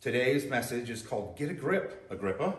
Today's 0.00 0.48
message 0.48 0.90
is 0.90 1.02
called 1.02 1.36
Get 1.36 1.50
a 1.50 1.52
Grip, 1.52 2.06
Agrippa. 2.08 2.44
All 2.44 2.54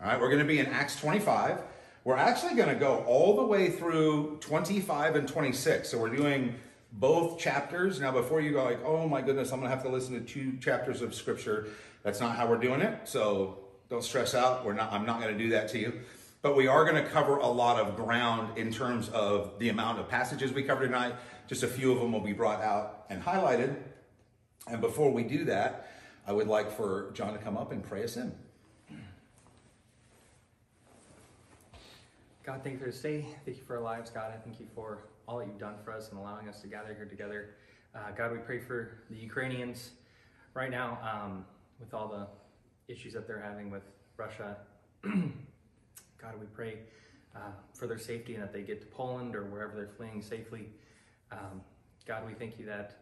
right, 0.00 0.18
we're 0.18 0.30
going 0.30 0.38
to 0.38 0.46
be 0.46 0.60
in 0.60 0.66
Acts 0.66 0.98
25. 0.98 1.60
We're 2.04 2.16
actually 2.16 2.54
going 2.54 2.70
to 2.70 2.74
go 2.74 3.04
all 3.06 3.36
the 3.36 3.42
way 3.42 3.68
through 3.68 4.38
25 4.40 5.16
and 5.16 5.28
26. 5.28 5.90
So 5.90 5.98
we're 5.98 6.08
doing 6.08 6.54
both 6.92 7.38
chapters. 7.38 8.00
Now, 8.00 8.12
before 8.12 8.40
you 8.40 8.52
go 8.52 8.64
like, 8.64 8.82
oh 8.82 9.06
my 9.06 9.20
goodness, 9.20 9.52
I'm 9.52 9.58
going 9.58 9.68
to 9.70 9.76
have 9.76 9.84
to 9.84 9.90
listen 9.90 10.14
to 10.14 10.20
two 10.22 10.56
chapters 10.56 11.02
of 11.02 11.14
scripture, 11.14 11.66
that's 12.02 12.18
not 12.18 12.34
how 12.34 12.48
we're 12.48 12.56
doing 12.56 12.80
it. 12.80 13.06
So 13.06 13.58
don't 13.90 14.02
stress 14.02 14.34
out. 14.34 14.64
We're 14.64 14.72
not, 14.72 14.90
I'm 14.90 15.04
not 15.04 15.20
going 15.20 15.36
to 15.36 15.38
do 15.38 15.50
that 15.50 15.68
to 15.68 15.78
you. 15.78 16.00
But 16.40 16.56
we 16.56 16.66
are 16.66 16.90
going 16.90 17.04
to 17.04 17.10
cover 17.10 17.36
a 17.36 17.46
lot 17.46 17.78
of 17.78 17.94
ground 17.94 18.56
in 18.56 18.72
terms 18.72 19.10
of 19.10 19.58
the 19.58 19.68
amount 19.68 19.98
of 19.98 20.08
passages 20.08 20.50
we 20.54 20.62
cover 20.62 20.86
tonight. 20.86 21.14
Just 21.46 21.62
a 21.62 21.68
few 21.68 21.92
of 21.92 22.00
them 22.00 22.12
will 22.12 22.20
be 22.20 22.32
brought 22.32 22.62
out 22.62 23.04
and 23.10 23.22
highlighted. 23.22 23.76
And 24.66 24.80
before 24.80 25.12
we 25.12 25.24
do 25.24 25.44
that, 25.44 25.86
I 26.26 26.32
would 26.32 26.48
like 26.48 26.70
for 26.70 27.10
John 27.12 27.32
to 27.32 27.38
come 27.38 27.56
up 27.56 27.72
and 27.72 27.82
pray 27.82 28.04
us 28.04 28.16
in. 28.16 28.32
God, 32.44 32.60
thank 32.62 32.74
you 32.74 32.78
for 32.78 32.86
this 32.86 33.00
day. 33.00 33.26
Thank 33.44 33.58
you 33.58 33.62
for 33.64 33.76
our 33.76 33.82
lives, 33.82 34.10
God. 34.10 34.32
I 34.34 34.38
thank 34.38 34.58
you 34.60 34.66
for 34.74 35.04
all 35.28 35.38
that 35.38 35.46
you've 35.46 35.58
done 35.58 35.74
for 35.84 35.92
us 35.92 36.10
and 36.10 36.18
allowing 36.18 36.48
us 36.48 36.60
to 36.62 36.66
gather 36.66 36.94
here 36.94 37.04
together. 37.04 37.50
Uh, 37.94 38.10
God, 38.16 38.32
we 38.32 38.38
pray 38.38 38.58
for 38.58 39.02
the 39.10 39.16
Ukrainians 39.16 39.90
right 40.54 40.70
now 40.70 40.98
um, 41.02 41.44
with 41.78 41.94
all 41.94 42.08
the 42.08 42.26
issues 42.92 43.12
that 43.12 43.26
they're 43.26 43.40
having 43.40 43.70
with 43.70 43.82
Russia. 44.16 44.56
God, 45.04 46.34
we 46.40 46.46
pray 46.52 46.78
uh, 47.36 47.52
for 47.74 47.86
their 47.86 47.98
safety 47.98 48.34
and 48.34 48.42
that 48.42 48.52
they 48.52 48.62
get 48.62 48.80
to 48.80 48.86
Poland 48.86 49.36
or 49.36 49.44
wherever 49.44 49.74
they're 49.74 49.88
fleeing 49.88 50.22
safely. 50.22 50.68
Um, 51.30 51.60
God, 52.06 52.26
we 52.26 52.34
thank 52.34 52.58
you 52.58 52.66
that 52.66 52.96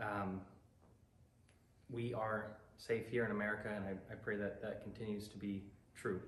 um, 0.00 0.40
we 1.92 2.14
are 2.14 2.56
safe 2.76 3.08
here 3.08 3.24
in 3.24 3.30
America, 3.30 3.68
and 3.74 3.84
I, 3.84 4.12
I, 4.12 4.16
pray 4.16 4.36
that 4.36 4.62
that 4.62 4.82
continues 4.82 5.28
to 5.28 5.36
be 5.36 5.62
true. 5.94 6.20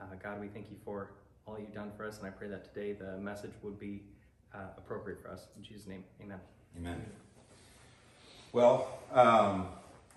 Uh, 0.00 0.06
God, 0.20 0.40
we 0.40 0.48
thank 0.48 0.70
you 0.70 0.76
for 0.84 1.10
all 1.46 1.58
you've 1.58 1.74
done 1.74 1.92
for 1.96 2.06
us, 2.06 2.18
and 2.18 2.26
I 2.26 2.30
pray 2.30 2.48
that 2.48 2.64
today 2.74 2.92
the 2.92 3.18
message 3.18 3.52
would 3.62 3.78
be 3.78 4.02
uh, 4.54 4.58
appropriate 4.76 5.22
for 5.22 5.30
us. 5.30 5.46
In 5.56 5.62
Jesus' 5.62 5.86
name, 5.86 6.04
amen. 6.22 6.40
Amen. 6.78 7.04
Well, 8.52 8.88
um, 9.12 9.68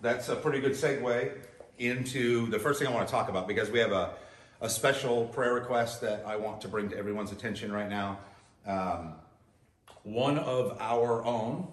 that's 0.01 0.29
a 0.29 0.35
pretty 0.35 0.61
good 0.61 0.71
segue 0.71 1.31
into 1.77 2.47
the 2.47 2.57
first 2.57 2.79
thing 2.79 2.87
I 2.87 2.91
want 2.91 3.07
to 3.07 3.11
talk 3.11 3.29
about 3.29 3.47
because 3.47 3.69
we 3.69 3.79
have 3.79 3.91
a, 3.91 4.13
a 4.61 4.69
special 4.69 5.25
prayer 5.25 5.53
request 5.53 6.01
that 6.01 6.23
I 6.25 6.37
want 6.37 6.61
to 6.61 6.67
bring 6.67 6.89
to 6.89 6.97
everyone's 6.97 7.31
attention 7.31 7.71
right 7.71 7.89
now. 7.89 8.19
Um, 8.65 9.13
one 10.03 10.39
of 10.39 10.77
our 10.79 11.23
own, 11.23 11.67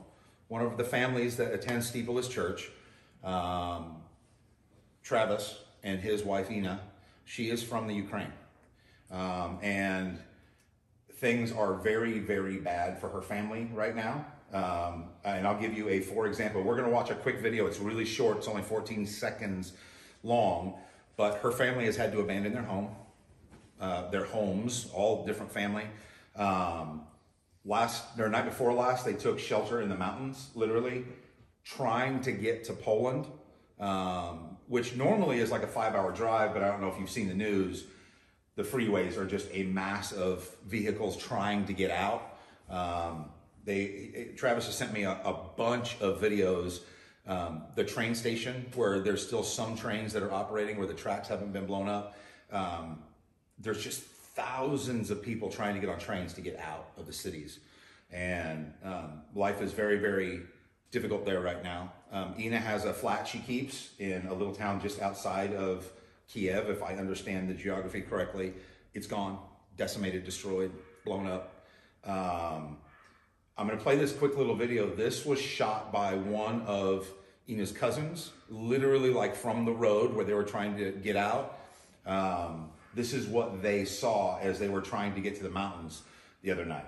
one 0.49 0.63
of 0.63 0.77
the 0.77 0.85
families 0.85 1.37
that 1.37 1.53
attend 1.53 1.85
Steeple 1.85 2.21
Church, 2.23 2.71
um, 3.25 3.97
Travis 5.03 5.59
and 5.83 6.01
his 6.01 6.23
wife 6.23 6.51
Ina, 6.51 6.81
she 7.25 7.51
is 7.51 7.63
from 7.63 7.87
the 7.87 7.95
Ukraine. 7.95 8.33
Um, 9.11 9.59
and 9.63 10.19
things 11.15 11.53
are 11.53 11.75
very, 11.75 12.19
very 12.19 12.59
bad 12.59 13.01
for 13.01 13.09
her 13.09 13.23
family 13.23 13.69
right 13.73 13.95
now. 13.95 14.27
Um, 14.53 15.07
and 15.25 15.47
I'll 15.47 15.59
give 15.59 15.77
you 15.77 15.89
a 15.89 16.01
for 16.01 16.27
example. 16.27 16.63
We're 16.63 16.77
going 16.77 16.89
to 16.89 16.95
watch 16.95 17.11
a 17.11 17.15
quick 17.15 17.41
video. 17.41 17.67
It's 17.67 17.79
really 17.79 18.05
short. 18.05 18.39
It's 18.39 18.49
only 18.49 18.63
14 18.63 19.07
seconds 19.07 19.73
long. 20.23 20.75
But 21.17 21.39
her 21.39 21.51
family 21.51 21.87
has 21.87 21.97
had 21.97 22.13
to 22.13 22.21
abandon 22.21 22.53
their 22.53 22.63
home, 22.63 22.89
uh, 23.81 24.11
their 24.11 24.25
homes, 24.25 24.91
all 24.93 25.25
different 25.25 25.53
family. 25.53 25.85
Um, 26.35 27.03
last, 27.65 28.17
their 28.17 28.29
night 28.29 28.45
before 28.47 28.73
last, 28.73 29.05
they 29.05 29.13
took 29.13 29.39
shelter 29.39 29.81
in 29.81 29.89
the 29.89 29.97
mountains, 29.97 30.51
literally 30.55 31.05
trying 31.65 32.21
to 32.21 32.33
get 32.33 32.65
to 32.65 32.73
Poland, 32.73 33.27
um, 33.81 34.57
which 34.69 34.95
normally 34.95 35.39
is 35.39 35.51
like 35.51 35.63
a 35.63 35.67
five-hour 35.67 36.13
drive. 36.13 36.53
But 36.53 36.63
I 36.63 36.69
don't 36.69 36.81
know 36.81 36.89
if 36.89 36.99
you've 37.01 37.11
seen 37.11 37.29
the 37.29 37.35
news. 37.35 37.85
The 38.57 38.63
freeways 38.63 39.17
are 39.17 39.27
just 39.27 39.49
a 39.53 39.65
mass 39.65 40.13
of 40.13 40.49
vehicles 40.67 41.17
trying 41.17 41.67
to 41.67 41.73
get 41.73 41.91
out. 41.91 42.39
Um, 42.71 43.31
they 43.65 44.31
Travis 44.37 44.67
has 44.67 44.77
sent 44.77 44.93
me 44.93 45.05
a, 45.05 45.13
a 45.25 45.37
bunch 45.57 46.01
of 46.01 46.21
videos. 46.21 46.81
Um, 47.27 47.63
the 47.75 47.85
train 47.85 48.15
station 48.15 48.67
where 48.75 49.01
there's 49.01 49.27
still 49.27 49.43
some 49.43 49.77
trains 49.77 50.13
that 50.13 50.23
are 50.23 50.31
operating 50.31 50.77
where 50.77 50.87
the 50.87 50.93
tracks 50.95 51.27
haven't 51.27 51.53
been 51.55 51.65
blown 51.65 51.89
up. 51.89 52.17
Um, 52.53 52.99
there's 53.59 53.83
just 53.83 54.03
thousands 54.03 55.11
of 55.11 55.23
people 55.23 55.49
trying 55.49 55.75
to 55.75 55.81
get 55.81 55.89
on 55.89 55.99
trains 55.99 56.35
to 56.35 56.43
get 56.43 56.59
out 56.59 56.91
of 56.99 57.07
the 57.07 57.13
cities, 57.13 57.61
and 58.13 58.75
um, 58.85 59.23
life 59.35 59.63
is 59.63 59.73
very 59.73 59.99
very 59.99 60.43
difficult 60.95 61.27
there 61.27 61.41
right 61.41 61.63
now. 61.63 61.93
Um, 62.13 62.35
Ina 62.39 62.59
has 62.59 62.85
a 62.85 62.95
flat 62.95 63.27
she 63.27 63.41
keeps 63.41 63.91
in 63.99 64.27
a 64.29 64.33
little 64.33 64.55
town 64.55 64.81
just 64.81 65.03
outside 65.03 65.53
of 65.53 65.91
Kiev, 66.29 66.71
if 66.71 66.83
I 66.83 66.95
understand 66.95 67.51
the 67.51 67.55
geography 67.55 68.01
correctly. 68.01 68.55
It's 68.95 69.09
gone, 69.09 69.39
decimated, 69.77 70.25
destroyed, 70.25 70.71
blown 71.05 71.27
up. 71.27 71.67
Um, 72.05 72.79
I'm 73.59 73.67
going 73.67 73.77
to 73.77 73.83
play 73.83 73.97
this 73.97 74.13
quick 74.13 74.37
little 74.37 74.55
video. 74.55 74.89
This 74.89 75.27
was 75.27 75.41
shot 75.41 75.93
by 75.93 76.15
one 76.15 76.63
of 76.63 77.09
Ina's 77.49 77.73
cousins, 77.73 78.31
literally 78.49 79.11
like 79.11 79.35
from 79.35 79.65
the 79.65 79.73
road 79.73 80.15
where 80.15 80.25
they 80.25 80.33
were 80.33 80.45
trying 80.45 80.77
to 80.77 80.93
get 80.93 81.17
out. 81.17 81.59
Um, 82.07 82.71
this 82.95 83.13
is 83.13 83.27
what 83.27 83.63
they 83.63 83.85
saw 83.85 84.39
as 84.39 84.61
they 84.61 84.69
were 84.69 84.81
trying 84.81 85.15
to 85.15 85.21
get 85.21 85.37
to 85.37 85.43
the 85.43 85.51
mountains 85.51 86.03
the 86.43 86.53
other 86.53 86.65
night. 86.65 86.87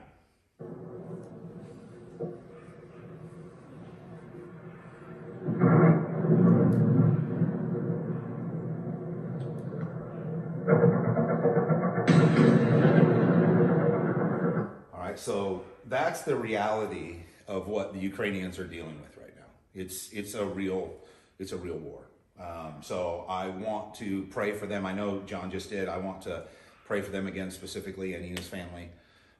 So 15.26 15.64
that's 15.86 16.22
the 16.22 16.36
reality 16.36 17.16
of 17.48 17.66
what 17.66 17.92
the 17.92 17.98
Ukrainians 17.98 18.60
are 18.60 18.66
dealing 18.76 18.96
with 19.02 19.16
right 19.20 19.34
now. 19.36 19.50
It's 19.74 20.12
it's 20.12 20.34
a 20.34 20.44
real 20.44 20.94
it's 21.40 21.50
a 21.50 21.56
real 21.56 21.78
war. 21.78 22.02
Um, 22.38 22.74
so 22.80 23.24
I 23.28 23.48
want 23.48 23.96
to 23.96 24.22
pray 24.30 24.52
for 24.52 24.66
them. 24.68 24.86
I 24.86 24.92
know 24.92 25.22
John 25.26 25.50
just 25.50 25.68
did. 25.68 25.88
I 25.88 25.98
want 25.98 26.22
to 26.22 26.44
pray 26.84 27.00
for 27.00 27.10
them 27.10 27.26
again 27.26 27.50
specifically 27.50 28.14
and 28.14 28.24
Ina's 28.24 28.46
family. 28.46 28.88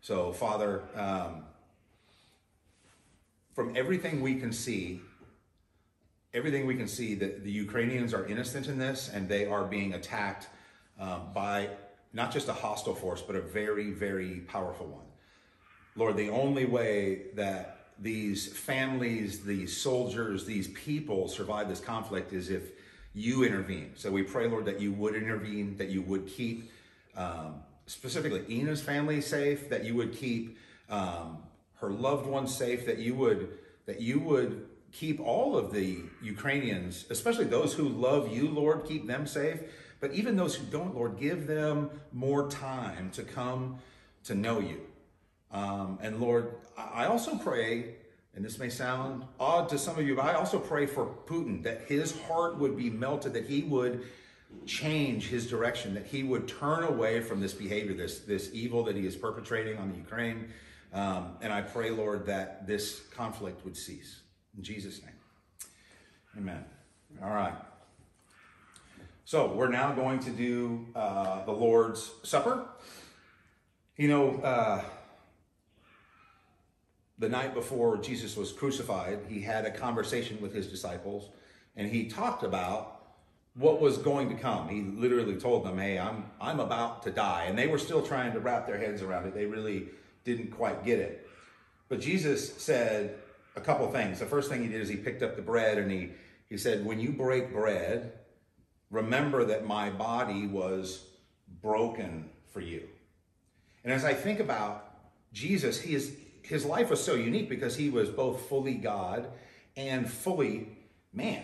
So 0.01 0.33
Father, 0.33 0.83
um, 0.97 1.45
from 3.55 3.77
everything 3.77 4.23
we 4.23 4.35
can 4.41 4.53
see, 4.53 5.01
everything 6.35 6.67
we 6.67 6.75
can 6.75 6.89
see 6.89 7.15
that 7.15 7.45
the 7.45 7.53
Ukrainians 7.53 8.13
are 8.13 8.27
innocent 8.27 8.67
in 8.67 8.77
this 8.77 9.09
and 9.15 9.29
they 9.29 9.47
are 9.47 9.65
being 9.65 9.95
attacked 9.95 10.49
um, 10.99 11.29
by 11.33 11.69
not 12.13 12.33
just 12.33 12.49
a 12.49 12.53
hostile 12.53 12.97
force, 12.97 13.23
but 13.23 13.37
a 13.37 13.41
very, 13.41 13.93
very 13.93 14.41
powerful 14.49 14.87
one. 14.87 15.06
Lord, 15.97 16.17
the 16.17 16.31
only 16.31 16.67
way 16.67 17.23
that 17.35 17.79
these 17.99 18.47
families, 18.47 19.45
these 19.45 19.77
soldiers, 19.77 20.45
these 20.45 20.69
people 20.69 21.29
survive 21.29 21.69
this 21.69 21.81
conflict 21.81 22.33
is 22.33 22.51
if 22.51 22.73
you 23.15 23.45
intervene. 23.45 23.93
So 23.97 24.11
we 24.11 24.23
pray, 24.23 24.47
Lord, 24.47 24.67
that 24.67 24.81
you 24.81 24.93
would 24.93 25.15
intervene, 25.15 25.77
that 25.79 25.89
you 25.89 26.03
would 26.03 26.27
keep 26.27 26.71
um, 27.17 27.63
specifically 27.87 28.45
Ina's 28.49 28.83
family 28.83 29.23
safe, 29.23 29.71
that 29.71 29.85
you 29.85 29.95
would 29.95 30.13
keep 30.13 30.59
um, 30.91 31.39
her 31.81 31.91
loved 31.91 32.27
ones 32.27 32.55
safe, 32.55 32.85
that 32.87 32.99
you 32.99 33.15
would 33.15 33.59
that 33.87 34.01
you 34.01 34.19
would 34.19 34.67
keep 34.93 35.21
all 35.21 35.57
of 35.57 35.73
the 35.73 36.01
Ukrainians, 36.23 37.07
especially 37.09 37.45
those 37.45 37.73
who 37.75 37.89
love 37.89 38.35
you, 38.35 38.49
Lord, 38.49 38.85
keep 38.85 39.07
them 39.07 39.27
safe. 39.27 39.61
But 40.01 40.13
even 40.13 40.37
those 40.37 40.57
who 40.57 40.67
don't, 40.67 40.95
Lord, 40.95 41.19
give 41.19 41.47
them 41.47 41.91
more 42.13 42.51
time 42.51 43.11
to 43.13 43.23
come 43.23 43.79
to 44.25 44.35
know 44.35 44.59
you. 44.59 44.81
Um, 45.53 45.99
and 46.03 46.21
Lord, 46.21 46.55
I 46.77 47.07
also 47.07 47.37
pray, 47.37 47.95
and 48.35 48.45
this 48.45 48.59
may 48.59 48.69
sound 48.69 49.25
odd 49.39 49.69
to 49.71 49.79
some 49.79 49.99
of 49.99 50.07
you, 50.07 50.17
but 50.17 50.25
I 50.25 50.35
also 50.35 50.59
pray 50.59 50.87
for 50.87 51.07
Putin 51.27 51.63
that 51.63 51.83
his 51.83 52.19
heart 52.23 52.59
would 52.59 52.77
be 52.77 52.91
melted, 52.91 53.33
that 53.35 53.47
he 53.47 53.63
would 53.63 54.05
change 54.67 55.29
his 55.29 55.49
direction, 55.49 55.95
that 55.95 56.07
he 56.07 56.23
would 56.23 56.49
turn 56.49 56.85
away 56.85 57.21
from 57.21 57.41
this 57.41 57.53
behavior, 57.53 57.95
this, 57.95 58.21
this 58.21 58.51
evil 58.53 58.85
that 58.85 58.97
he 58.97 59.07
is 59.07 59.17
perpetrating 59.17 59.79
on 59.79 59.91
the 59.91 59.97
Ukraine. 59.97 60.49
Um, 60.93 61.37
and 61.41 61.53
I 61.53 61.63
pray, 61.63 61.91
Lord, 61.91 62.27
that 62.27 62.67
this 62.67 63.01
conflict 63.15 63.65
would 63.65 63.77
cease. 63.77 64.21
In 64.57 64.63
Jesus' 64.63 65.03
name. 65.03 65.13
Amen. 66.39 66.65
All 67.23 67.31
right. 67.31 67.55
So 69.25 69.53
we're 69.53 69.69
now 69.69 69.93
going 69.93 70.21
to 70.21 70.31
do 70.31 70.87
uh, 70.95 71.45
the 71.45 71.53
Lord's 71.53 72.11
Supper. 72.23 72.67
You 73.97 74.09
know, 74.09 74.37
uh, 74.37 74.83
the 77.19 77.29
night 77.29 77.55
before 77.55 77.97
Jesus 77.97 78.37
was 78.37 78.53
crucified, 78.53 79.21
he 79.29 79.41
had 79.41 79.65
a 79.65 79.71
conversation 79.71 80.41
with 80.41 80.55
his 80.55 80.67
disciples 80.67 81.31
and 81.77 81.89
he 81.89 82.09
talked 82.09 82.43
about 82.43 82.97
what 83.55 83.81
was 83.81 83.99
going 83.99 84.29
to 84.29 84.35
come. 84.35 84.69
He 84.69 84.83
literally 84.83 85.37
told 85.37 85.65
them, 85.65 85.79
Hey, 85.79 85.99
I'm, 85.99 86.25
I'm 86.41 86.61
about 86.61 87.03
to 87.05 87.11
die. 87.11 87.45
And 87.49 87.59
they 87.59 87.67
were 87.67 87.79
still 87.79 88.03
trying 88.03 88.33
to 88.33 88.41
wrap 88.41 88.67
their 88.67 88.79
heads 88.79 89.03
around 89.03 89.27
it. 89.27 89.35
They 89.35 89.47
really 89.47 89.89
didn't 90.25 90.51
quite 90.51 90.85
get 90.85 90.99
it. 90.99 91.29
But 91.89 92.01
Jesus 92.01 92.55
said 92.55 93.17
a 93.55 93.61
couple 93.61 93.91
things. 93.91 94.19
The 94.19 94.27
first 94.27 94.51
thing 94.51 94.63
he 94.63 94.69
did 94.69 94.81
is 94.81 94.89
he 94.89 94.97
picked 94.97 95.23
up 95.23 95.37
the 95.37 95.43
bread 95.43 95.79
and 95.79 95.91
he, 95.91 96.11
He 96.49 96.59
said, 96.59 96.85
When 96.85 97.01
you 97.01 97.13
break 97.13 97.53
bread, 97.53 98.13
remember 98.91 99.45
that 99.45 99.67
my 99.67 99.91
body 99.91 100.47
was 100.47 101.07
broken 101.63 102.31
for 102.53 102.61
you. 102.61 102.89
And 103.85 103.93
as 103.93 104.05
I 104.05 104.15
think 104.15 104.41
about 104.41 104.83
Jesus, 105.33 105.81
he 105.81 105.95
is, 105.95 106.17
his 106.49 106.65
life 106.65 106.91
was 106.91 107.03
so 107.03 107.15
unique 107.15 107.49
because 107.49 107.77
he 107.77 107.91
was 107.91 108.09
both 108.09 108.49
fully 108.49 108.75
God 108.75 109.29
and 109.77 110.09
fully 110.09 110.69
man, 111.13 111.43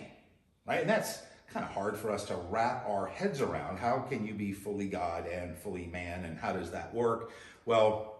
right? 0.65 0.81
And 0.81 0.89
that's 0.89 1.19
kind 1.51 1.65
of 1.65 1.71
hard 1.71 1.97
for 1.97 2.09
us 2.09 2.25
to 2.25 2.35
wrap 2.35 2.87
our 2.87 3.07
heads 3.07 3.41
around. 3.41 3.77
How 3.77 3.99
can 3.99 4.25
you 4.25 4.33
be 4.33 4.53
fully 4.53 4.87
God 4.87 5.27
and 5.27 5.57
fully 5.57 5.85
man, 5.85 6.25
and 6.25 6.37
how 6.37 6.53
does 6.53 6.71
that 6.71 6.93
work? 6.93 7.31
Well, 7.65 8.15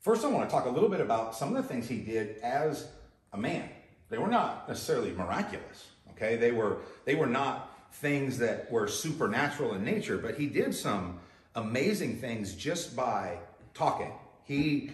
first 0.00 0.24
I 0.24 0.28
want 0.28 0.48
to 0.48 0.54
talk 0.54 0.66
a 0.66 0.70
little 0.70 0.88
bit 0.88 1.00
about 1.00 1.34
some 1.34 1.54
of 1.54 1.62
the 1.62 1.68
things 1.68 1.88
he 1.88 1.98
did 1.98 2.38
as 2.38 2.88
a 3.32 3.38
man. 3.38 3.68
They 4.10 4.18
were 4.18 4.28
not 4.28 4.68
necessarily 4.68 5.12
miraculous, 5.12 5.86
okay? 6.10 6.36
They 6.36 6.52
were 6.52 6.78
they 7.06 7.14
were 7.14 7.26
not 7.26 7.70
things 7.94 8.38
that 8.38 8.70
were 8.70 8.88
supernatural 8.88 9.74
in 9.74 9.84
nature, 9.84 10.18
but 10.18 10.36
he 10.36 10.46
did 10.46 10.74
some 10.74 11.18
amazing 11.54 12.16
things 12.18 12.54
just 12.54 12.94
by 12.96 13.38
talking. 13.74 14.12
He 14.44 14.90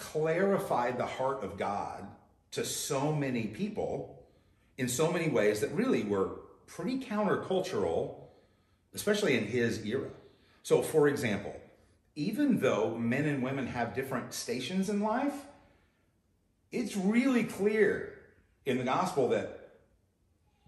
clarified 0.00 0.98
the 0.98 1.06
heart 1.06 1.44
of 1.44 1.56
God 1.56 2.06
to 2.52 2.64
so 2.64 3.12
many 3.12 3.44
people 3.44 4.24
in 4.78 4.88
so 4.88 5.12
many 5.12 5.28
ways 5.28 5.60
that 5.60 5.70
really 5.72 6.02
were 6.02 6.40
pretty 6.66 6.98
countercultural, 6.98 8.14
especially 8.94 9.36
in 9.36 9.44
his 9.44 9.84
era. 9.84 10.08
So, 10.62 10.82
for 10.82 11.06
example, 11.06 11.54
even 12.16 12.60
though 12.60 12.96
men 12.96 13.26
and 13.26 13.42
women 13.42 13.66
have 13.66 13.94
different 13.94 14.32
stations 14.32 14.88
in 14.88 15.00
life, 15.00 15.34
it's 16.72 16.96
really 16.96 17.44
clear 17.44 18.14
in 18.64 18.78
the 18.78 18.84
gospel 18.84 19.28
that 19.28 19.56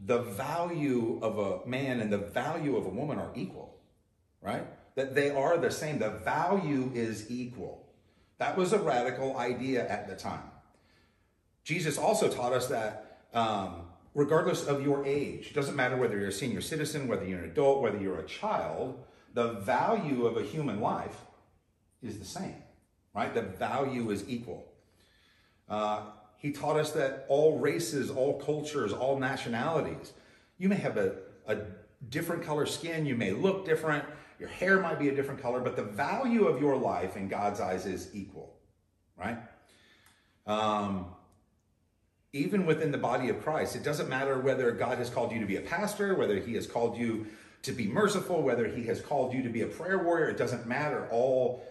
the 0.04 0.18
value 0.18 1.18
of 1.22 1.38
a 1.38 1.66
man 1.66 2.00
and 2.00 2.12
the 2.12 2.18
value 2.18 2.76
of 2.76 2.86
a 2.86 2.90
woman 2.90 3.18
are 3.18 3.30
equal, 3.34 3.78
right? 4.40 4.66
That 4.94 5.14
they 5.14 5.30
are 5.30 5.56
the 5.56 5.70
same. 5.70 5.98
The 5.98 6.10
value 6.10 6.90
is 6.94 7.30
equal. 7.30 7.81
That 8.42 8.56
was 8.56 8.72
a 8.72 8.78
radical 8.80 9.36
idea 9.36 9.88
at 9.88 10.08
the 10.08 10.16
time. 10.16 10.42
Jesus 11.62 11.96
also 11.96 12.28
taught 12.28 12.52
us 12.52 12.66
that 12.66 13.20
um, 13.32 13.82
regardless 14.16 14.66
of 14.66 14.82
your 14.82 15.06
age, 15.06 15.46
it 15.46 15.54
doesn't 15.54 15.76
matter 15.76 15.96
whether 15.96 16.18
you're 16.18 16.30
a 16.30 16.32
senior 16.32 16.60
citizen, 16.60 17.06
whether 17.06 17.24
you're 17.24 17.38
an 17.38 17.48
adult, 17.48 17.80
whether 17.80 17.98
you're 17.98 18.18
a 18.18 18.26
child, 18.26 18.98
the 19.32 19.52
value 19.52 20.26
of 20.26 20.36
a 20.38 20.42
human 20.42 20.80
life 20.80 21.18
is 22.02 22.18
the 22.18 22.24
same, 22.24 22.56
right? 23.14 23.32
The 23.32 23.42
value 23.42 24.10
is 24.10 24.24
equal. 24.26 24.66
Uh, 25.68 26.00
he 26.36 26.50
taught 26.50 26.76
us 26.76 26.90
that 26.94 27.26
all 27.28 27.60
races, 27.60 28.10
all 28.10 28.40
cultures, 28.40 28.92
all 28.92 29.20
nationalities, 29.20 30.14
you 30.58 30.68
may 30.68 30.74
have 30.74 30.96
a, 30.96 31.14
a 31.46 31.58
different 32.10 32.42
color 32.42 32.66
skin, 32.66 33.06
you 33.06 33.14
may 33.14 33.30
look 33.30 33.64
different, 33.64 34.04
your 34.42 34.50
hair 34.50 34.80
might 34.80 34.98
be 34.98 35.08
a 35.08 35.14
different 35.14 35.40
color, 35.40 35.60
but 35.60 35.76
the 35.76 35.84
value 35.84 36.46
of 36.46 36.60
your 36.60 36.76
life 36.76 37.16
in 37.16 37.28
God's 37.28 37.60
eyes 37.60 37.86
is 37.86 38.10
equal, 38.12 38.56
right? 39.16 39.38
Um, 40.48 41.06
even 42.32 42.66
within 42.66 42.90
the 42.90 42.98
body 42.98 43.28
of 43.28 43.40
Christ, 43.40 43.76
it 43.76 43.84
doesn't 43.84 44.08
matter 44.08 44.40
whether 44.40 44.72
God 44.72 44.98
has 44.98 45.08
called 45.08 45.30
you 45.30 45.38
to 45.38 45.46
be 45.46 45.58
a 45.58 45.60
pastor, 45.60 46.16
whether 46.16 46.40
he 46.40 46.54
has 46.54 46.66
called 46.66 46.98
you 46.98 47.28
to 47.62 47.70
be 47.70 47.86
merciful, 47.86 48.42
whether 48.42 48.66
he 48.66 48.82
has 48.86 49.00
called 49.00 49.32
you 49.32 49.44
to 49.44 49.48
be 49.48 49.60
a 49.60 49.66
prayer 49.66 50.02
warrior, 50.02 50.28
it 50.28 50.38
doesn't 50.38 50.66
matter. 50.66 51.06
All 51.12 51.64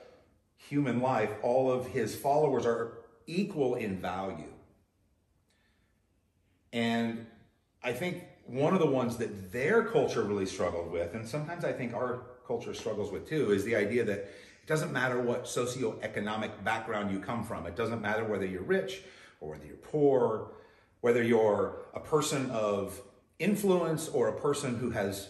human 0.55 1.01
life, 1.01 1.31
all 1.41 1.69
of 1.69 1.87
his 1.87 2.15
followers 2.15 2.65
are 2.65 2.99
equal 3.27 3.75
in 3.75 3.97
value. 3.97 4.53
And 6.71 7.25
I 7.83 7.91
think 7.91 8.23
one 8.45 8.73
of 8.73 8.79
the 8.79 8.87
ones 8.87 9.17
that 9.17 9.51
their 9.51 9.83
culture 9.83 10.23
really 10.23 10.45
struggled 10.45 10.89
with, 10.89 11.13
and 11.13 11.27
sometimes 11.27 11.65
I 11.65 11.73
think 11.73 11.93
our 11.93 12.30
culture 12.51 12.73
struggles 12.73 13.13
with 13.13 13.29
too, 13.29 13.53
is 13.53 13.63
the 13.63 13.77
idea 13.77 14.03
that 14.03 14.19
it 14.19 14.67
doesn't 14.67 14.91
matter 14.91 15.21
what 15.21 15.45
socioeconomic 15.45 16.51
background 16.65 17.09
you 17.09 17.17
come 17.17 17.45
from. 17.45 17.65
It 17.65 17.77
doesn't 17.77 18.01
matter 18.01 18.25
whether 18.25 18.45
you're 18.45 18.69
rich 18.79 19.03
or 19.39 19.51
whether 19.51 19.65
you're 19.65 19.77
poor, 19.77 20.51
whether 20.99 21.23
you're 21.23 21.85
a 21.93 22.01
person 22.01 22.51
of 22.51 22.99
influence 23.39 24.09
or 24.09 24.27
a 24.27 24.37
person 24.37 24.77
who 24.77 24.89
has 24.89 25.29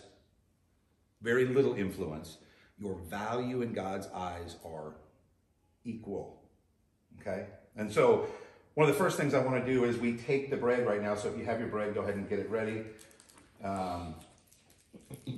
very 1.22 1.46
little 1.46 1.76
influence. 1.76 2.40
Your 2.80 2.96
value 2.96 3.62
in 3.62 3.72
God's 3.74 4.08
eyes 4.08 4.56
are 4.66 4.96
equal. 5.86 6.42
Okay? 7.20 7.46
And 7.76 7.92
so 7.92 8.26
one 8.74 8.90
of 8.90 8.96
the 8.96 9.00
first 9.00 9.16
things 9.16 9.36
I 9.36 9.46
want 9.46 9.64
to 9.64 9.72
do 9.72 9.84
is 9.84 9.96
we 10.00 10.14
take 10.18 10.50
the 10.50 10.58
bread 10.58 10.88
right 10.88 11.04
now. 11.04 11.14
So 11.14 11.30
if 11.30 11.38
you 11.38 11.46
have 11.46 11.60
your 11.60 11.70
bread, 11.70 11.94
go 11.94 12.02
ahead 12.02 12.16
and 12.16 12.28
get 12.28 12.40
it 12.40 12.50
ready. 12.50 12.82
Um, 13.64 14.16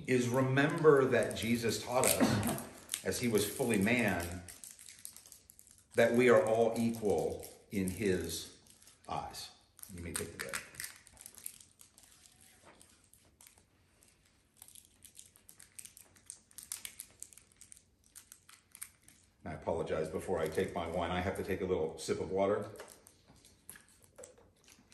is 0.07 0.27
remember 0.27 1.05
that 1.05 1.35
Jesus 1.35 1.81
taught 1.81 2.05
us, 2.05 2.57
as 3.03 3.19
he 3.19 3.27
was 3.27 3.45
fully 3.45 3.77
man, 3.77 4.41
that 5.95 6.13
we 6.13 6.29
are 6.29 6.43
all 6.43 6.73
equal 6.77 7.45
in 7.71 7.89
his 7.89 8.49
eyes. 9.09 9.49
You 9.95 10.03
may 10.03 10.11
take 10.11 10.37
the 10.37 10.45
bread. 10.45 10.53
I 19.45 19.51
apologize 19.51 20.07
before 20.07 20.39
I 20.39 20.47
take 20.47 20.73
my 20.73 20.87
wine. 20.87 21.11
I 21.11 21.19
have 21.19 21.37
to 21.37 21.43
take 21.43 21.61
a 21.61 21.65
little 21.65 21.95
sip 21.97 22.21
of 22.21 22.31
water 22.31 22.65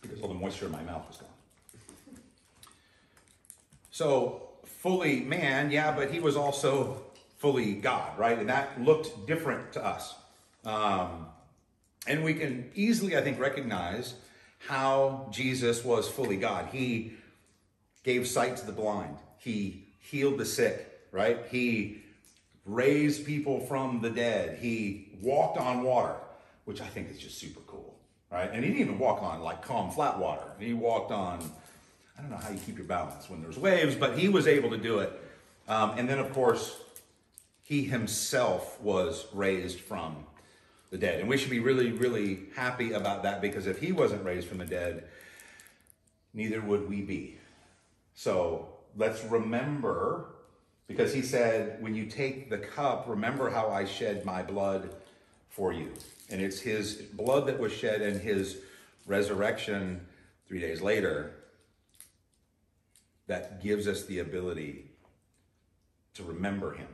because 0.01 0.19
all 0.21 0.27
the 0.27 0.33
moisture 0.33 0.65
in 0.65 0.71
my 0.71 0.81
mouth 0.81 1.05
is 1.09 1.17
gone. 1.17 1.29
So, 3.91 4.48
fully 4.79 5.21
man, 5.21 5.71
yeah, 5.71 5.91
but 5.91 6.11
he 6.11 6.19
was 6.19 6.35
also 6.35 7.01
fully 7.37 7.75
God, 7.75 8.17
right? 8.17 8.37
And 8.37 8.49
that 8.49 8.81
looked 8.81 9.27
different 9.27 9.71
to 9.73 9.85
us. 9.85 10.15
Um, 10.65 11.27
and 12.07 12.23
we 12.23 12.33
can 12.33 12.71
easily, 12.75 13.15
I 13.15 13.21
think, 13.21 13.39
recognize 13.39 14.15
how 14.67 15.29
Jesus 15.31 15.85
was 15.85 16.07
fully 16.09 16.37
God. 16.37 16.69
He 16.71 17.13
gave 18.03 18.27
sight 18.27 18.57
to 18.57 18.65
the 18.65 18.71
blind, 18.71 19.17
he 19.37 19.85
healed 19.99 20.37
the 20.37 20.45
sick, 20.45 21.01
right? 21.11 21.45
He 21.49 22.01
raised 22.65 23.25
people 23.25 23.59
from 23.59 24.01
the 24.01 24.09
dead, 24.09 24.57
he 24.59 25.17
walked 25.21 25.57
on 25.57 25.83
water, 25.83 26.15
which 26.65 26.81
I 26.81 26.87
think 26.87 27.11
is 27.11 27.19
just 27.19 27.37
super 27.37 27.61
cool 27.67 27.99
right? 28.31 28.49
And 28.51 28.63
he 28.63 28.69
didn't 28.71 28.81
even 28.81 28.99
walk 28.99 29.23
on 29.23 29.41
like 29.41 29.61
calm, 29.61 29.91
flat 29.91 30.19
water. 30.19 30.51
He 30.59 30.73
walked 30.73 31.11
on, 31.11 31.39
I 32.19 32.21
don't 32.21 32.31
know 32.31 32.37
how 32.37 32.49
you 32.49 32.59
keep 32.59 32.77
your 32.77 32.85
balance 32.85 33.29
when 33.29 33.41
there's 33.41 33.57
waves, 33.57 33.95
but 33.95 34.17
he 34.17 34.27
was 34.27 34.45
able 34.45 34.71
to 34.71 34.77
do 34.77 34.99
it. 34.99 35.09
Um, 35.69 35.91
and 35.97 36.09
then, 36.09 36.19
of 36.19 36.33
course, 36.33 36.77
he 37.63 37.85
himself 37.85 38.79
was 38.81 39.25
raised 39.31 39.79
from 39.79 40.25
the 40.89 40.97
dead. 40.97 41.21
And 41.21 41.29
we 41.29 41.37
should 41.37 41.49
be 41.49 41.59
really, 41.59 41.91
really 41.91 42.47
happy 42.55 42.91
about 42.91 43.23
that 43.23 43.39
because 43.41 43.67
if 43.67 43.79
he 43.79 43.93
wasn't 43.93 44.25
raised 44.25 44.49
from 44.49 44.57
the 44.57 44.65
dead, 44.65 45.05
neither 46.33 46.59
would 46.59 46.89
we 46.89 47.01
be. 47.01 47.37
So 48.15 48.67
let's 48.97 49.23
remember, 49.23 50.25
because 50.87 51.13
he 51.13 51.21
said, 51.21 51.81
when 51.81 51.95
you 51.95 52.05
take 52.05 52.49
the 52.49 52.57
cup, 52.57 53.05
remember 53.07 53.49
how 53.49 53.69
I 53.69 53.85
shed 53.85 54.25
my 54.25 54.43
blood 54.43 54.93
for 55.49 55.71
you. 55.71 55.93
And 56.29 56.41
it's 56.41 56.59
his 56.59 56.95
blood 56.95 57.47
that 57.47 57.59
was 57.59 57.71
shed 57.71 58.01
and 58.01 58.19
his 58.19 58.57
resurrection 59.07 60.05
three 60.49 60.59
days 60.59 60.81
later 60.81 61.35
that 63.29 63.61
gives 63.61 63.87
us 63.87 64.05
the 64.05 64.19
ability 64.19 64.85
to 66.15 66.23
remember 66.23 66.73
him 66.73 66.87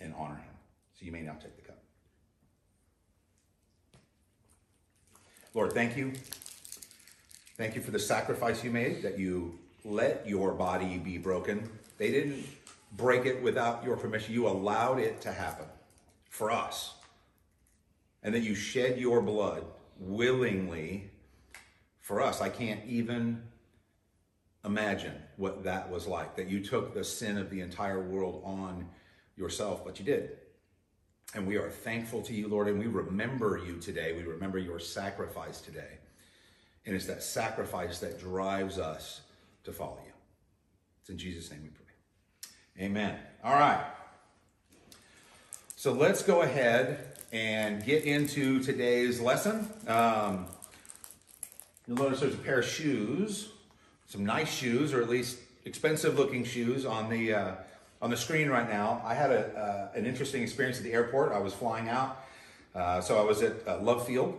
and 0.00 0.14
honor 0.18 0.36
him. 0.36 0.54
So 0.98 1.04
you 1.04 1.12
may 1.12 1.20
now 1.20 1.34
take 1.34 1.54
the 1.56 1.62
cup. 1.62 1.78
Lord, 5.52 5.74
thank 5.74 5.94
you. 5.94 6.14
Thank 7.58 7.74
you 7.74 7.82
for 7.82 7.90
the 7.90 7.98
sacrifice 7.98 8.64
you 8.64 8.70
made, 8.70 9.02
that 9.02 9.18
you 9.18 9.58
let 9.84 10.26
your 10.26 10.52
body 10.52 10.96
be 10.96 11.18
broken. 11.18 11.68
They 11.98 12.10
didn't 12.10 12.46
break 12.96 13.26
it 13.26 13.42
without 13.42 13.84
your 13.84 13.98
permission. 13.98 14.32
You 14.32 14.48
allowed 14.48 15.00
it 15.00 15.20
to 15.20 15.32
happen 15.32 15.66
for 16.30 16.50
us 16.50 16.94
and 18.22 18.34
that 18.34 18.42
you 18.42 18.54
shed 18.54 18.98
your 18.98 19.20
blood 19.20 19.64
willingly 19.98 21.10
for 22.00 22.22
us. 22.22 22.40
I 22.40 22.48
can't 22.48 22.80
even 22.86 23.42
imagine 24.64 25.21
what 25.36 25.64
that 25.64 25.90
was 25.90 26.06
like, 26.06 26.36
that 26.36 26.48
you 26.48 26.60
took 26.60 26.94
the 26.94 27.04
sin 27.04 27.38
of 27.38 27.50
the 27.50 27.60
entire 27.60 28.00
world 28.00 28.42
on 28.44 28.88
yourself, 29.36 29.84
but 29.84 29.98
you 29.98 30.04
did. 30.04 30.38
And 31.34 31.46
we 31.46 31.56
are 31.56 31.70
thankful 31.70 32.22
to 32.22 32.34
you, 32.34 32.48
Lord, 32.48 32.68
and 32.68 32.78
we 32.78 32.86
remember 32.86 33.60
you 33.64 33.78
today. 33.78 34.12
We 34.12 34.22
remember 34.22 34.58
your 34.58 34.78
sacrifice 34.78 35.60
today. 35.60 35.98
And 36.84 36.94
it's 36.94 37.06
that 37.06 37.22
sacrifice 37.22 38.00
that 38.00 38.20
drives 38.20 38.78
us 38.78 39.22
to 39.64 39.72
follow 39.72 39.98
you. 40.04 40.12
It's 41.00 41.10
in 41.10 41.18
Jesus' 41.18 41.50
name 41.50 41.62
we 41.62 41.68
pray. 41.68 42.84
Amen. 42.84 43.18
All 43.42 43.54
right. 43.54 43.84
So 45.76 45.92
let's 45.92 46.22
go 46.22 46.42
ahead 46.42 47.16
and 47.32 47.84
get 47.84 48.04
into 48.04 48.62
today's 48.62 49.20
lesson. 49.20 49.68
Um, 49.88 50.46
you'll 51.86 51.96
notice 51.96 52.20
there's 52.20 52.34
a 52.34 52.38
pair 52.38 52.58
of 52.58 52.66
shoes. 52.66 53.48
Some 54.12 54.26
nice 54.26 54.52
shoes, 54.52 54.92
or 54.92 55.00
at 55.00 55.08
least 55.08 55.38
expensive 55.64 56.18
looking 56.18 56.44
shoes 56.44 56.84
on 56.84 57.08
the 57.08 57.32
uh, 57.32 57.54
on 58.02 58.10
the 58.10 58.16
screen 58.16 58.50
right 58.50 58.68
now. 58.68 59.00
I 59.06 59.14
had 59.14 59.30
a, 59.30 59.90
uh, 59.94 59.98
an 59.98 60.04
interesting 60.04 60.42
experience 60.42 60.76
at 60.76 60.84
the 60.84 60.92
airport. 60.92 61.32
I 61.32 61.38
was 61.38 61.54
flying 61.54 61.88
out, 61.88 62.22
uh, 62.74 63.00
so 63.00 63.18
I 63.18 63.24
was 63.24 63.40
at 63.40 63.66
uh, 63.66 63.78
Love 63.78 64.06
Field, 64.06 64.38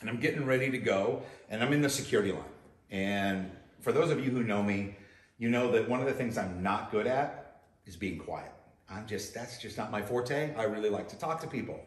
and 0.00 0.10
I'm 0.10 0.18
getting 0.18 0.44
ready 0.44 0.68
to 0.68 0.78
go, 0.78 1.22
and 1.48 1.62
I'm 1.62 1.72
in 1.72 1.80
the 1.80 1.88
security 1.88 2.32
line. 2.32 2.42
And 2.90 3.52
for 3.82 3.92
those 3.92 4.10
of 4.10 4.18
you 4.24 4.32
who 4.32 4.42
know 4.42 4.64
me, 4.64 4.96
you 5.38 5.48
know 5.48 5.70
that 5.70 5.88
one 5.88 6.00
of 6.00 6.06
the 6.06 6.12
things 6.12 6.36
I'm 6.36 6.60
not 6.60 6.90
good 6.90 7.06
at 7.06 7.60
is 7.86 7.94
being 7.94 8.18
quiet. 8.18 8.50
I'm 8.90 9.06
just 9.06 9.32
that's 9.32 9.58
just 9.58 9.78
not 9.78 9.92
my 9.92 10.02
forte. 10.02 10.56
I 10.56 10.64
really 10.64 10.90
like 10.90 11.08
to 11.10 11.16
talk 11.16 11.40
to 11.42 11.46
people, 11.46 11.78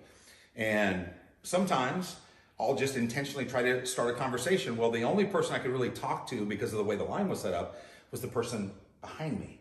and 0.56 1.10
sometimes 1.44 2.16
I'll 2.60 2.76
just 2.76 2.96
intentionally 2.96 3.46
try 3.46 3.62
to 3.64 3.86
start 3.86 4.10
a 4.10 4.14
conversation. 4.14 4.78
Well, 4.78 4.92
the 4.92 5.04
only 5.04 5.26
person 5.26 5.56
I 5.56 5.60
could 5.60 5.72
really 5.72 5.90
talk 5.90 6.28
to 6.28 6.46
because 6.46 6.72
of 6.72 6.78
the 6.78 6.84
way 6.84 6.96
the 6.96 7.04
line 7.04 7.28
was 7.28 7.42
set 7.42 7.54
up 7.54 7.78
was 8.12 8.22
the 8.22 8.28
person 8.28 8.72
behind 9.02 9.40
me. 9.40 9.60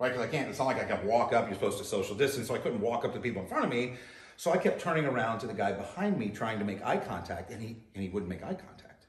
Right? 0.00 0.12
Because 0.12 0.26
I 0.26 0.28
can't, 0.28 0.48
it's 0.48 0.58
not 0.58 0.66
like 0.66 0.80
I 0.80 0.84
can 0.84 1.06
walk 1.06 1.32
up, 1.32 1.46
you're 1.46 1.54
supposed 1.54 1.78
to 1.78 1.84
social 1.84 2.14
distance, 2.14 2.48
so 2.48 2.54
I 2.54 2.58
couldn't 2.58 2.80
walk 2.80 3.04
up 3.04 3.12
to 3.14 3.20
people 3.20 3.42
in 3.42 3.48
front 3.48 3.64
of 3.64 3.70
me. 3.70 3.94
So 4.36 4.52
I 4.52 4.56
kept 4.56 4.80
turning 4.80 5.04
around 5.04 5.40
to 5.40 5.48
the 5.48 5.54
guy 5.54 5.72
behind 5.72 6.16
me 6.16 6.28
trying 6.28 6.60
to 6.60 6.64
make 6.64 6.84
eye 6.84 6.98
contact, 6.98 7.50
and 7.50 7.60
he 7.60 7.76
and 7.94 8.04
he 8.04 8.08
wouldn't 8.08 8.30
make 8.30 8.44
eye 8.44 8.54
contact. 8.54 9.06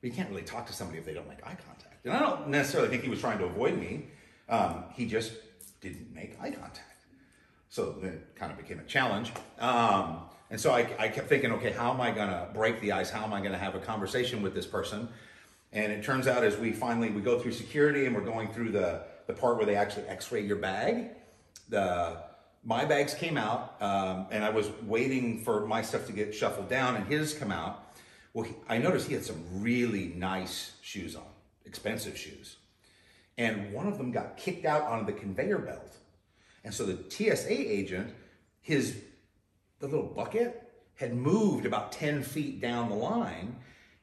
But 0.00 0.10
you 0.10 0.12
can't 0.12 0.28
really 0.28 0.42
talk 0.42 0.66
to 0.66 0.72
somebody 0.72 0.98
if 0.98 1.04
they 1.04 1.14
don't 1.14 1.28
make 1.28 1.46
eye 1.46 1.56
contact. 1.64 2.04
And 2.04 2.12
I 2.12 2.18
don't 2.18 2.48
necessarily 2.48 2.88
think 2.88 3.04
he 3.04 3.08
was 3.08 3.20
trying 3.20 3.38
to 3.38 3.44
avoid 3.44 3.78
me. 3.78 4.06
Um, 4.48 4.84
he 4.92 5.06
just 5.06 5.32
didn't 5.80 6.12
make 6.12 6.36
eye 6.40 6.50
contact. 6.50 7.06
So 7.68 7.96
then 8.02 8.14
it 8.14 8.34
kind 8.34 8.50
of 8.50 8.58
became 8.58 8.80
a 8.80 8.84
challenge. 8.84 9.32
Um, 9.60 10.22
and 10.52 10.60
so 10.60 10.70
I, 10.70 10.86
I 10.98 11.08
kept 11.08 11.30
thinking, 11.30 11.50
okay, 11.52 11.72
how 11.72 11.94
am 11.94 12.00
I 12.02 12.10
going 12.10 12.28
to 12.28 12.46
break 12.52 12.78
the 12.82 12.92
ice? 12.92 13.08
How 13.08 13.24
am 13.24 13.32
I 13.32 13.38
going 13.38 13.52
to 13.52 13.58
have 13.58 13.74
a 13.74 13.78
conversation 13.78 14.42
with 14.42 14.54
this 14.54 14.66
person? 14.66 15.08
And 15.72 15.90
it 15.90 16.04
turns 16.04 16.26
out 16.28 16.44
as 16.44 16.58
we 16.58 16.72
finally 16.72 17.08
we 17.08 17.22
go 17.22 17.38
through 17.38 17.52
security 17.52 18.04
and 18.04 18.14
we're 18.14 18.20
going 18.20 18.52
through 18.52 18.72
the 18.72 19.04
the 19.26 19.32
part 19.32 19.56
where 19.56 19.64
they 19.64 19.76
actually 19.76 20.06
X-ray 20.08 20.42
your 20.42 20.56
bag, 20.56 21.12
the 21.70 22.18
my 22.64 22.84
bags 22.84 23.14
came 23.14 23.38
out, 23.38 23.80
um, 23.80 24.26
and 24.30 24.44
I 24.44 24.50
was 24.50 24.68
waiting 24.82 25.42
for 25.42 25.66
my 25.66 25.80
stuff 25.80 26.06
to 26.08 26.12
get 26.12 26.34
shuffled 26.34 26.68
down, 26.68 26.96
and 26.96 27.06
his 27.06 27.32
come 27.32 27.50
out. 27.50 27.96
Well, 28.34 28.44
he, 28.44 28.54
I 28.68 28.76
noticed 28.76 29.08
he 29.08 29.14
had 29.14 29.24
some 29.24 29.42
really 29.54 30.12
nice 30.16 30.72
shoes 30.82 31.16
on, 31.16 31.24
expensive 31.64 32.18
shoes, 32.18 32.56
and 33.38 33.72
one 33.72 33.88
of 33.88 33.96
them 33.96 34.12
got 34.12 34.36
kicked 34.36 34.66
out 34.66 34.82
onto 34.82 35.06
the 35.06 35.18
conveyor 35.18 35.58
belt, 35.58 35.96
and 36.62 36.74
so 36.74 36.84
the 36.84 36.98
TSA 37.08 37.72
agent, 37.72 38.12
his 38.60 39.00
the 39.82 39.88
little 39.88 40.06
bucket 40.06 40.62
had 40.94 41.12
moved 41.12 41.66
about 41.66 41.90
10 41.90 42.22
feet 42.22 42.60
down 42.60 42.88
the 42.88 42.94
line, 42.94 43.56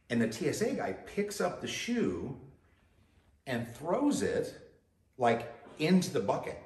and 0.10 0.22
the 0.22 0.30
TSA 0.30 0.74
guy 0.74 0.92
picks 0.92 1.40
up 1.40 1.62
the 1.62 1.68
shoe 1.68 2.38
and 3.48 3.74
throws 3.76 4.22
it 4.22 4.54
like 5.18 5.52
into 5.80 6.12
the 6.12 6.20
bucket, 6.20 6.62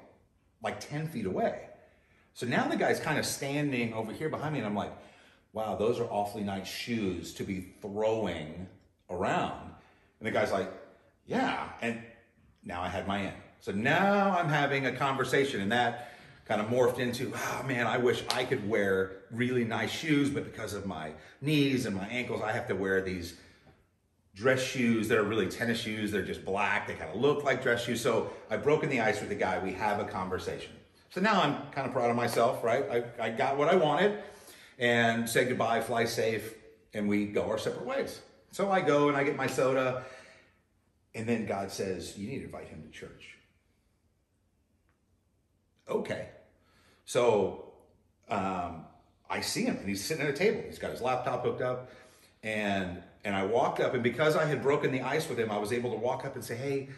like 0.64 0.80
10 0.80 1.06
feet 1.06 1.26
away. 1.26 1.68
So 2.34 2.44
now 2.44 2.66
the 2.66 2.76
guy's 2.76 2.98
kind 2.98 3.16
of 3.16 3.24
standing 3.24 3.94
over 3.94 4.12
here 4.12 4.28
behind 4.28 4.52
me, 4.52 4.58
and 4.58 4.66
I'm 4.66 4.74
like, 4.74 4.92
wow, 5.52 5.76
those 5.76 6.00
are 6.00 6.10
awfully 6.10 6.42
nice 6.42 6.66
shoes 6.66 7.32
to 7.34 7.44
be 7.44 7.72
throwing 7.80 8.66
around. 9.08 9.70
And 10.18 10.26
the 10.26 10.32
guy's 10.32 10.50
like, 10.50 10.72
yeah. 11.24 11.68
And 11.80 12.02
now 12.64 12.82
I 12.82 12.88
had 12.88 13.06
my 13.06 13.20
end. 13.20 13.36
So 13.60 13.70
now 13.70 14.36
I'm 14.36 14.48
having 14.48 14.86
a 14.86 14.92
conversation, 14.92 15.60
and 15.60 15.70
that 15.70 16.13
kind 16.44 16.60
of 16.60 16.68
morphed 16.68 16.98
into, 16.98 17.32
oh 17.34 17.62
man, 17.66 17.86
I 17.86 17.98
wish 17.98 18.22
I 18.30 18.44
could 18.44 18.68
wear 18.68 19.12
really 19.30 19.64
nice 19.64 19.90
shoes, 19.90 20.28
but 20.30 20.44
because 20.44 20.74
of 20.74 20.86
my 20.86 21.12
knees 21.40 21.86
and 21.86 21.96
my 21.96 22.06
ankles, 22.06 22.42
I 22.42 22.52
have 22.52 22.68
to 22.68 22.74
wear 22.74 23.00
these 23.00 23.34
dress 24.34 24.62
shoes 24.62 25.08
that 25.08 25.18
are 25.18 25.24
really 25.24 25.48
tennis 25.48 25.80
shoes. 25.80 26.10
They're 26.10 26.22
just 26.22 26.44
black. 26.44 26.86
They 26.86 26.94
kind 26.94 27.10
of 27.10 27.20
look 27.20 27.44
like 27.44 27.62
dress 27.62 27.84
shoes. 27.84 28.00
So 28.00 28.30
I've 28.50 28.62
broken 28.62 28.90
the 28.90 29.00
ice 29.00 29.20
with 29.20 29.28
the 29.28 29.34
guy. 29.36 29.58
We 29.58 29.72
have 29.72 30.00
a 30.00 30.04
conversation. 30.04 30.72
So 31.10 31.20
now 31.20 31.40
I'm 31.40 31.70
kind 31.70 31.86
of 31.86 31.92
proud 31.92 32.10
of 32.10 32.16
myself, 32.16 32.64
right? 32.64 32.84
I, 33.20 33.26
I 33.26 33.30
got 33.30 33.56
what 33.56 33.68
I 33.68 33.76
wanted 33.76 34.22
and 34.78 35.28
say 35.28 35.44
goodbye, 35.44 35.80
fly 35.80 36.04
safe, 36.04 36.54
and 36.92 37.08
we 37.08 37.26
go 37.26 37.44
our 37.44 37.58
separate 37.58 37.86
ways. 37.86 38.20
So 38.50 38.70
I 38.70 38.80
go 38.80 39.08
and 39.08 39.16
I 39.16 39.22
get 39.22 39.36
my 39.36 39.46
soda, 39.46 40.04
and 41.14 41.26
then 41.28 41.46
God 41.46 41.70
says, 41.70 42.18
You 42.18 42.28
need 42.28 42.38
to 42.38 42.44
invite 42.44 42.66
him 42.66 42.82
to 42.82 42.88
church. 42.90 43.33
Okay. 45.88 46.28
So 47.04 47.72
um, 48.28 48.84
I 49.28 49.40
see 49.40 49.64
him, 49.64 49.76
and 49.76 49.88
he's 49.88 50.04
sitting 50.04 50.24
at 50.24 50.30
a 50.30 50.36
table. 50.36 50.62
He's 50.66 50.78
got 50.78 50.90
his 50.90 51.00
laptop 51.00 51.44
hooked 51.44 51.62
up, 51.62 51.90
and 52.42 53.02
and 53.24 53.34
I 53.34 53.44
walked 53.46 53.80
up, 53.80 53.94
and 53.94 54.02
because 54.02 54.36
I 54.36 54.44
had 54.44 54.62
broken 54.62 54.92
the 54.92 55.00
ice 55.00 55.28
with 55.28 55.38
him, 55.38 55.50
I 55.50 55.58
was 55.58 55.72
able 55.72 55.90
to 55.92 55.96
walk 55.96 56.24
up 56.24 56.34
and 56.34 56.44
say, 56.44 56.56
"Hey, 56.56 56.88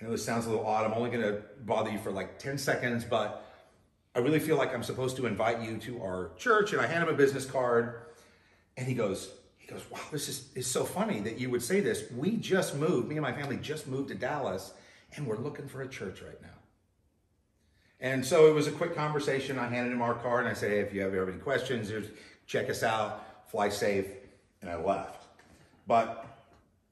I 0.00 0.04
know 0.04 0.10
this 0.10 0.24
sounds 0.24 0.46
a 0.46 0.50
little 0.50 0.66
odd. 0.66 0.84
I'm 0.84 0.92
only 0.92 1.10
going 1.10 1.22
to 1.22 1.42
bother 1.64 1.90
you 1.90 1.98
for 1.98 2.10
like 2.10 2.38
ten 2.38 2.58
seconds, 2.58 3.04
but 3.04 3.44
I 4.14 4.20
really 4.20 4.40
feel 4.40 4.56
like 4.56 4.74
I'm 4.74 4.82
supposed 4.82 5.16
to 5.16 5.26
invite 5.26 5.60
you 5.62 5.78
to 5.78 6.02
our 6.02 6.30
church." 6.36 6.72
And 6.72 6.80
I 6.80 6.86
hand 6.86 7.02
him 7.04 7.08
a 7.08 7.16
business 7.16 7.46
card, 7.46 7.94
and 8.76 8.86
he 8.86 8.94
goes, 8.94 9.30
"He 9.58 9.68
goes, 9.68 9.82
wow, 9.90 10.00
this 10.10 10.28
is 10.28 10.48
is 10.54 10.66
so 10.66 10.84
funny 10.84 11.20
that 11.20 11.38
you 11.38 11.50
would 11.50 11.62
say 11.62 11.80
this. 11.80 12.04
We 12.10 12.36
just 12.36 12.76
moved. 12.76 13.08
Me 13.08 13.16
and 13.16 13.22
my 13.22 13.32
family 13.32 13.58
just 13.58 13.86
moved 13.86 14.08
to 14.08 14.14
Dallas, 14.14 14.72
and 15.14 15.26
we're 15.26 15.38
looking 15.38 15.68
for 15.68 15.82
a 15.82 15.88
church 15.88 16.22
right 16.22 16.40
now." 16.42 16.61
And 18.02 18.26
so 18.26 18.48
it 18.48 18.52
was 18.52 18.66
a 18.66 18.72
quick 18.72 18.96
conversation. 18.96 19.60
I 19.60 19.68
handed 19.68 19.92
him 19.92 20.02
our 20.02 20.14
card 20.14 20.40
and 20.40 20.48
I 20.48 20.54
said, 20.54 20.70
hey, 20.70 20.80
if 20.80 20.92
you 20.92 21.00
have 21.02 21.14
any 21.14 21.38
questions, 21.38 21.88
just 21.88 22.10
check 22.46 22.68
us 22.68 22.82
out, 22.82 23.24
fly 23.48 23.68
safe, 23.68 24.06
and 24.60 24.68
I 24.68 24.74
left. 24.74 25.24
But 25.86 26.26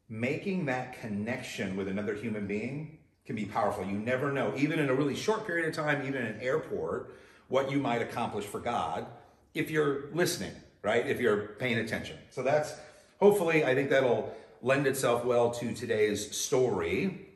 making 0.08 0.66
that 0.66 1.00
connection 1.00 1.76
with 1.76 1.88
another 1.88 2.14
human 2.14 2.46
being 2.46 2.98
can 3.26 3.34
be 3.34 3.44
powerful. 3.44 3.84
You 3.84 3.98
never 3.98 4.30
know, 4.30 4.54
even 4.56 4.78
in 4.78 4.88
a 4.88 4.94
really 4.94 5.16
short 5.16 5.46
period 5.46 5.68
of 5.68 5.74
time, 5.74 6.06
even 6.06 6.22
in 6.22 6.28
an 6.28 6.40
airport, 6.40 7.16
what 7.48 7.72
you 7.72 7.78
might 7.78 8.02
accomplish 8.02 8.44
for 8.44 8.60
God 8.60 9.06
if 9.52 9.68
you're 9.68 10.10
listening, 10.12 10.52
right? 10.82 11.04
If 11.04 11.20
you're 11.20 11.56
paying 11.58 11.78
attention. 11.78 12.18
So 12.30 12.44
that's 12.44 12.74
hopefully, 13.18 13.64
I 13.64 13.74
think 13.74 13.90
that'll 13.90 14.32
lend 14.62 14.86
itself 14.86 15.24
well 15.24 15.50
to 15.50 15.74
today's 15.74 16.36
story. 16.36 17.26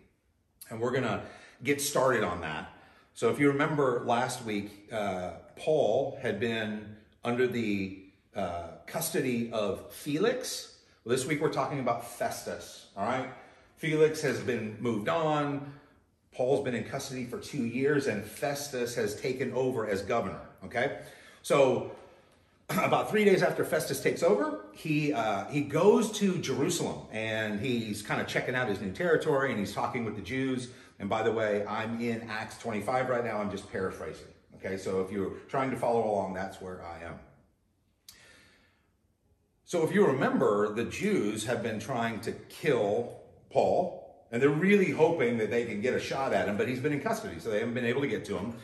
And 0.71 0.81
we're 0.81 0.93
going 0.93 1.03
to 1.03 1.23
get 1.65 1.81
started 1.81 2.23
on 2.23 2.41
that. 2.43 2.71
So 3.17 3.31
if 3.31 3.39
you 3.39 3.47
remember 3.47 4.03
last 4.05 4.45
week, 4.45 4.89
uh, 4.91 5.35
Paul 5.55 6.19
had 6.21 6.41
been 6.41 6.97
under 7.23 7.47
the 7.47 8.03
uh, 8.35 8.71
custody 8.89 9.53
of 9.53 9.93
Felix. 9.93 10.79
Well, 11.05 11.15
this 11.15 11.25
week 11.25 11.41
we're 11.41 11.53
talking 11.53 11.79
about 11.79 12.11
Festus, 12.11 12.89
all 12.97 13.07
right? 13.07 13.29
Felix 13.77 14.21
has 14.23 14.41
been 14.41 14.77
moved 14.81 15.09
on. 15.09 15.75
Paul's 16.33 16.65
been 16.65 16.75
in 16.75 16.83
custody 16.83 17.25
for 17.25 17.39
two 17.39 17.65
years, 17.65 18.09
and 18.09 18.25
Festus 18.25 18.97
has 18.97 19.15
taken 19.15 19.53
over 19.53 19.87
as 19.87 20.03
governor, 20.03 20.41
okay? 20.65 20.99
So 21.43 21.93
about 22.71 23.11
three 23.11 23.25
days 23.25 23.43
after 23.43 23.65
Festus 23.65 24.01
takes 24.01 24.23
over, 24.23 24.67
he 24.73 25.13
uh, 25.13 25.45
he 25.47 25.61
goes 25.61 26.11
to 26.13 26.39
Jerusalem 26.39 27.07
and 27.13 27.61
he's 27.61 28.03
kind 28.03 28.21
of 28.21 28.27
checking 28.27 28.55
out 28.55 28.69
his 28.69 28.81
new 28.81 28.93
territory 28.93 29.51
and 29.51 29.61
he's 29.61 29.73
talking 29.73 30.05
with 30.05 30.17
the 30.17 30.23
Jews. 30.23 30.69
And 30.99 31.09
by 31.09 31.23
the 31.23 31.33
way, 31.33 31.67
I'm 31.67 32.01
in 32.01 32.29
Acts 32.31 32.57
25 32.59 33.09
right 33.09 33.25
now. 33.25 33.39
I'm 33.39 33.51
just 33.51 33.71
paraphrasing. 33.71 34.29
Okay, 34.57 34.79
so 34.79 35.03
if 35.03 35.11
you're 35.11 35.33
trying 35.49 35.71
to 35.73 35.77
follow 35.77 36.09
along, 36.09 36.35
that's 36.35 36.61
where 36.61 36.83
I 36.83 37.05
am. 37.05 37.19
So 39.67 39.85
if 39.87 39.93
you 39.93 40.07
remember, 40.07 40.73
the 40.73 40.85
Jews 40.85 41.45
have 41.45 41.63
been 41.63 41.81
trying 41.81 42.21
to 42.21 42.33
kill 42.33 43.19
Paul, 43.51 44.27
and 44.31 44.41
they're 44.41 44.49
really 44.49 44.91
hoping 44.91 45.37
that 45.39 45.51
they 45.51 45.65
can 45.65 45.81
get 45.81 45.95
a 45.95 46.01
shot 46.01 46.33
at 46.33 46.49
him, 46.49 46.57
but 46.57 46.69
he's 46.69 46.81
been 46.81 46.93
in 46.93 47.01
custody, 47.01 47.41
so 47.41 47.51
they 47.51 47.59
haven't 47.59 47.75
been 47.75 47.85
able 47.85 48.01
to 48.01 48.07
get 48.07 48.25
to 48.27 48.39
him. 48.39 48.55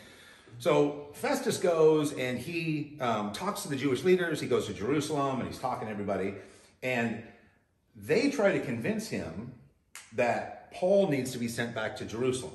So 0.61 1.09
Festus 1.15 1.57
goes 1.57 2.13
and 2.13 2.39
he 2.39 2.99
um, 3.01 3.33
talks 3.33 3.63
to 3.63 3.69
the 3.69 3.77
Jewish 3.77 4.05
leaders. 4.05 4.43
He 4.43 4.47
goes 4.47 4.67
to 4.67 4.75
Jerusalem 4.75 5.41
and 5.41 5.49
he's 5.49 5.59
talking 5.59 5.87
to 5.87 5.91
everybody. 5.91 6.35
And 6.83 7.23
they 7.97 8.31
try 8.31 8.53
to 8.53 8.61
convince 8.61 9.09
him 9.09 9.55
that 10.13 10.71
Paul 10.71 11.09
needs 11.09 11.33
to 11.33 11.39
be 11.39 11.49
sent 11.49 11.75
back 11.75 11.97
to 11.97 12.05
Jerusalem. 12.05 12.53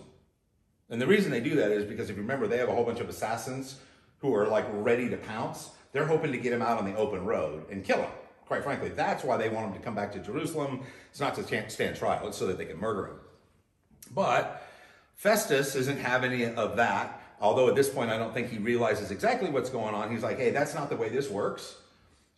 And 0.92 1.02
the 1.02 1.08
reason 1.08 1.32
they 1.32 1.40
do 1.40 1.56
that 1.56 1.72
is 1.72 1.84
because 1.84 2.12
if 2.12 2.16
you 2.16 2.22
remember, 2.22 2.46
they 2.46 2.60
have 2.60 2.70
a 2.70 2.76
whole 2.76 2.84
bunch 2.84 3.00
of 3.00 3.10
assassins 3.10 3.80
who 4.20 4.36
are 4.36 4.48
like 4.48 4.68
ready 4.72 5.10
to 5.10 5.18
pounce. 5.18 5.72
They're 5.92 6.06
hoping 6.06 6.32
to 6.32 6.38
get 6.38 6.54
him 6.54 6.62
out 6.62 6.78
on 6.78 6.86
the 6.86 6.96
open 6.96 7.26
road 7.26 7.68
and 7.72 7.84
kill 7.84 8.04
him. 8.04 8.12
Quite 8.46 8.64
frankly, 8.64 8.90
that's 8.90 9.24
why 9.24 9.38
they 9.38 9.50
want 9.50 9.66
him 9.66 9.74
to 9.74 9.80
come 9.80 9.96
back 9.96 10.12
to 10.12 10.20
Jerusalem. 10.20 10.82
It's 11.10 11.20
not 11.20 11.34
to 11.36 11.70
stand 11.72 11.96
trial, 11.96 12.28
it's 12.28 12.38
so 12.38 12.46
that 12.46 12.60
they 12.60 12.66
can 12.66 12.80
murder 12.80 13.08
him. 13.08 13.20
But 14.14 14.64
Festus 15.16 15.74
isn't 15.74 15.98
having 15.98 16.34
any 16.34 16.54
of 16.54 16.76
that. 16.76 17.24
Although 17.42 17.68
at 17.68 17.76
this 17.76 17.90
point, 17.90 18.10
I 18.10 18.18
don't 18.18 18.34
think 18.34 18.50
he 18.50 18.58
realizes 18.58 19.12
exactly 19.12 19.50
what's 19.50 19.70
going 19.70 19.94
on. 19.94 20.12
He's 20.12 20.24
like, 20.24 20.38
hey, 20.38 20.52
that's 20.52 20.74
not 20.74 20.90
the 20.90 20.96
way 20.96 21.10
this 21.10 21.30
works. 21.30 21.76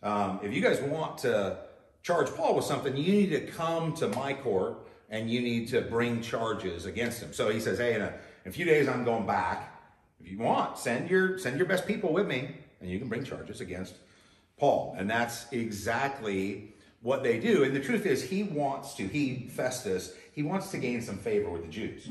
Um, 0.02 0.40
if 0.42 0.52
you 0.52 0.60
guys 0.60 0.80
want 0.80 1.18
to 1.18 1.58
charge 2.02 2.30
Paul 2.30 2.54
with 2.56 2.64
something, 2.64 2.96
you 2.96 3.12
need 3.12 3.30
to 3.30 3.40
come 3.40 3.94
to 3.94 4.08
my 4.08 4.32
court 4.32 4.86
and 5.10 5.30
you 5.30 5.40
need 5.40 5.68
to 5.68 5.80
bring 5.80 6.20
charges 6.20 6.86
against 6.86 7.22
him. 7.22 7.32
So 7.32 7.48
he 7.50 7.60
says, 7.60 7.78
hey, 7.78 7.94
in 7.94 8.02
a, 8.02 8.12
in 8.44 8.50
a 8.50 8.52
few 8.52 8.64
days 8.64 8.88
I'm 8.88 9.04
going 9.04 9.26
back. 9.26 9.74
If 10.20 10.30
you 10.30 10.38
want, 10.38 10.78
send 10.78 11.08
your 11.08 11.38
send 11.38 11.58
your 11.58 11.66
best 11.66 11.86
people 11.86 12.12
with 12.12 12.26
me, 12.26 12.56
and 12.80 12.90
you 12.90 12.98
can 12.98 13.08
bring 13.08 13.24
charges 13.24 13.60
against 13.60 13.94
Paul. 14.58 14.96
And 14.98 15.08
that's 15.08 15.46
exactly 15.52 16.74
what 17.02 17.22
they 17.22 17.38
do. 17.38 17.62
And 17.62 17.74
the 17.74 17.80
truth 17.80 18.04
is, 18.04 18.24
he 18.24 18.42
wants 18.42 18.94
to, 18.94 19.06
he, 19.06 19.48
Festus, 19.48 20.14
he 20.32 20.42
wants 20.42 20.72
to 20.72 20.78
gain 20.78 21.00
some 21.00 21.18
favor 21.18 21.48
with 21.50 21.62
the 21.62 21.68
Jews, 21.68 22.08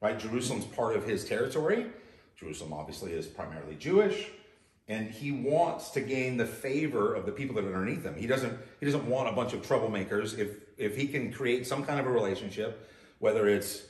right? 0.00 0.18
Jerusalem's 0.18 0.64
part 0.64 0.96
of 0.96 1.04
his 1.04 1.26
territory. 1.26 1.86
Jerusalem 2.40 2.72
obviously 2.72 3.12
is 3.12 3.26
primarily 3.26 3.76
Jewish. 3.76 4.30
And 4.88 5.08
he 5.08 5.30
wants 5.30 5.90
to 5.90 6.00
gain 6.00 6.36
the 6.36 6.46
favor 6.46 7.14
of 7.14 7.24
the 7.24 7.30
people 7.30 7.54
that 7.54 7.64
are 7.64 7.74
underneath 7.76 8.02
him. 8.02 8.16
He 8.16 8.26
doesn't, 8.26 8.58
he 8.80 8.86
doesn't 8.86 9.06
want 9.06 9.28
a 9.28 9.32
bunch 9.32 9.52
of 9.52 9.62
troublemakers. 9.62 10.36
If, 10.36 10.56
if 10.76 10.96
he 10.96 11.06
can 11.06 11.32
create 11.32 11.64
some 11.64 11.84
kind 11.84 12.00
of 12.00 12.06
a 12.06 12.10
relationship, 12.10 12.90
whether 13.20 13.48
it's 13.48 13.82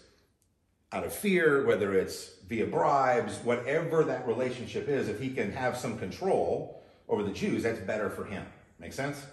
out 0.92 1.04
of 1.04 1.12
fear, 1.14 1.64
whether 1.64 1.94
it's 1.94 2.32
via 2.48 2.66
bribes, 2.66 3.38
whatever 3.38 4.04
that 4.04 4.26
relationship 4.26 4.88
is, 4.88 5.08
if 5.08 5.20
he 5.20 5.30
can 5.30 5.52
have 5.52 5.76
some 5.76 5.96
control 5.96 6.82
over 7.08 7.22
the 7.22 7.32
Jews, 7.32 7.62
that's 7.62 7.80
better 7.80 8.10
for 8.10 8.24
him. 8.24 8.44
Make 8.78 8.92
sense? 8.92 9.24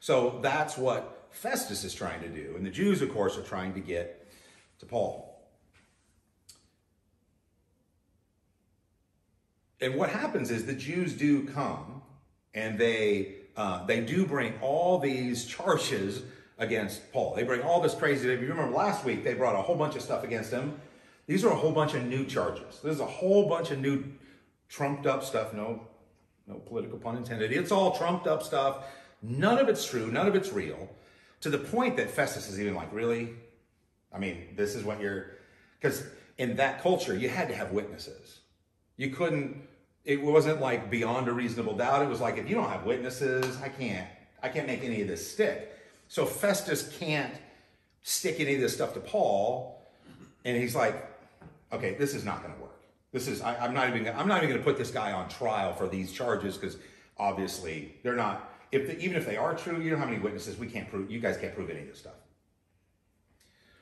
So 0.00 0.38
that's 0.40 0.76
what 0.76 1.28
Festus 1.30 1.82
is 1.82 1.94
trying 1.94 2.20
to 2.20 2.28
do. 2.28 2.54
And 2.56 2.64
the 2.64 2.70
Jews, 2.70 3.02
of 3.02 3.12
course, 3.12 3.36
are 3.36 3.42
trying 3.42 3.74
to 3.74 3.80
get 3.80 4.28
to 4.78 4.86
Paul. 4.86 5.27
And 9.80 9.94
what 9.94 10.10
happens 10.10 10.50
is 10.50 10.66
the 10.66 10.74
Jews 10.74 11.14
do 11.14 11.44
come 11.44 12.02
and 12.54 12.78
they 12.78 13.36
uh, 13.56 13.84
they 13.86 14.00
do 14.00 14.24
bring 14.24 14.54
all 14.60 14.98
these 14.98 15.44
charges 15.44 16.22
against 16.58 17.12
Paul. 17.12 17.34
They 17.34 17.42
bring 17.42 17.62
all 17.62 17.80
this 17.80 17.94
crazy. 17.94 18.30
If 18.30 18.40
you 18.40 18.48
remember 18.48 18.76
last 18.76 19.04
week, 19.04 19.24
they 19.24 19.34
brought 19.34 19.56
a 19.56 19.62
whole 19.62 19.76
bunch 19.76 19.96
of 19.96 20.02
stuff 20.02 20.24
against 20.24 20.52
him. 20.52 20.80
These 21.26 21.44
are 21.44 21.52
a 21.52 21.56
whole 21.56 21.72
bunch 21.72 21.94
of 21.94 22.04
new 22.04 22.24
charges. 22.24 22.80
There's 22.82 23.00
a 23.00 23.06
whole 23.06 23.48
bunch 23.48 23.70
of 23.70 23.78
new 23.78 24.04
trumped 24.68 25.06
up 25.06 25.24
stuff. 25.24 25.52
No, 25.52 25.86
no 26.46 26.54
political 26.54 26.98
pun 26.98 27.16
intended. 27.16 27.52
It's 27.52 27.70
all 27.70 27.96
trumped 27.96 28.26
up 28.26 28.42
stuff. 28.42 28.84
None 29.22 29.58
of 29.58 29.68
it's 29.68 29.84
true. 29.84 30.10
None 30.10 30.26
of 30.26 30.34
it's 30.34 30.52
real. 30.52 30.88
To 31.42 31.50
the 31.50 31.58
point 31.58 31.96
that 31.96 32.10
Festus 32.10 32.48
is 32.48 32.60
even 32.60 32.74
like, 32.74 32.92
really? 32.92 33.30
I 34.12 34.18
mean, 34.18 34.54
this 34.56 34.74
is 34.74 34.84
what 34.84 35.00
you're, 35.00 35.32
because 35.80 36.04
in 36.38 36.56
that 36.56 36.82
culture, 36.82 37.16
you 37.16 37.28
had 37.28 37.48
to 37.48 37.54
have 37.54 37.72
witnesses. 37.72 38.40
You 38.96 39.10
couldn't, 39.10 39.67
it 40.08 40.22
wasn't 40.22 40.58
like 40.58 40.88
beyond 40.88 41.28
a 41.28 41.32
reasonable 41.32 41.76
doubt. 41.76 42.00
It 42.00 42.08
was 42.08 42.18
like, 42.18 42.38
if 42.38 42.48
you 42.48 42.54
don't 42.54 42.70
have 42.70 42.84
witnesses, 42.84 43.60
I 43.60 43.68
can't, 43.68 44.08
I 44.42 44.48
can't 44.48 44.66
make 44.66 44.82
any 44.82 45.02
of 45.02 45.06
this 45.06 45.30
stick. 45.30 45.78
So 46.08 46.24
Festus 46.24 46.96
can't 46.98 47.34
stick 48.02 48.40
any 48.40 48.54
of 48.54 48.62
this 48.62 48.72
stuff 48.72 48.94
to 48.94 49.00
Paul. 49.00 49.86
And 50.46 50.56
he's 50.56 50.74
like, 50.74 51.06
okay, 51.74 51.92
this 51.92 52.14
is 52.14 52.24
not 52.24 52.42
going 52.42 52.54
to 52.54 52.60
work. 52.62 52.80
This 53.12 53.28
is, 53.28 53.42
I, 53.42 53.66
am 53.66 53.74
not 53.74 53.94
even, 53.94 54.08
I'm 54.16 54.26
not 54.26 54.38
even 54.38 54.48
going 54.48 54.58
to 54.58 54.64
put 54.64 54.78
this 54.78 54.90
guy 54.90 55.12
on 55.12 55.28
trial 55.28 55.74
for 55.74 55.86
these 55.86 56.10
charges 56.10 56.56
because 56.56 56.78
obviously 57.18 57.96
they're 58.02 58.16
not, 58.16 58.50
if 58.72 58.86
the, 58.86 58.98
even 58.98 59.14
if 59.14 59.26
they 59.26 59.36
are 59.36 59.54
true, 59.54 59.78
you 59.78 59.90
don't 59.90 59.98
have 59.98 60.08
any 60.08 60.18
witnesses. 60.18 60.56
We 60.56 60.68
can't 60.68 60.88
prove, 60.88 61.10
you 61.10 61.20
guys 61.20 61.36
can't 61.36 61.54
prove 61.54 61.68
any 61.68 61.80
of 61.80 61.88
this 61.88 61.98
stuff. 61.98 62.16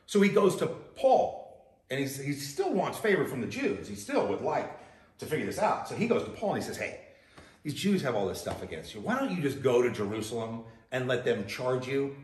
So 0.07 0.21
he 0.21 0.29
goes 0.29 0.57
to 0.57 0.67
Paul 0.67 1.65
and 1.89 2.01
he's, 2.01 2.19
he 2.19 2.33
still 2.33 2.73
wants 2.73 2.99
favor 2.99 3.27
from 3.27 3.43
the 3.43 3.47
Jews. 3.47 3.87
He 3.87 3.95
still 3.95 4.27
would 4.27 4.41
like 4.41 4.77
to 5.19 5.27
figure 5.27 5.47
this 5.47 5.59
out. 5.59 5.89
So 5.89 5.95
he 5.95 6.07
goes 6.07 6.25
to 6.25 6.31
Paul 6.31 6.55
and 6.55 6.63
he 6.63 6.67
says, 6.67 6.77
hey, 6.77 7.01
these 7.63 7.75
Jews 7.75 8.03
have 8.03 8.15
all 8.15 8.27
this 8.27 8.41
stuff 8.41 8.63
against 8.63 8.95
you. 8.95 9.01
Why 9.01 9.19
don't 9.19 9.35
you 9.35 9.43
just 9.43 9.63
go 9.63 9.83
to 9.83 9.91
Jerusalem 9.91 10.65
and 10.93 11.09
let 11.09 11.25
them 11.25 11.47
charge 11.47 11.89
you? 11.89 12.17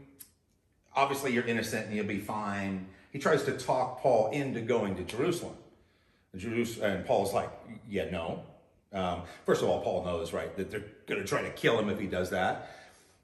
Obviously, 0.94 1.32
you're 1.32 1.46
innocent 1.46 1.86
and 1.86 1.96
you'll 1.96 2.06
be 2.06 2.20
fine. 2.20 2.86
He 3.10 3.18
tries 3.18 3.42
to 3.44 3.56
talk 3.56 4.00
Paul 4.00 4.30
into 4.30 4.60
going 4.60 4.94
to 4.96 5.02
Jerusalem. 5.02 5.54
And 6.32 7.04
Paul's 7.06 7.34
like, 7.34 7.50
yeah, 7.88 8.10
no. 8.10 8.42
Um, 8.92 9.22
first 9.44 9.62
of 9.62 9.68
all, 9.68 9.80
Paul 9.80 10.04
knows, 10.04 10.32
right, 10.32 10.54
that 10.56 10.70
they're 10.70 10.84
going 11.06 11.20
to 11.20 11.26
try 11.26 11.42
to 11.42 11.50
kill 11.50 11.78
him 11.78 11.88
if 11.88 11.98
he 11.98 12.06
does 12.06 12.30
that. 12.30 12.70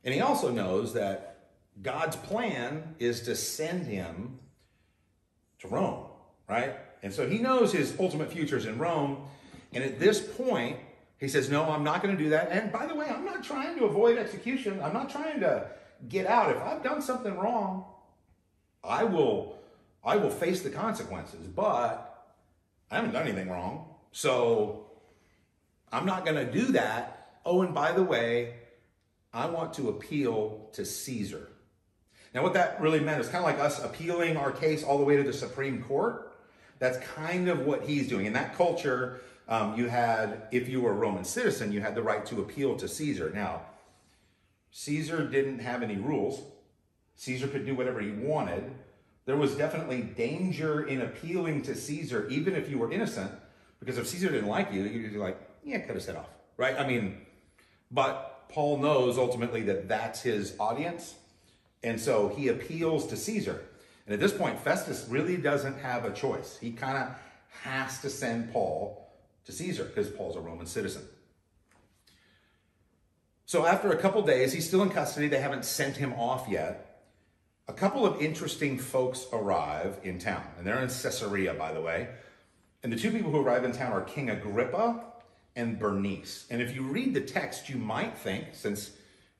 And 0.04 0.14
he 0.14 0.20
also 0.20 0.50
knows 0.50 0.94
that 0.94 1.36
God's 1.82 2.16
plan 2.16 2.94
is 2.98 3.22
to 3.22 3.36
send 3.36 3.86
him 3.86 4.38
to 5.60 5.68
Rome, 5.68 6.06
right? 6.48 6.74
And 7.02 7.12
so 7.12 7.28
he 7.28 7.38
knows 7.38 7.72
his 7.72 7.94
ultimate 8.00 8.32
future 8.32 8.56
is 8.56 8.66
in 8.66 8.78
Rome. 8.78 9.24
And 9.72 9.84
at 9.84 9.98
this 9.98 10.20
point, 10.20 10.78
he 11.18 11.28
says, 11.28 11.50
No, 11.50 11.64
I'm 11.64 11.84
not 11.84 12.02
going 12.02 12.16
to 12.16 12.22
do 12.22 12.30
that. 12.30 12.50
And 12.50 12.72
by 12.72 12.86
the 12.86 12.94
way, 12.94 13.08
I'm 13.08 13.24
not 13.24 13.42
trying 13.42 13.78
to 13.78 13.84
avoid 13.84 14.18
execution. 14.18 14.80
I'm 14.82 14.92
not 14.92 15.10
trying 15.10 15.40
to 15.40 15.66
get 16.08 16.26
out. 16.26 16.54
If 16.54 16.62
I've 16.62 16.82
done 16.82 17.02
something 17.02 17.36
wrong, 17.36 17.84
I 18.82 19.04
will 19.04 19.58
I 20.04 20.16
will 20.16 20.30
face 20.30 20.62
the 20.62 20.70
consequences, 20.70 21.46
but 21.46 22.32
I 22.90 22.96
haven't 22.96 23.12
done 23.12 23.26
anything 23.26 23.50
wrong. 23.50 23.94
So 24.12 24.86
I'm 25.92 26.06
not 26.06 26.24
going 26.24 26.36
to 26.36 26.50
do 26.50 26.72
that. 26.72 27.30
Oh, 27.44 27.62
and 27.62 27.74
by 27.74 27.92
the 27.92 28.02
way, 28.02 28.54
I 29.32 29.46
want 29.46 29.74
to 29.74 29.88
appeal 29.88 30.68
to 30.72 30.84
Caesar. 30.84 31.48
Now, 32.34 32.42
what 32.42 32.54
that 32.54 32.80
really 32.80 33.00
meant 33.00 33.20
is 33.20 33.28
kind 33.28 33.38
of 33.38 33.44
like 33.44 33.58
us 33.58 33.82
appealing 33.82 34.36
our 34.36 34.52
case 34.52 34.84
all 34.84 34.98
the 34.98 35.04
way 35.04 35.16
to 35.16 35.22
the 35.22 35.32
Supreme 35.32 35.82
Court. 35.82 36.36
That's 36.78 36.98
kind 37.14 37.48
of 37.48 37.60
what 37.60 37.82
he's 37.82 38.08
doing. 38.08 38.26
In 38.26 38.34
that 38.34 38.56
culture, 38.56 39.20
um, 39.48 39.76
you 39.76 39.88
had, 39.88 40.42
if 40.52 40.68
you 40.68 40.82
were 40.82 40.90
a 40.90 40.94
Roman 40.94 41.24
citizen, 41.24 41.72
you 41.72 41.80
had 41.80 41.94
the 41.94 42.02
right 42.02 42.24
to 42.26 42.40
appeal 42.40 42.76
to 42.76 42.86
Caesar. 42.86 43.32
Now, 43.34 43.62
Caesar 44.70 45.26
didn't 45.26 45.60
have 45.60 45.82
any 45.82 45.96
rules. 45.96 46.42
Caesar 47.16 47.48
could 47.48 47.64
do 47.64 47.74
whatever 47.74 48.00
he 48.00 48.10
wanted. 48.10 48.70
There 49.24 49.36
was 49.36 49.54
definitely 49.54 50.02
danger 50.02 50.86
in 50.86 51.00
appealing 51.00 51.62
to 51.62 51.74
Caesar, 51.74 52.28
even 52.28 52.54
if 52.54 52.70
you 52.70 52.78
were 52.78 52.92
innocent, 52.92 53.30
because 53.80 53.98
if 53.98 54.06
Caesar 54.06 54.30
didn't 54.30 54.48
like 54.48 54.72
you, 54.72 54.82
you'd 54.82 55.12
be 55.12 55.18
like, 55.18 55.38
yeah, 55.64 55.78
cut 55.78 55.94
his 55.94 56.06
head 56.06 56.16
off, 56.16 56.28
right? 56.56 56.78
I 56.78 56.86
mean, 56.86 57.18
but 57.90 58.48
Paul 58.48 58.78
knows 58.78 59.18
ultimately 59.18 59.62
that 59.62 59.88
that's 59.88 60.22
his 60.22 60.54
audience. 60.58 61.14
And 61.82 62.00
so 62.00 62.28
he 62.28 62.48
appeals 62.48 63.06
to 63.08 63.16
Caesar. 63.16 63.62
And 64.06 64.14
at 64.14 64.20
this 64.20 64.32
point, 64.32 64.58
Festus 64.58 65.06
really 65.08 65.36
doesn't 65.36 65.78
have 65.78 66.04
a 66.04 66.12
choice. 66.12 66.58
He 66.60 66.72
kind 66.72 66.96
of 66.98 67.14
has 67.62 68.00
to 68.00 68.10
send 68.10 68.52
Paul 68.52 69.07
to 69.48 69.54
Caesar 69.54 69.84
because 69.84 70.10
Paul's 70.10 70.36
a 70.36 70.40
Roman 70.40 70.66
citizen. 70.66 71.02
So 73.46 73.64
after 73.64 73.90
a 73.90 73.96
couple 73.96 74.20
days, 74.20 74.52
he's 74.52 74.68
still 74.68 74.82
in 74.82 74.90
custody. 74.90 75.26
They 75.26 75.40
haven't 75.40 75.64
sent 75.64 75.96
him 75.96 76.12
off 76.12 76.46
yet. 76.50 77.06
A 77.66 77.72
couple 77.72 78.04
of 78.04 78.20
interesting 78.20 78.78
folks 78.78 79.24
arrive 79.32 80.00
in 80.02 80.18
town, 80.18 80.44
and 80.58 80.66
they're 80.66 80.80
in 80.80 80.88
Caesarea, 80.88 81.54
by 81.54 81.72
the 81.72 81.80
way. 81.80 82.08
And 82.82 82.92
the 82.92 82.98
two 82.98 83.10
people 83.10 83.30
who 83.30 83.40
arrive 83.40 83.64
in 83.64 83.72
town 83.72 83.92
are 83.92 84.02
King 84.02 84.28
Agrippa 84.28 85.02
and 85.56 85.78
Bernice. 85.78 86.46
And 86.50 86.60
if 86.60 86.74
you 86.74 86.82
read 86.82 87.14
the 87.14 87.22
text, 87.22 87.70
you 87.70 87.78
might 87.78 88.18
think, 88.18 88.48
since 88.52 88.90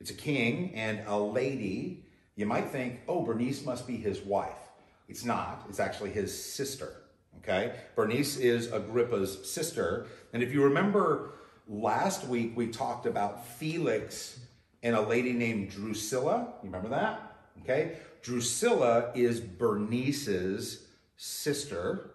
it's 0.01 0.11
a 0.11 0.15
king 0.15 0.73
and 0.75 1.03
a 1.07 1.19
lady, 1.19 2.07
you 2.35 2.47
might 2.47 2.71
think, 2.71 3.01
oh, 3.09 3.21
Bernice 3.21 3.63
must 3.67 3.87
be 3.87 3.99
his 3.99 4.23
wife. 4.23 4.71
It's 5.07 5.27
not, 5.27 5.67
it's 5.69 5.81
actually 5.81 6.13
his 6.13 6.33
sister. 6.43 6.95
Okay? 7.39 7.75
Bernice 7.95 8.37
is 8.37 8.71
Agrippa's 8.73 9.51
sister. 9.51 10.07
And 10.33 10.43
if 10.43 10.53
you 10.53 10.63
remember 10.65 11.33
last 11.67 12.27
week, 12.27 12.57
we 12.57 12.69
talked 12.69 13.07
about 13.07 13.47
Felix 13.47 14.41
and 14.83 14.95
a 14.95 15.01
lady 15.01 15.33
named 15.33 15.71
Drusilla. 15.71 16.55
You 16.63 16.71
remember 16.71 16.89
that? 16.91 17.37
Okay? 17.63 17.99
Drusilla 18.23 19.13
is 19.15 19.41
Bernice's 19.41 20.87
sister, 21.17 22.11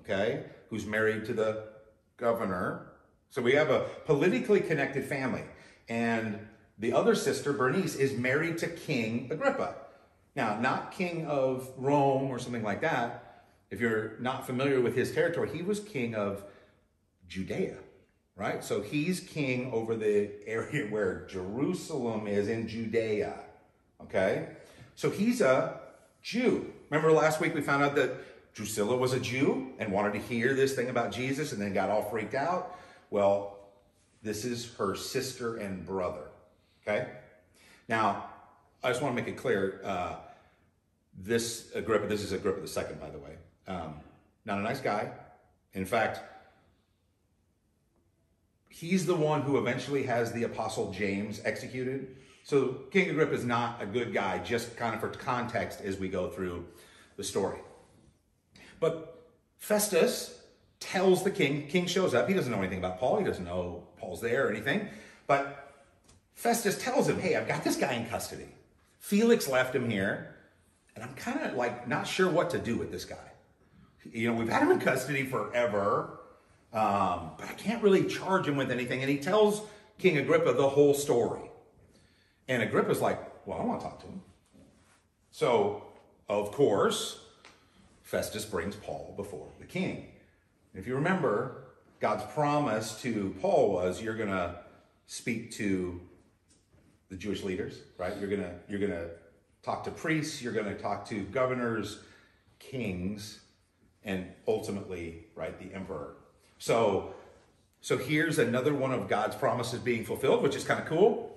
okay, 0.00 0.44
who's 0.68 0.86
married 0.86 1.24
to 1.26 1.32
the 1.32 1.64
governor. 2.16 2.92
So 3.30 3.42
we 3.42 3.52
have 3.52 3.70
a 3.70 3.86
politically 4.06 4.60
connected 4.60 5.04
family. 5.04 5.44
And 5.88 6.38
the 6.78 6.92
other 6.92 7.14
sister, 7.14 7.52
Bernice, 7.52 7.94
is 7.94 8.16
married 8.16 8.58
to 8.58 8.66
King 8.66 9.28
Agrippa. 9.30 9.74
Now, 10.34 10.58
not 10.58 10.92
king 10.92 11.26
of 11.26 11.68
Rome 11.76 12.30
or 12.30 12.38
something 12.38 12.62
like 12.62 12.80
that, 12.82 13.29
if 13.70 13.80
you're 13.80 14.18
not 14.18 14.46
familiar 14.46 14.80
with 14.80 14.94
his 14.94 15.12
territory, 15.12 15.48
he 15.52 15.62
was 15.62 15.80
king 15.80 16.14
of 16.14 16.44
Judea, 17.28 17.76
right? 18.36 18.64
So 18.64 18.82
he's 18.82 19.20
king 19.20 19.70
over 19.72 19.94
the 19.94 20.30
area 20.46 20.86
where 20.86 21.26
Jerusalem 21.28 22.26
is 22.26 22.48
in 22.48 22.68
Judea, 22.68 23.38
okay? 24.02 24.48
So 24.96 25.10
he's 25.10 25.40
a 25.40 25.80
Jew. 26.22 26.72
Remember 26.90 27.12
last 27.12 27.40
week 27.40 27.54
we 27.54 27.60
found 27.60 27.82
out 27.82 27.94
that 27.94 28.54
Drusilla 28.54 28.96
was 28.96 29.12
a 29.12 29.20
Jew 29.20 29.72
and 29.78 29.92
wanted 29.92 30.12
to 30.14 30.18
hear 30.18 30.54
this 30.54 30.74
thing 30.74 30.88
about 30.88 31.12
Jesus 31.12 31.52
and 31.52 31.62
then 31.62 31.72
got 31.72 31.88
all 31.88 32.02
freaked 32.02 32.34
out? 32.34 32.76
Well, 33.10 33.58
this 34.22 34.44
is 34.44 34.74
her 34.74 34.96
sister 34.96 35.56
and 35.56 35.86
brother, 35.86 36.28
okay? 36.82 37.08
Now, 37.88 38.26
I 38.82 38.88
just 38.88 39.00
want 39.00 39.16
to 39.16 39.22
make 39.22 39.32
it 39.32 39.36
clear. 39.36 39.80
Uh, 39.84 40.16
this 41.18 41.70
Agrippa, 41.74 42.06
this 42.06 42.22
is 42.22 42.32
Agrippa 42.32 42.60
the 42.60 42.68
second, 42.68 43.00
by 43.00 43.10
the 43.10 43.18
way. 43.18 43.36
Um, 43.70 43.94
not 44.44 44.58
a 44.58 44.62
nice 44.62 44.80
guy. 44.80 45.10
In 45.74 45.84
fact, 45.84 46.20
he's 48.68 49.06
the 49.06 49.14
one 49.14 49.42
who 49.42 49.58
eventually 49.58 50.02
has 50.04 50.32
the 50.32 50.42
apostle 50.42 50.92
James 50.92 51.40
executed. 51.44 52.16
So 52.42 52.78
King 52.90 53.10
Agrippa 53.10 53.32
is 53.32 53.44
not 53.44 53.80
a 53.80 53.86
good 53.86 54.12
guy, 54.12 54.38
just 54.38 54.76
kind 54.76 54.94
of 54.94 55.00
for 55.00 55.08
context 55.08 55.80
as 55.82 55.98
we 55.98 56.08
go 56.08 56.28
through 56.30 56.66
the 57.16 57.22
story. 57.22 57.60
But 58.80 59.28
Festus 59.58 60.40
tells 60.80 61.22
the 61.22 61.30
king, 61.30 61.68
king 61.68 61.86
shows 61.86 62.12
up. 62.12 62.26
He 62.26 62.34
doesn't 62.34 62.50
know 62.50 62.58
anything 62.58 62.78
about 62.78 62.98
Paul. 62.98 63.18
He 63.18 63.24
doesn't 63.24 63.44
know 63.44 63.84
Paul's 63.98 64.20
there 64.20 64.48
or 64.48 64.50
anything. 64.50 64.88
But 65.28 65.70
Festus 66.34 66.82
tells 66.82 67.08
him, 67.08 67.20
hey, 67.20 67.36
I've 67.36 67.46
got 67.46 67.62
this 67.62 67.76
guy 67.76 67.92
in 67.92 68.06
custody. 68.06 68.48
Felix 68.98 69.48
left 69.48 69.74
him 69.74 69.88
here, 69.88 70.34
and 70.96 71.04
I'm 71.04 71.14
kind 71.14 71.44
of 71.44 71.54
like 71.54 71.86
not 71.86 72.06
sure 72.06 72.28
what 72.28 72.50
to 72.50 72.58
do 72.58 72.76
with 72.76 72.90
this 72.90 73.04
guy. 73.04 73.29
You 74.12 74.30
know, 74.30 74.38
we've 74.38 74.48
had 74.48 74.62
him 74.62 74.70
in 74.70 74.80
custody 74.80 75.24
forever, 75.24 76.20
um, 76.72 77.32
but 77.38 77.48
I 77.48 77.54
can't 77.56 77.82
really 77.82 78.04
charge 78.04 78.46
him 78.46 78.56
with 78.56 78.70
anything. 78.70 79.00
And 79.00 79.10
he 79.10 79.18
tells 79.18 79.62
King 79.98 80.18
Agrippa 80.18 80.52
the 80.54 80.68
whole 80.68 80.94
story. 80.94 81.50
And 82.48 82.62
Agrippa's 82.62 83.00
like, 83.00 83.46
Well, 83.46 83.58
I 83.58 83.64
want 83.64 83.80
to 83.80 83.86
talk 83.86 84.00
to 84.00 84.06
him. 84.06 84.22
So, 85.30 85.84
of 86.28 86.52
course, 86.52 87.20
Festus 88.02 88.44
brings 88.44 88.74
Paul 88.74 89.14
before 89.16 89.46
the 89.60 89.66
king. 89.66 90.08
If 90.74 90.86
you 90.86 90.94
remember, 90.94 91.64
God's 92.00 92.24
promise 92.32 93.00
to 93.02 93.34
Paul 93.40 93.72
was 93.72 94.00
you're 94.00 94.16
going 94.16 94.30
to 94.30 94.56
speak 95.06 95.50
to 95.52 96.00
the 97.10 97.16
Jewish 97.16 97.42
leaders, 97.42 97.80
right? 97.98 98.16
You're 98.18 98.30
going 98.30 98.42
to 98.42 98.54
you're 98.68 98.80
going 98.80 98.92
to 98.92 99.10
talk 99.62 99.84
to 99.84 99.90
priests, 99.90 100.40
you're 100.40 100.52
going 100.52 100.66
to 100.66 100.74
talk 100.74 101.06
to 101.08 101.22
governors, 101.24 101.98
kings, 102.58 103.39
and 104.04 104.26
ultimately, 104.46 105.26
right, 105.34 105.58
the 105.58 105.74
emperor. 105.74 106.16
So 106.58 107.14
so 107.80 107.96
here's 107.96 108.38
another 108.38 108.74
one 108.74 108.92
of 108.92 109.08
God's 109.08 109.34
promises 109.36 109.80
being 109.80 110.04
fulfilled, 110.04 110.42
which 110.42 110.54
is 110.54 110.64
kind 110.64 110.80
of 110.80 110.86
cool. 110.86 111.34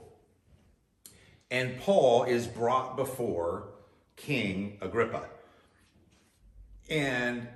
And 1.50 1.80
Paul 1.80 2.24
is 2.24 2.48
brought 2.48 2.98
before 2.98 3.70
King 4.18 4.78
Agrippa. 4.82 5.26
And 6.90 7.48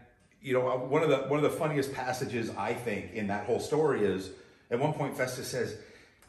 you 0.41 0.54
know, 0.54 0.70
uh, 0.70 0.78
one 0.78 1.04
of 1.04 1.10
the 1.10 1.17
one 1.28 1.43
of 1.43 1.52
the 1.52 1.58
funniest 1.58 1.93
passages 1.93 2.50
I 2.58 2.74
think 2.74 3.13
in 3.13 3.28
that 3.28 3.46
whole 3.46 3.60
story 3.60 4.06
is 4.06 4.30
at 4.72 4.80
one 4.80 4.93
point 4.93 5.17
Festus 5.17 5.48
says, 5.48 5.76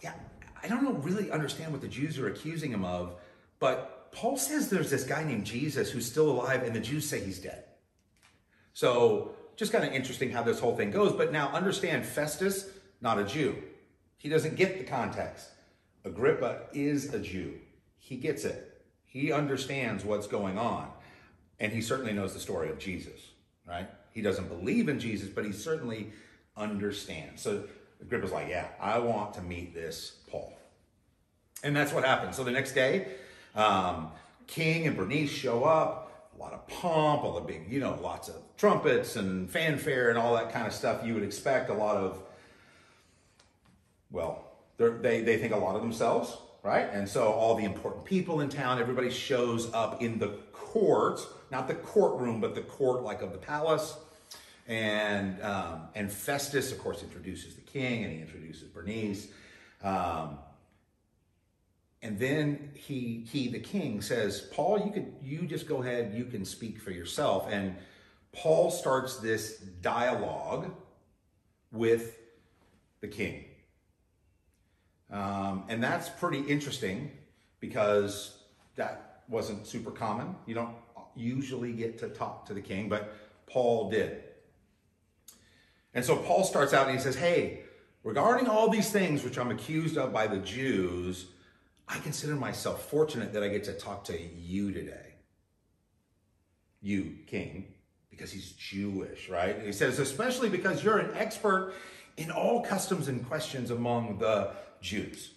"Yeah, 0.00 0.14
I 0.60 0.66
don't 0.66 0.82
know, 0.82 0.92
really 0.92 1.30
understand 1.30 1.70
what 1.70 1.80
the 1.80 1.88
Jews 1.88 2.18
are 2.18 2.26
accusing 2.26 2.72
him 2.72 2.84
of, 2.84 3.14
but 3.60 4.10
Paul 4.10 4.36
says 4.36 4.70
there's 4.70 4.90
this 4.90 5.04
guy 5.04 5.22
named 5.22 5.44
Jesus 5.44 5.90
who's 5.90 6.06
still 6.06 6.30
alive, 6.30 6.62
and 6.64 6.74
the 6.74 6.80
Jews 6.80 7.08
say 7.08 7.20
he's 7.20 7.38
dead." 7.38 7.67
So 8.78 9.32
just 9.56 9.72
kind 9.72 9.84
of 9.84 9.92
interesting 9.92 10.30
how 10.30 10.44
this 10.44 10.60
whole 10.60 10.76
thing 10.76 10.92
goes. 10.92 11.12
But 11.12 11.32
now 11.32 11.48
understand, 11.48 12.06
Festus 12.06 12.70
not 13.00 13.18
a 13.18 13.24
Jew. 13.24 13.56
He 14.18 14.28
doesn't 14.28 14.54
get 14.54 14.78
the 14.78 14.84
context. 14.84 15.48
Agrippa 16.04 16.60
is 16.72 17.12
a 17.12 17.18
Jew. 17.18 17.58
He 17.96 18.14
gets 18.14 18.44
it. 18.44 18.84
He 19.04 19.32
understands 19.32 20.04
what's 20.04 20.28
going 20.28 20.58
on, 20.58 20.92
and 21.58 21.72
he 21.72 21.80
certainly 21.80 22.12
knows 22.12 22.34
the 22.34 22.38
story 22.38 22.70
of 22.70 22.78
Jesus, 22.78 23.20
right? 23.66 23.88
He 24.12 24.22
doesn't 24.22 24.46
believe 24.46 24.88
in 24.88 25.00
Jesus, 25.00 25.28
but 25.28 25.44
he 25.44 25.50
certainly 25.50 26.12
understands. 26.56 27.42
So 27.42 27.64
Agrippa's 28.00 28.30
like, 28.30 28.48
yeah, 28.48 28.68
I 28.80 29.00
want 29.00 29.34
to 29.34 29.42
meet 29.42 29.74
this 29.74 30.18
Paul. 30.30 30.56
And 31.64 31.74
that's 31.74 31.92
what 31.92 32.04
happens. 32.04 32.36
So 32.36 32.44
the 32.44 32.52
next 32.52 32.74
day, 32.74 33.08
um, 33.56 34.12
King 34.46 34.86
and 34.86 34.96
Bernice 34.96 35.32
show 35.32 35.64
up, 35.64 36.07
a 36.38 36.42
lot 36.42 36.52
of 36.52 36.66
pomp, 36.68 37.24
all 37.24 37.34
the 37.34 37.40
big, 37.40 37.70
you 37.70 37.80
know, 37.80 37.98
lots 38.00 38.28
of 38.28 38.36
trumpets 38.56 39.16
and 39.16 39.50
fanfare 39.50 40.08
and 40.08 40.18
all 40.18 40.34
that 40.34 40.52
kind 40.52 40.66
of 40.66 40.72
stuff 40.72 41.04
you 41.04 41.14
would 41.14 41.24
expect. 41.24 41.68
A 41.68 41.74
lot 41.74 41.96
of, 41.96 42.22
well, 44.10 44.44
they, 44.76 45.22
they 45.22 45.36
think 45.36 45.52
a 45.52 45.56
lot 45.56 45.74
of 45.74 45.82
themselves, 45.82 46.36
right? 46.62 46.88
And 46.92 47.08
so 47.08 47.32
all 47.32 47.56
the 47.56 47.64
important 47.64 48.04
people 48.04 48.40
in 48.40 48.48
town, 48.48 48.78
everybody 48.78 49.10
shows 49.10 49.72
up 49.74 50.00
in 50.00 50.18
the 50.18 50.28
court, 50.52 51.20
not 51.50 51.66
the 51.66 51.74
courtroom, 51.74 52.40
but 52.40 52.54
the 52.54 52.62
court 52.62 53.02
like 53.02 53.20
of 53.20 53.32
the 53.32 53.38
palace. 53.38 53.96
And 54.68 55.40
um, 55.42 55.88
and 55.94 56.12
Festus, 56.12 56.72
of 56.72 56.78
course, 56.78 57.02
introduces 57.02 57.54
the 57.54 57.62
king, 57.62 58.04
and 58.04 58.12
he 58.12 58.20
introduces 58.20 58.64
Bernice. 58.64 59.28
Um, 59.82 60.38
and 62.02 62.18
then 62.18 62.70
he 62.74 63.26
he 63.30 63.48
the 63.48 63.58
king 63.58 64.00
says, 64.00 64.48
Paul, 64.52 64.82
you 64.84 64.92
could 64.92 65.12
you 65.22 65.46
just 65.46 65.66
go 65.66 65.82
ahead, 65.82 66.14
you 66.14 66.24
can 66.24 66.44
speak 66.44 66.80
for 66.80 66.90
yourself. 66.90 67.48
And 67.50 67.76
Paul 68.32 68.70
starts 68.70 69.16
this 69.16 69.58
dialogue 69.58 70.72
with 71.72 72.16
the 73.00 73.08
king. 73.08 73.44
Um, 75.10 75.64
and 75.68 75.82
that's 75.82 76.08
pretty 76.08 76.40
interesting 76.40 77.10
because 77.60 78.38
that 78.76 79.22
wasn't 79.28 79.66
super 79.66 79.90
common. 79.90 80.36
You 80.46 80.54
don't 80.54 80.74
usually 81.16 81.72
get 81.72 81.98
to 81.98 82.08
talk 82.08 82.46
to 82.46 82.54
the 82.54 82.60
king, 82.60 82.88
but 82.88 83.14
Paul 83.46 83.90
did. 83.90 84.22
And 85.94 86.04
so 86.04 86.16
Paul 86.16 86.44
starts 86.44 86.72
out 86.72 86.86
and 86.86 86.96
he 86.96 87.02
says, 87.02 87.16
Hey, 87.16 87.62
regarding 88.04 88.46
all 88.46 88.68
these 88.68 88.90
things 88.90 89.24
which 89.24 89.38
I'm 89.38 89.50
accused 89.50 89.96
of 89.96 90.12
by 90.12 90.26
the 90.26 90.38
Jews, 90.38 91.26
I 91.88 91.98
consider 91.98 92.36
myself 92.36 92.88
fortunate 92.90 93.32
that 93.32 93.42
I 93.42 93.48
get 93.48 93.64
to 93.64 93.72
talk 93.72 94.04
to 94.04 94.20
you 94.20 94.72
today. 94.72 95.14
You, 96.80 97.16
king, 97.26 97.74
because 98.10 98.30
he's 98.30 98.52
Jewish, 98.52 99.28
right? 99.28 99.62
He 99.64 99.72
says, 99.72 99.98
especially 99.98 100.48
because 100.48 100.84
you're 100.84 100.98
an 100.98 101.16
expert 101.16 101.74
in 102.16 102.30
all 102.30 102.62
customs 102.62 103.08
and 103.08 103.26
questions 103.26 103.70
among 103.70 104.18
the 104.18 104.50
Jews. 104.80 105.32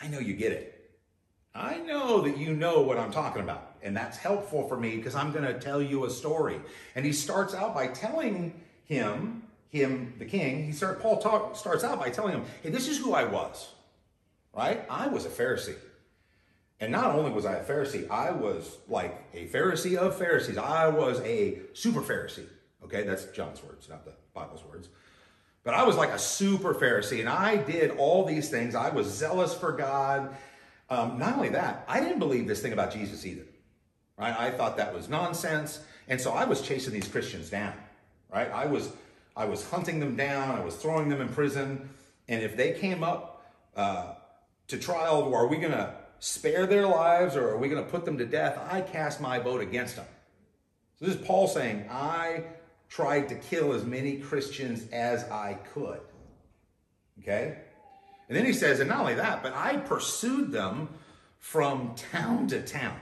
I 0.00 0.08
know 0.08 0.18
you 0.18 0.34
get 0.34 0.52
it. 0.52 0.70
I 1.54 1.78
know 1.78 2.20
that 2.22 2.36
you 2.36 2.52
know 2.52 2.82
what 2.82 2.98
I'm 2.98 3.12
talking 3.12 3.42
about. 3.42 3.76
And 3.82 3.96
that's 3.96 4.18
helpful 4.18 4.66
for 4.68 4.76
me 4.76 4.96
because 4.96 5.14
I'm 5.14 5.32
going 5.32 5.44
to 5.44 5.58
tell 5.58 5.80
you 5.80 6.04
a 6.04 6.10
story. 6.10 6.60
And 6.94 7.04
he 7.04 7.12
starts 7.12 7.54
out 7.54 7.74
by 7.74 7.86
telling 7.88 8.60
him, 8.84 9.42
him, 9.70 10.14
the 10.18 10.24
king, 10.24 10.64
he 10.64 10.72
start, 10.72 11.00
Paul 11.00 11.18
talk, 11.18 11.56
starts 11.56 11.84
out 11.84 11.98
by 11.98 12.10
telling 12.10 12.32
him, 12.32 12.44
hey, 12.62 12.70
this 12.70 12.88
is 12.88 12.98
who 12.98 13.12
I 13.12 13.24
was, 13.24 13.68
right? 14.54 14.84
I 14.88 15.08
was 15.08 15.26
a 15.26 15.28
Pharisee. 15.28 15.76
And 16.80 16.90
not 16.90 17.14
only 17.14 17.30
was 17.30 17.46
I 17.46 17.54
a 17.54 17.64
Pharisee, 17.64 18.10
I 18.10 18.30
was 18.32 18.78
like 18.88 19.16
a 19.32 19.46
Pharisee 19.48 19.96
of 19.96 20.16
Pharisees. 20.16 20.58
I 20.58 20.88
was 20.88 21.20
a 21.20 21.58
super 21.72 22.00
Pharisee. 22.00 22.46
Okay, 22.84 23.02
that's 23.04 23.24
John's 23.26 23.62
words, 23.62 23.88
not 23.88 24.04
the 24.04 24.12
Bible's 24.34 24.64
words. 24.64 24.88
But 25.62 25.74
I 25.74 25.84
was 25.84 25.96
like 25.96 26.10
a 26.10 26.18
super 26.18 26.74
Pharisee, 26.74 27.20
and 27.20 27.28
I 27.28 27.56
did 27.56 27.92
all 27.92 28.24
these 28.24 28.50
things. 28.50 28.74
I 28.74 28.90
was 28.90 29.06
zealous 29.06 29.54
for 29.54 29.72
God. 29.72 30.36
Um, 30.90 31.18
not 31.18 31.36
only 31.36 31.48
that, 31.50 31.84
I 31.88 32.00
didn't 32.00 32.18
believe 32.18 32.46
this 32.46 32.60
thing 32.60 32.74
about 32.74 32.92
Jesus 32.92 33.24
either. 33.24 33.46
Right? 34.18 34.38
I 34.38 34.50
thought 34.50 34.76
that 34.76 34.92
was 34.92 35.08
nonsense, 35.08 35.80
and 36.08 36.20
so 36.20 36.32
I 36.32 36.44
was 36.44 36.60
chasing 36.60 36.92
these 36.92 37.08
Christians 37.08 37.48
down 37.48 37.72
right? 38.34 38.50
I 38.50 38.66
was, 38.66 38.90
I 39.36 39.46
was 39.46 39.68
hunting 39.70 40.00
them 40.00 40.16
down. 40.16 40.56
I 40.56 40.64
was 40.64 40.74
throwing 40.76 41.08
them 41.08 41.20
in 41.20 41.28
prison. 41.28 41.88
And 42.28 42.42
if 42.42 42.56
they 42.56 42.72
came 42.72 43.02
up 43.02 43.46
uh, 43.76 44.14
to 44.68 44.78
trial, 44.78 45.34
are 45.34 45.46
we 45.46 45.56
going 45.56 45.72
to 45.72 45.94
spare 46.18 46.66
their 46.66 46.86
lives 46.86 47.36
or 47.36 47.50
are 47.50 47.58
we 47.58 47.68
going 47.68 47.84
to 47.84 47.90
put 47.90 48.04
them 48.04 48.18
to 48.18 48.26
death? 48.26 48.58
I 48.70 48.80
cast 48.80 49.20
my 49.20 49.38
vote 49.38 49.60
against 49.60 49.96
them. 49.96 50.06
So 50.98 51.06
this 51.06 51.16
is 51.16 51.26
Paul 51.26 51.48
saying, 51.48 51.86
I 51.90 52.44
tried 52.88 53.28
to 53.28 53.34
kill 53.34 53.72
as 53.72 53.84
many 53.84 54.18
Christians 54.18 54.88
as 54.92 55.24
I 55.24 55.58
could. 55.72 56.00
Okay? 57.20 57.58
And 58.28 58.36
then 58.36 58.46
he 58.46 58.52
says, 58.52 58.80
and 58.80 58.88
not 58.88 59.00
only 59.00 59.14
that, 59.14 59.42
but 59.42 59.54
I 59.54 59.76
pursued 59.76 60.50
them 60.50 60.88
from 61.38 61.94
town 61.94 62.46
to 62.48 62.62
town. 62.62 62.96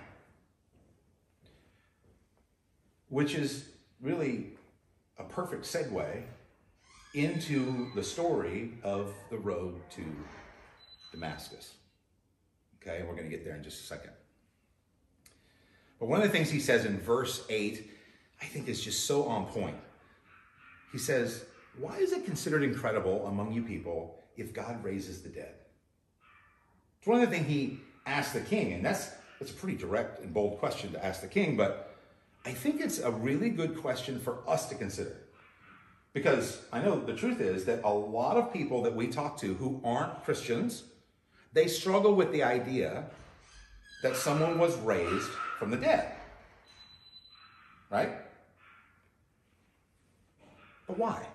Which 3.08 3.34
is 3.34 3.68
really 4.00 4.52
a 5.18 5.24
perfect 5.24 5.64
segue 5.64 6.22
into 7.14 7.88
the 7.94 8.02
story 8.02 8.72
of 8.82 9.14
the 9.30 9.38
road 9.38 9.80
to 9.90 10.02
Damascus. 11.12 11.74
Okay, 12.80 13.04
we're 13.06 13.14
going 13.14 13.30
to 13.30 13.30
get 13.30 13.44
there 13.44 13.54
in 13.54 13.62
just 13.62 13.84
a 13.84 13.86
second. 13.86 14.10
But 16.00 16.08
one 16.08 16.20
of 16.20 16.26
the 16.26 16.32
things 16.32 16.50
he 16.50 16.58
says 16.58 16.84
in 16.84 16.98
verse 16.98 17.44
8, 17.48 17.88
I 18.40 18.46
think 18.46 18.68
is 18.68 18.82
just 18.82 19.06
so 19.06 19.26
on 19.26 19.46
point. 19.46 19.76
He 20.90 20.98
says, 20.98 21.44
Why 21.78 21.98
is 21.98 22.12
it 22.12 22.24
considered 22.24 22.64
incredible 22.64 23.26
among 23.26 23.52
you 23.52 23.62
people 23.62 24.18
if 24.36 24.52
God 24.52 24.82
raises 24.82 25.22
the 25.22 25.28
dead? 25.28 25.54
It's 26.98 27.06
one 27.06 27.20
of 27.20 27.30
the 27.30 27.36
things 27.36 27.48
he 27.48 27.78
asked 28.04 28.34
the 28.34 28.40
king, 28.40 28.72
and 28.72 28.84
that's, 28.84 29.10
that's 29.38 29.52
a 29.52 29.54
pretty 29.54 29.78
direct 29.78 30.20
and 30.20 30.34
bold 30.34 30.58
question 30.58 30.92
to 30.92 31.04
ask 31.04 31.20
the 31.20 31.28
king, 31.28 31.56
but 31.56 31.94
I 32.44 32.50
think 32.50 32.80
it's 32.80 32.98
a 32.98 33.10
really 33.10 33.50
good 33.50 33.80
question 33.80 34.18
for 34.18 34.38
us 34.48 34.68
to 34.70 34.74
consider. 34.74 35.16
Because 36.12 36.60
I 36.72 36.82
know 36.82 37.00
the 37.00 37.14
truth 37.14 37.40
is 37.40 37.64
that 37.66 37.80
a 37.84 37.92
lot 37.92 38.36
of 38.36 38.52
people 38.52 38.82
that 38.82 38.94
we 38.94 39.06
talk 39.06 39.36
to 39.38 39.54
who 39.54 39.80
aren't 39.84 40.24
Christians, 40.24 40.84
they 41.52 41.68
struggle 41.68 42.14
with 42.14 42.32
the 42.32 42.42
idea 42.42 43.04
that 44.02 44.16
someone 44.16 44.58
was 44.58 44.76
raised 44.78 45.30
from 45.58 45.70
the 45.70 45.76
dead. 45.76 46.12
Right? 47.90 48.10
But 50.86 50.98
why? 50.98 51.26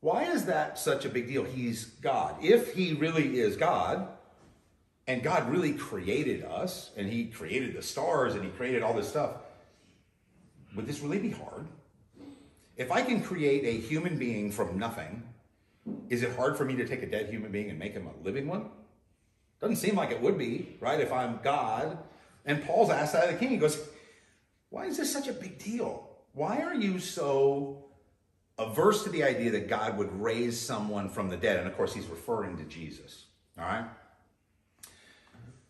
Why 0.00 0.24
is 0.24 0.46
that 0.46 0.78
such 0.78 1.04
a 1.04 1.08
big 1.08 1.28
deal? 1.28 1.44
He's 1.44 1.84
God. 1.84 2.36
If 2.42 2.74
he 2.74 2.94
really 2.94 3.38
is 3.38 3.56
God, 3.56 4.08
and 5.06 5.22
God 5.22 5.48
really 5.48 5.72
created 5.72 6.44
us, 6.44 6.90
and 6.96 7.08
he 7.08 7.26
created 7.26 7.76
the 7.76 7.82
stars, 7.82 8.34
and 8.34 8.44
he 8.44 8.50
created 8.50 8.82
all 8.82 8.94
this 8.94 9.08
stuff, 9.08 9.36
would 10.74 10.86
this 10.86 11.00
really 11.00 11.18
be 11.18 11.30
hard? 11.30 11.66
If 12.76 12.90
I 12.90 13.02
can 13.02 13.22
create 13.22 13.64
a 13.64 13.80
human 13.80 14.18
being 14.18 14.50
from 14.50 14.78
nothing, 14.78 15.22
is 16.08 16.22
it 16.22 16.34
hard 16.34 16.56
for 16.56 16.64
me 16.64 16.74
to 16.76 16.86
take 16.86 17.02
a 17.02 17.06
dead 17.06 17.28
human 17.28 17.52
being 17.52 17.70
and 17.70 17.78
make 17.78 17.92
him 17.92 18.06
a 18.06 18.24
living 18.24 18.48
one? 18.48 18.70
Doesn't 19.62 19.76
seem 19.76 19.94
like 19.94 20.10
it 20.10 20.20
would 20.20 20.36
be, 20.36 20.76
right? 20.80 21.00
If 21.00 21.12
I'm 21.12 21.38
God 21.42 21.96
And 22.44 22.64
Paul's 22.64 22.90
asked 22.90 23.12
that 23.12 23.28
of 23.28 23.30
the 23.30 23.38
king. 23.38 23.50
He 23.50 23.56
goes, 23.56 23.80
Why 24.70 24.86
is 24.86 24.96
this 24.98 25.12
such 25.12 25.28
a 25.28 25.32
big 25.32 25.58
deal? 25.58 26.08
Why 26.32 26.62
are 26.62 26.74
you 26.74 26.98
so 26.98 27.84
averse 28.58 29.04
to 29.04 29.10
the 29.10 29.22
idea 29.22 29.52
that 29.52 29.68
God 29.68 29.96
would 29.96 30.12
raise 30.20 30.60
someone 30.60 31.08
from 31.08 31.28
the 31.28 31.36
dead? 31.36 31.58
And 31.58 31.68
of 31.68 31.76
course, 31.76 31.94
he's 31.94 32.06
referring 32.06 32.56
to 32.56 32.64
Jesus. 32.64 33.26
All 33.56 33.64
right? 33.64 33.84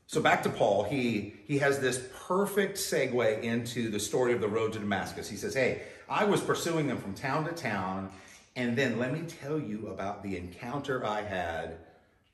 So 0.07 0.23
back 0.23 0.43
to 0.45 0.49
Paul, 0.49 0.85
he, 0.85 1.35
he 1.47 1.59
has 1.59 1.79
this 1.79 2.03
perfect 2.27 2.79
segue 2.79 3.43
into 3.43 3.91
the 3.91 4.01
story 4.01 4.33
of 4.33 4.41
the 4.41 4.49
road 4.49 4.73
to 4.73 4.79
Damascus. 4.79 5.29
He 5.29 5.37
says, 5.37 5.53
Hey, 5.53 5.83
I 6.09 6.25
was 6.25 6.41
pursuing 6.41 6.87
them 6.87 6.97
from 6.97 7.13
town 7.13 7.45
to 7.45 7.53
town, 7.53 8.11
and 8.57 8.75
then 8.75 8.99
let 8.99 9.13
me 9.13 9.21
tell 9.27 9.61
you 9.61 9.89
about 9.89 10.23
the 10.23 10.39
encounter 10.39 11.05
I 11.05 11.21
had 11.21 11.77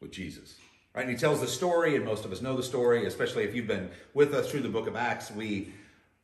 with 0.01 0.13
Jesus. 0.13 0.55
Right? 0.99 1.07
And 1.07 1.13
he 1.13 1.17
tells 1.17 1.41
the 1.41 1.47
story, 1.47 1.95
and 1.95 2.05
most 2.05 2.25
of 2.25 2.33
us 2.33 2.43
know 2.43 2.57
the 2.57 2.63
story, 2.65 3.07
especially 3.07 3.45
if 3.45 3.55
you've 3.55 3.69
been 3.69 3.89
with 4.15 4.35
us 4.35 4.51
through 4.51 4.63
the 4.63 4.69
book 4.69 4.89
of 4.89 4.97
Acts. 4.97 5.31
We 5.31 5.73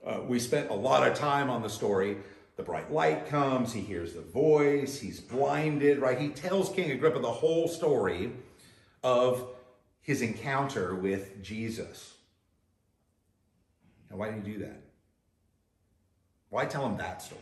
uh, 0.05 0.23
we 0.27 0.41
spent 0.41 0.69
a 0.69 0.75
lot 0.75 1.09
of 1.09 1.17
time 1.17 1.49
on 1.49 1.63
the 1.63 1.71
story. 1.71 2.17
The 2.57 2.65
bright 2.65 2.91
light 2.91 3.29
comes, 3.29 3.73
he 3.73 3.83
hears 3.83 4.15
the 4.15 4.21
voice, 4.21 4.99
he's 4.99 5.21
blinded, 5.21 6.01
right? 6.01 6.19
He 6.19 6.31
tells 6.31 6.71
King 6.71 6.91
Agrippa 6.91 7.21
the 7.21 7.31
whole 7.31 7.69
story 7.69 8.33
of 9.05 9.47
his 10.03 10.23
encounter 10.23 10.97
with 10.97 11.41
Jesus. 11.41 12.15
Now, 14.11 14.17
why 14.17 14.33
did 14.33 14.45
he 14.45 14.55
do 14.55 14.59
that? 14.59 14.83
Why 16.51 16.65
tell 16.65 16.85
him 16.85 16.97
that 16.97 17.23
story? 17.23 17.41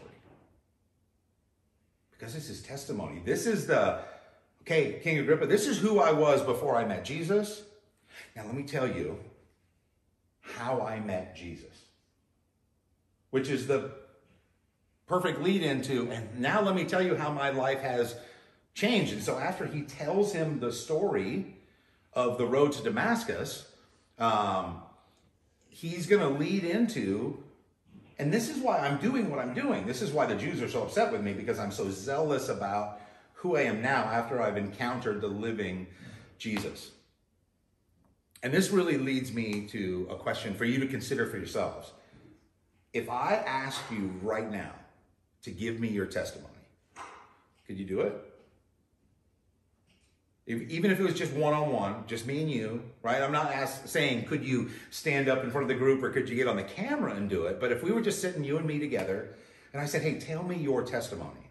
Because 2.11 2.37
it's 2.37 2.49
his 2.49 2.61
testimony. 2.61 3.23
This 3.25 3.47
is 3.47 3.66
the, 3.66 4.01
okay, 4.62 5.01
King 5.03 5.18
Agrippa, 5.18 5.46
this 5.46 5.66
is 5.66 5.79
who 5.79 6.01
I 6.01 6.12
was 6.12 6.42
before 6.42 6.77
I 6.77 6.85
met 6.85 7.05
Jesus. 7.05 7.62
Now, 8.35 8.44
let 8.44 8.55
me 8.55 8.64
tell 8.64 8.87
you 8.87 9.18
how 10.40 10.81
I 10.81 10.98
met 11.01 11.37
Jesus 11.37 11.83
which 13.33 13.48
is 13.48 13.66
the 13.66 13.90
perfect 15.07 15.40
lead 15.40 15.62
into, 15.62 16.11
and 16.12 16.38
now 16.38 16.61
let 16.61 16.75
me 16.75 16.85
tell 16.85 17.03
you 17.03 17.16
how 17.16 17.33
my 17.33 17.48
life 17.48 17.81
has 17.81 18.14
changed. 18.75 19.14
And 19.14 19.22
so 19.22 19.38
after 19.38 19.66
he 19.66 19.83
tells 19.83 20.35
him 20.35 20.61
the 20.61 20.70
story 20.70 21.57
of 22.12 22.37
the 22.37 22.44
road 22.44 22.72
to 22.72 22.83
Damascus, 22.83 23.66
um, 24.18 24.83
he's 25.70 26.07
going 26.07 26.20
to 26.20 26.38
lead 26.38 26.62
into, 26.62 27.42
and 28.18 28.31
this 28.31 28.51
is 28.51 28.59
why 28.59 28.79
I'm 28.79 28.98
doing 28.98 29.31
what 29.31 29.38
I'm 29.38 29.55
doing. 29.55 29.87
This 29.87 30.03
is 30.03 30.12
why 30.12 30.27
the 30.27 30.37
Jews 30.37 30.61
are 30.61 30.68
so 30.68 30.83
upset 30.83 31.11
with 31.11 31.22
me 31.22 31.33
because 31.33 31.59
I'm 31.59 31.72
so 31.72 31.90
zealous 31.90 32.51
about 32.51 33.01
who 33.42 33.57
I 33.57 33.62
am 33.62 33.83
now 33.83 34.05
after 34.05 34.40
I've 34.40 34.57
encountered 34.57 35.20
the 35.20 35.26
living 35.26 35.88
Jesus. 36.38 36.92
And 38.44 38.55
this 38.55 38.70
really 38.70 38.96
leads 38.96 39.33
me 39.33 39.66
to 39.70 40.07
a 40.11 40.14
question 40.14 40.55
for 40.55 40.64
you 40.64 40.78
to 40.78 40.87
consider 40.87 41.26
for 41.26 41.38
yourselves. 41.38 41.90
If 42.92 43.11
I 43.11 43.35
ask 43.35 43.81
you 43.90 44.12
right 44.22 44.48
now 44.48 44.70
to 45.42 45.50
give 45.50 45.81
me 45.81 45.88
your 45.88 46.07
testimony, 46.07 46.48
could 47.66 47.76
you 47.78 47.85
do 47.85 48.02
it? 48.02 48.14
If, 50.46 50.70
even 50.70 50.92
if 50.92 51.00
it 51.00 51.02
was 51.02 51.14
just 51.14 51.33
one 51.33 51.52
on 51.52 51.72
one, 51.72 52.05
just 52.07 52.26
me 52.26 52.42
and 52.42 52.50
you, 52.50 52.83
right? 53.02 53.22
I'm 53.22 53.33
not 53.33 53.50
ask, 53.52 53.88
saying, 53.88 54.26
could 54.26 54.44
you 54.44 54.70
stand 54.90 55.28
up 55.28 55.42
in 55.42 55.50
front 55.50 55.64
of 55.64 55.68
the 55.68 55.74
group 55.74 56.05
or 56.05 56.11
could 56.11 56.28
you 56.28 56.37
get 56.37 56.46
on 56.46 56.55
the 56.55 56.62
camera 56.62 57.14
and 57.14 57.28
do 57.28 57.46
it? 57.46 57.59
But 57.59 57.72
if 57.72 57.83
we 57.83 57.90
were 57.90 58.02
just 58.02 58.20
sitting, 58.20 58.44
you 58.44 58.57
and 58.57 58.66
me 58.66 58.78
together, 58.78 59.35
and 59.72 59.83
I 59.83 59.87
said, 59.87 60.02
hey, 60.02 60.20
tell 60.20 60.44
me 60.44 60.57
your 60.57 60.85
testimony, 60.85 61.41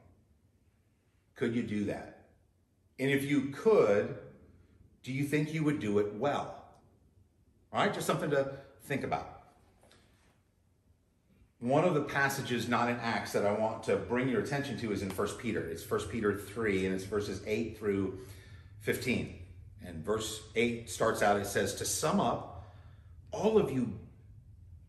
could 1.42 1.56
you 1.56 1.64
do 1.64 1.86
that? 1.86 2.28
And 3.00 3.10
if 3.10 3.24
you 3.24 3.50
could, 3.50 4.16
do 5.02 5.12
you 5.12 5.24
think 5.24 5.56
you 5.56 5.64
would 5.64 5.80
do 5.80 5.98
it 5.98 6.14
well? 6.14 6.64
All 7.74 7.84
right, 7.84 7.92
just 7.92 8.06
something 8.06 8.30
to 8.30 8.58
think 8.84 9.04
about 9.04 9.40
one 11.58 11.84
of 11.84 11.94
the 11.94 12.02
passages 12.02 12.68
not 12.68 12.90
in 12.90 12.96
acts 12.98 13.34
that 13.34 13.46
i 13.46 13.52
want 13.52 13.84
to 13.84 13.96
bring 13.96 14.28
your 14.28 14.42
attention 14.42 14.76
to 14.80 14.92
is 14.92 15.04
in 15.04 15.12
1 15.12 15.28
peter 15.38 15.62
it's 15.62 15.88
1 15.88 16.00
peter 16.10 16.36
3 16.36 16.88
and 16.88 16.96
it's 16.96 17.04
verses 17.04 17.40
8 17.46 17.78
through 17.78 18.18
15 18.80 19.36
and 19.86 20.04
verse 20.04 20.42
8 20.56 20.90
starts 20.90 21.22
out 21.22 21.40
it 21.40 21.46
says 21.46 21.76
to 21.76 21.86
sum 21.86 22.20
up 22.20 22.74
all 23.32 23.60
of 23.60 23.72
you 23.72 23.94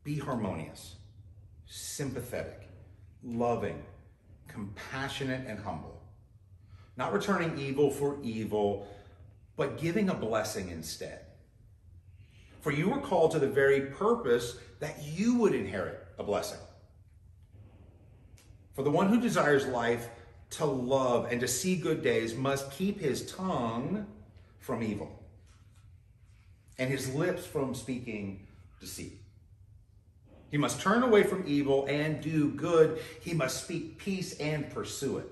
be 0.03 0.19
harmonious 0.19 0.97
sympathetic 1.67 2.67
loving 3.23 3.83
compassionate 4.49 5.47
and 5.47 5.59
humble 5.59 5.92
not 6.97 7.13
returning 7.13 7.59
evil 7.59 7.91
for 7.91 8.19
evil 8.23 8.87
but 9.57 9.79
giving 9.79 10.09
a 10.09 10.15
blessing 10.15 10.71
instead 10.71 11.21
for 12.63 12.71
you 12.71 12.89
were 12.89 13.01
called 13.01 13.33
to 13.33 13.41
the 13.41 13.49
very 13.49 13.81
purpose 13.81 14.57
that 14.79 15.03
you 15.03 15.35
would 15.35 15.53
inherit 15.53 16.07
a 16.17 16.23
blessing. 16.23 16.61
For 18.75 18.85
the 18.85 18.91
one 18.91 19.09
who 19.09 19.21
desires 19.21 19.67
life 19.67 20.09
to 20.51 20.65
love 20.65 21.27
and 21.31 21.41
to 21.41 21.49
see 21.49 21.75
good 21.75 22.03
days 22.03 22.37
must 22.37 22.71
keep 22.71 23.01
his 23.01 23.27
tongue 23.27 24.07
from 24.61 24.83
evil 24.83 25.25
and 26.79 26.89
his 26.89 27.13
lips 27.13 27.45
from 27.45 27.75
speaking 27.75 28.47
deceit. 28.81 29.19
He 30.51 30.57
must 30.57 30.81
turn 30.81 31.03
away 31.03 31.25
from 31.25 31.45
evil 31.47 31.87
and 31.87 32.21
do 32.21 32.51
good. 32.51 33.01
He 33.21 33.35
must 33.35 33.65
speak 33.65 33.99
peace 33.99 34.39
and 34.39 34.71
pursue 34.71 35.19
it. 35.19 35.27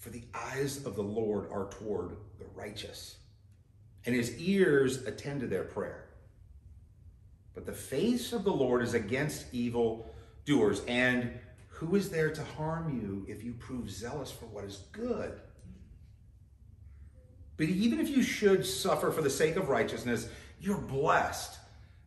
For 0.00 0.08
the 0.08 0.24
eyes 0.34 0.86
of 0.86 0.96
the 0.96 1.02
Lord 1.02 1.52
are 1.52 1.68
toward 1.70 2.16
the 2.38 2.46
righteous, 2.54 3.16
and 4.06 4.14
his 4.14 4.36
ears 4.40 5.06
attend 5.06 5.42
to 5.42 5.46
their 5.46 5.64
prayer. 5.64 6.06
But 7.54 7.66
the 7.66 7.72
face 7.72 8.32
of 8.32 8.42
the 8.44 8.52
Lord 8.52 8.82
is 8.82 8.94
against 8.94 9.52
evil 9.52 10.10
doers. 10.46 10.80
And 10.88 11.38
who 11.68 11.96
is 11.96 12.08
there 12.08 12.30
to 12.30 12.42
harm 12.42 12.98
you 12.98 13.26
if 13.28 13.44
you 13.44 13.52
prove 13.52 13.90
zealous 13.90 14.30
for 14.30 14.46
what 14.46 14.64
is 14.64 14.84
good? 14.92 15.38
But 17.58 17.68
even 17.68 18.00
if 18.00 18.08
you 18.08 18.22
should 18.22 18.64
suffer 18.64 19.10
for 19.10 19.20
the 19.20 19.28
sake 19.28 19.56
of 19.56 19.68
righteousness, 19.68 20.30
you're 20.62 20.78
blessed. 20.78 21.58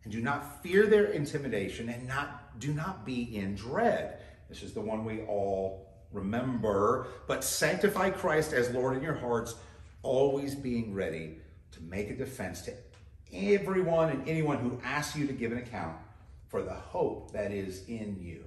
And 0.03 0.11
do 0.11 0.19
not 0.19 0.63
fear 0.63 0.87
their 0.87 1.05
intimidation 1.11 1.89
and 1.89 2.07
not 2.07 2.59
do 2.59 2.73
not 2.73 3.05
be 3.05 3.37
in 3.37 3.53
dread. 3.53 4.17
This 4.49 4.63
is 4.63 4.73
the 4.73 4.81
one 4.81 5.05
we 5.05 5.21
all 5.21 5.82
remember. 6.13 7.07
But 7.27 7.43
sanctify 7.43 8.11
Christ 8.11 8.53
as 8.53 8.69
Lord 8.71 8.95
in 8.95 9.03
your 9.03 9.15
hearts, 9.15 9.55
always 10.01 10.55
being 10.55 10.93
ready 10.93 11.37
to 11.71 11.81
make 11.81 12.09
a 12.09 12.15
defense 12.15 12.61
to 12.61 12.73
everyone 13.33 14.09
and 14.09 14.27
anyone 14.27 14.57
who 14.57 14.79
asks 14.83 15.17
you 15.17 15.27
to 15.27 15.33
give 15.33 15.51
an 15.51 15.57
account 15.57 15.97
for 16.47 16.61
the 16.61 16.73
hope 16.73 17.31
that 17.31 17.51
is 17.51 17.87
in 17.87 18.17
you, 18.21 18.43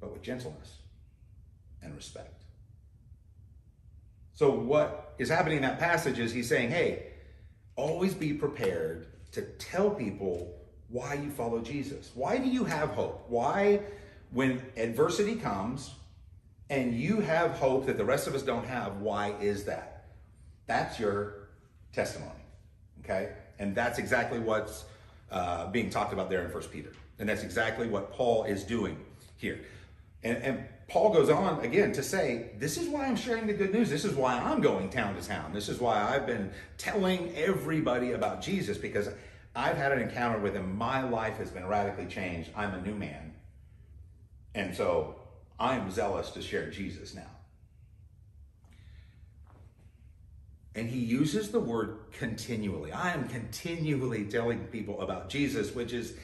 but 0.00 0.12
with 0.12 0.20
gentleness 0.20 0.78
and 1.80 1.94
respect. 1.94 2.42
So, 4.34 4.50
what 4.50 5.14
is 5.18 5.28
happening 5.28 5.58
in 5.58 5.62
that 5.62 5.78
passage 5.78 6.18
is 6.18 6.32
he's 6.32 6.48
saying, 6.48 6.70
hey, 6.70 7.12
always 7.76 8.14
be 8.14 8.32
prepared 8.32 9.06
to 9.32 9.42
tell 9.42 9.90
people 9.90 10.58
why 10.88 11.14
you 11.14 11.30
follow 11.30 11.60
Jesus. 11.60 12.10
Why 12.14 12.38
do 12.38 12.48
you 12.48 12.64
have 12.64 12.90
hope? 12.90 13.24
Why, 13.28 13.80
when 14.32 14.62
adversity 14.76 15.36
comes 15.36 15.92
and 16.70 16.94
you 16.94 17.20
have 17.20 17.52
hope 17.52 17.86
that 17.86 17.96
the 17.96 18.04
rest 18.04 18.26
of 18.26 18.34
us 18.34 18.42
don't 18.42 18.66
have, 18.66 18.98
why 18.98 19.34
is 19.40 19.64
that? 19.64 20.06
That's 20.66 20.98
your 20.98 21.48
testimony. 21.92 22.30
Okay? 23.04 23.32
And 23.58 23.74
that's 23.74 23.98
exactly 23.98 24.38
what's 24.38 24.84
uh, 25.30 25.70
being 25.70 25.90
talked 25.90 26.12
about 26.12 26.30
there 26.30 26.44
in 26.44 26.50
First 26.50 26.72
Peter. 26.72 26.92
And 27.18 27.28
that's 27.28 27.42
exactly 27.42 27.86
what 27.88 28.12
Paul 28.12 28.44
is 28.44 28.64
doing 28.64 28.96
here. 29.36 29.60
And, 30.24 30.38
and 30.38 30.64
Paul 30.88 31.12
goes 31.12 31.30
on 31.30 31.64
again 31.64 31.92
to 31.92 32.02
say, 32.02 32.50
This 32.58 32.76
is 32.76 32.88
why 32.88 33.06
I'm 33.06 33.16
sharing 33.16 33.46
the 33.46 33.52
good 33.52 33.72
news. 33.72 33.90
This 33.90 34.04
is 34.04 34.14
why 34.14 34.38
I'm 34.38 34.60
going 34.60 34.88
town 34.90 35.14
to 35.14 35.26
town. 35.26 35.52
This 35.52 35.68
is 35.68 35.80
why 35.80 36.00
I've 36.00 36.26
been 36.26 36.50
telling 36.78 37.34
everybody 37.34 38.12
about 38.12 38.40
Jesus 38.40 38.78
because 38.78 39.08
I've 39.54 39.76
had 39.76 39.92
an 39.92 40.00
encounter 40.00 40.38
with 40.38 40.54
him. 40.54 40.76
My 40.76 41.02
life 41.02 41.36
has 41.36 41.50
been 41.50 41.66
radically 41.66 42.06
changed. 42.06 42.50
I'm 42.56 42.74
a 42.74 42.80
new 42.80 42.94
man. 42.94 43.31
And 44.54 44.74
so 44.74 45.16
I'm 45.58 45.90
zealous 45.90 46.30
to 46.30 46.42
share 46.42 46.70
Jesus 46.70 47.14
now. 47.14 47.30
And 50.74 50.88
he 50.88 50.98
uses 50.98 51.50
the 51.50 51.60
word 51.60 51.98
continually. 52.12 52.92
I 52.92 53.12
am 53.12 53.28
continually 53.28 54.24
telling 54.24 54.60
people 54.68 55.00
about 55.02 55.28
Jesus, 55.28 55.74
which 55.74 55.92
is 55.92 56.14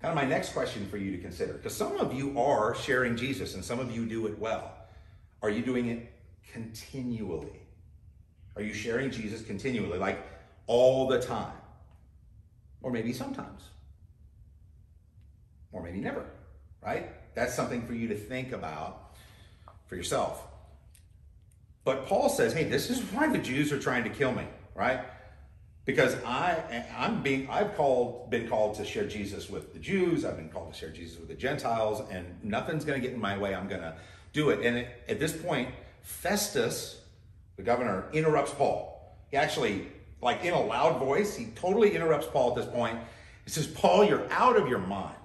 kind 0.00 0.10
of 0.10 0.16
my 0.16 0.28
next 0.28 0.52
question 0.52 0.88
for 0.88 0.96
you 0.96 1.12
to 1.12 1.18
consider. 1.18 1.52
Because 1.52 1.76
some 1.76 1.96
of 1.98 2.12
you 2.12 2.38
are 2.38 2.74
sharing 2.74 3.16
Jesus 3.16 3.54
and 3.54 3.64
some 3.64 3.78
of 3.78 3.94
you 3.94 4.06
do 4.06 4.26
it 4.26 4.38
well. 4.38 4.72
Are 5.40 5.50
you 5.50 5.62
doing 5.62 5.88
it 5.88 6.12
continually? 6.52 7.60
Are 8.56 8.62
you 8.62 8.74
sharing 8.74 9.10
Jesus 9.10 9.42
continually, 9.42 9.98
like 9.98 10.18
all 10.66 11.06
the 11.06 11.20
time? 11.20 11.52
Or 12.82 12.90
maybe 12.90 13.12
sometimes. 13.12 13.62
Or 15.70 15.82
maybe 15.82 16.00
never, 16.00 16.26
right? 16.84 17.08
That's 17.34 17.54
something 17.54 17.86
for 17.86 17.94
you 17.94 18.08
to 18.08 18.14
think 18.14 18.52
about 18.52 19.14
for 19.86 19.96
yourself. 19.96 20.42
But 21.84 22.06
Paul 22.06 22.28
says, 22.28 22.52
hey, 22.52 22.64
this 22.64 22.90
is 22.90 23.00
why 23.12 23.28
the 23.28 23.38
Jews 23.38 23.72
are 23.72 23.78
trying 23.78 24.04
to 24.04 24.10
kill 24.10 24.32
me, 24.32 24.46
right? 24.74 25.00
because 25.84 26.16
I 26.24 26.84
I'm 26.96 27.22
being 27.22 27.48
I've 27.50 27.74
called 27.76 28.30
been 28.30 28.48
called 28.48 28.76
to 28.76 28.84
share 28.84 29.06
Jesus 29.06 29.50
with 29.50 29.72
the 29.72 29.78
Jews. 29.78 30.24
I've 30.24 30.36
been 30.36 30.48
called 30.48 30.72
to 30.72 30.78
share 30.78 30.90
Jesus 30.90 31.18
with 31.18 31.28
the 31.28 31.34
Gentiles, 31.34 32.02
and 32.10 32.26
nothing's 32.42 32.84
going 32.84 33.00
to 33.00 33.06
get 33.06 33.14
in 33.14 33.20
my 33.20 33.36
way. 33.36 33.54
I'm 33.54 33.68
going 33.68 33.80
to 33.80 33.96
do 34.32 34.50
it. 34.50 34.64
And 34.64 34.86
at 35.08 35.18
this 35.18 35.36
point, 35.36 35.68
Festus, 36.02 37.00
the 37.56 37.62
governor, 37.62 38.06
interrupts 38.12 38.52
Paul. 38.52 39.16
He 39.30 39.36
actually, 39.36 39.88
like 40.20 40.44
in 40.44 40.54
a 40.54 40.60
loud 40.60 40.98
voice, 40.98 41.34
he 41.36 41.46
totally 41.54 41.94
interrupts 41.94 42.26
Paul 42.26 42.50
at 42.50 42.64
this 42.64 42.72
point. 42.72 42.98
He 43.44 43.50
says, 43.50 43.66
"Paul, 43.66 44.04
you're 44.04 44.30
out 44.32 44.56
of 44.56 44.68
your 44.68 44.78
mind. 44.78 45.16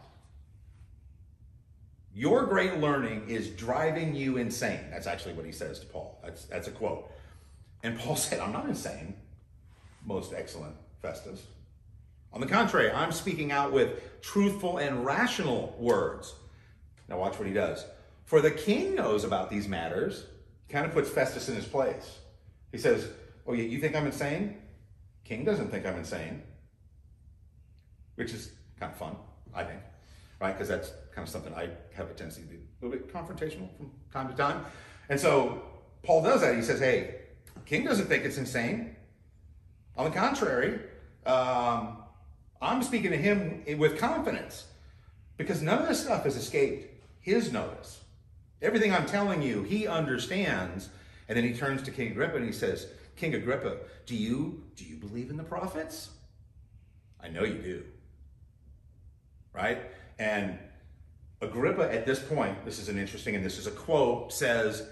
Your 2.17 2.45
great 2.45 2.79
learning 2.79 3.29
is 3.29 3.49
driving 3.49 4.15
you 4.15 4.37
insane." 4.37 4.89
That's 4.89 5.07
actually 5.07 5.35
what 5.35 5.45
he 5.45 5.51
says 5.51 5.79
to 5.79 5.85
Paul. 5.85 6.19
That's 6.23 6.45
that's 6.45 6.67
a 6.67 6.71
quote. 6.71 7.11
And 7.83 7.97
Paul 7.99 8.15
said, 8.27 8.39
"I'm 8.39 8.51
not 8.51 8.67
insane." 8.67 9.15
most 10.07 10.33
excellent 10.33 10.75
Festus. 11.01 11.45
On 12.33 12.41
the 12.41 12.47
contrary, 12.47 12.89
I'm 12.89 13.11
speaking 13.11 13.51
out 13.51 13.71
with 13.71 14.21
truthful 14.21 14.77
and 14.77 15.05
rational 15.05 15.75
words. 15.77 16.33
Now, 17.07 17.19
watch 17.19 17.37
what 17.37 17.47
he 17.47 17.53
does. 17.53 17.85
For 18.25 18.41
the 18.41 18.51
king 18.51 18.95
knows 18.95 19.23
about 19.23 19.49
these 19.49 19.67
matters, 19.67 20.25
kind 20.69 20.85
of 20.85 20.93
puts 20.93 21.09
Festus 21.09 21.49
in 21.49 21.55
his 21.55 21.65
place. 21.65 22.19
He 22.71 22.77
says, 22.77 23.07
Oh, 23.45 23.53
you 23.53 23.79
think 23.79 23.95
I'm 23.95 24.05
insane? 24.05 24.57
King 25.23 25.45
doesn't 25.45 25.69
think 25.69 25.85
I'm 25.85 25.95
insane. 25.95 26.41
Which 28.15 28.33
is 28.33 28.51
kind 28.79 28.91
of 28.91 28.97
fun, 28.97 29.15
I 29.53 29.63
think, 29.63 29.79
right? 30.41 30.51
Because 30.51 30.67
that's 30.67 30.91
kind 31.17 31.27
of 31.27 31.31
something 31.31 31.53
I 31.55 31.69
have 31.95 32.11
a 32.11 32.13
tendency 32.13 32.43
to 32.43 32.47
be 32.47 32.57
a 32.57 32.85
little 32.85 32.99
bit 32.99 33.11
confrontational 33.11 33.75
from 33.75 33.89
time 34.13 34.29
to 34.29 34.35
time. 34.35 34.63
And 35.09 35.19
so 35.19 35.63
Paul 36.03 36.21
does 36.21 36.41
that. 36.41 36.55
He 36.55 36.61
says, 36.61 36.79
Hey, 36.79 37.21
King 37.65 37.85
doesn't 37.85 38.05
think 38.05 38.23
it's 38.23 38.37
insane. 38.37 38.95
On 39.95 40.05
the 40.05 40.15
contrary, 40.15 40.79
um, 41.25 41.97
I'm 42.61 42.83
speaking 42.83 43.09
to 43.09 43.17
him 43.17 43.63
with 43.79 43.97
confidence 43.97 44.67
because 45.37 45.63
none 45.63 45.79
of 45.79 45.87
this 45.87 46.03
stuff 46.03 46.23
has 46.25 46.35
escaped 46.35 47.03
his 47.19 47.51
notice. 47.51 48.03
Everything 48.61 48.93
I'm 48.93 49.07
telling 49.07 49.41
you, 49.41 49.63
he 49.63 49.87
understands. 49.87 50.89
And 51.27 51.35
then 51.35 51.43
he 51.43 51.53
turns 51.55 51.81
to 51.81 51.91
King 51.91 52.11
Agrippa 52.11 52.35
and 52.35 52.45
he 52.45 52.51
says, 52.51 52.85
King 53.15 53.33
Agrippa, 53.33 53.77
do 54.05 54.15
you 54.15 54.63
do 54.75 54.85
you 54.85 54.97
believe 54.97 55.31
in 55.31 55.37
the 55.37 55.43
prophets? 55.43 56.11
I 57.19 57.29
know 57.29 57.43
you 57.43 57.57
do. 57.57 57.83
Right? 59.51 59.79
And 60.19 60.59
Agrippa 61.41 61.93
at 61.93 62.05
this 62.05 62.19
point, 62.19 62.65
this 62.65 62.79
is 62.79 62.89
an 62.89 62.97
interesting 62.97 63.35
and 63.35 63.45
this 63.45 63.57
is 63.57 63.67
a 63.67 63.71
quote, 63.71 64.33
says, 64.33 64.87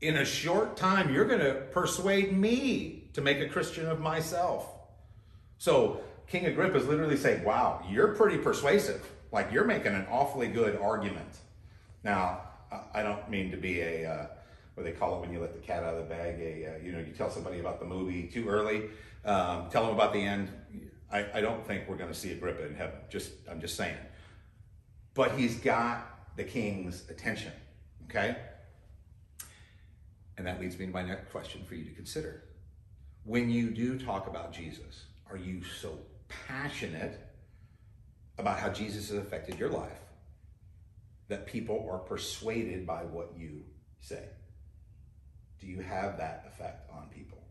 in 0.00 0.16
a 0.16 0.24
short 0.24 0.76
time, 0.76 1.12
you're 1.12 1.24
going 1.24 1.40
to 1.40 1.54
persuade 1.72 2.36
me 2.36 3.08
to 3.12 3.20
make 3.20 3.40
a 3.40 3.48
Christian 3.48 3.86
of 3.86 4.00
myself. 4.00 4.68
So 5.58 6.00
King 6.26 6.46
Agrippa 6.46 6.76
is 6.76 6.86
literally 6.86 7.16
saying, 7.16 7.44
Wow, 7.44 7.82
you're 7.88 8.14
pretty 8.14 8.38
persuasive. 8.38 9.08
Like 9.32 9.52
you're 9.52 9.64
making 9.64 9.94
an 9.94 10.06
awfully 10.10 10.48
good 10.48 10.76
argument. 10.76 11.38
Now, 12.02 12.42
I 12.92 13.02
don't 13.02 13.28
mean 13.30 13.50
to 13.50 13.56
be 13.56 13.80
a, 13.80 14.10
uh, 14.10 14.26
what 14.74 14.84
they 14.84 14.92
call 14.92 15.16
it 15.16 15.20
when 15.20 15.32
you 15.32 15.40
let 15.40 15.54
the 15.54 15.60
cat 15.60 15.84
out 15.84 15.94
of 15.94 16.08
the 16.08 16.14
bag, 16.14 16.40
a, 16.40 16.66
uh, 16.66 16.84
you 16.84 16.92
know, 16.92 16.98
you 16.98 17.12
tell 17.16 17.30
somebody 17.30 17.60
about 17.60 17.78
the 17.78 17.86
movie 17.86 18.24
too 18.24 18.48
early, 18.48 18.90
um, 19.24 19.70
tell 19.70 19.86
them 19.86 19.94
about 19.94 20.12
the 20.12 20.20
end. 20.20 20.50
I, 21.10 21.26
I 21.34 21.40
don't 21.40 21.64
think 21.66 21.88
we're 21.88 21.96
going 21.96 22.10
to 22.10 22.18
see 22.18 22.32
Agrippa 22.32 22.66
in 22.66 22.74
heaven. 22.74 22.96
Just, 23.08 23.30
I'm 23.48 23.60
just 23.60 23.76
saying. 23.76 23.96
But 25.14 25.38
he's 25.38 25.56
got 25.56 26.36
the 26.36 26.44
king's 26.44 27.08
attention, 27.08 27.52
okay? 28.04 28.36
And 30.36 30.46
that 30.46 30.60
leads 30.60 30.78
me 30.78 30.86
to 30.86 30.92
my 30.92 31.02
next 31.02 31.30
question 31.30 31.64
for 31.64 31.74
you 31.74 31.84
to 31.84 31.92
consider 31.92 32.42
when 33.24 33.50
you 33.50 33.70
do 33.70 33.98
talk 33.98 34.26
about 34.26 34.52
Jesus, 34.52 35.06
are 35.30 35.36
you 35.36 35.62
so 35.64 35.98
passionate 36.28 37.20
about 38.38 38.58
how 38.58 38.68
Jesus 38.68 39.08
has 39.08 39.18
affected 39.18 39.58
your 39.58 39.70
life 39.70 40.00
that 41.28 41.46
people 41.46 41.88
are 41.90 41.98
persuaded 41.98 42.86
by 42.86 43.02
what 43.04 43.32
you 43.36 43.64
say? 44.00 44.28
Do 45.58 45.66
you 45.66 45.80
have 45.80 46.18
that 46.18 46.44
effect 46.46 46.90
on 46.92 47.08
people? 47.08 47.42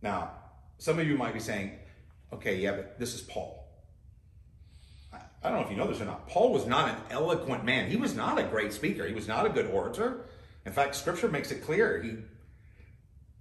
Now, 0.00 0.30
some 0.78 1.00
of 1.00 1.06
you 1.08 1.16
might 1.16 1.34
be 1.34 1.40
saying, 1.40 1.72
okay, 2.32 2.56
yeah, 2.56 2.72
but 2.72 3.00
this 3.00 3.14
is 3.14 3.22
Paul. 3.22 3.65
I 5.42 5.50
don't 5.50 5.60
know 5.60 5.64
if 5.64 5.70
you 5.70 5.76
know 5.76 5.86
this 5.86 6.00
or 6.00 6.06
not. 6.06 6.28
Paul 6.28 6.52
was 6.52 6.66
not 6.66 6.88
an 6.88 6.96
eloquent 7.10 7.64
man. 7.64 7.88
He 7.90 7.96
was 7.96 8.14
not 8.14 8.38
a 8.38 8.42
great 8.42 8.72
speaker. 8.72 9.06
He 9.06 9.14
was 9.14 9.28
not 9.28 9.46
a 9.46 9.48
good 9.48 9.66
orator. 9.66 10.26
In 10.64 10.72
fact, 10.72 10.96
scripture 10.96 11.28
makes 11.28 11.50
it 11.50 11.64
clear 11.64 12.02
he 12.02 12.16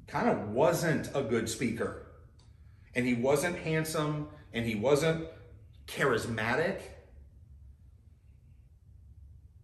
kind 0.08 0.30
of 0.30 0.50
wasn't 0.50 1.10
a 1.16 1.22
good 1.22 1.50
speaker. 1.50 2.06
And 2.94 3.06
he 3.06 3.14
wasn't 3.14 3.58
handsome 3.58 4.28
and 4.54 4.66
he 4.66 4.76
wasn't 4.76 5.26
charismatic. 5.88 6.82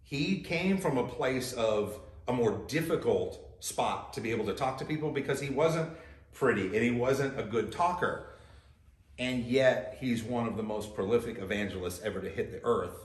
He 0.02 0.40
came 0.40 0.78
from 0.78 0.98
a 0.98 1.06
place 1.06 1.52
of 1.52 1.98
a 2.28 2.32
more 2.32 2.62
difficult 2.66 3.56
spot 3.60 4.12
to 4.14 4.20
be 4.20 4.30
able 4.30 4.44
to 4.46 4.54
talk 4.54 4.78
to 4.78 4.84
people 4.84 5.10
because 5.10 5.40
he 5.40 5.48
wasn't 5.48 5.90
pretty 6.32 6.66
and 6.66 6.82
he 6.82 6.90
wasn't 6.90 7.38
a 7.38 7.42
good 7.42 7.72
talker. 7.72 8.26
And 9.18 9.44
yet, 9.44 9.98
he's 10.00 10.22
one 10.22 10.48
of 10.48 10.56
the 10.56 10.62
most 10.62 10.94
prolific 10.94 11.38
evangelists 11.38 12.00
ever 12.02 12.20
to 12.20 12.28
hit 12.28 12.50
the 12.50 12.60
earth. 12.64 12.96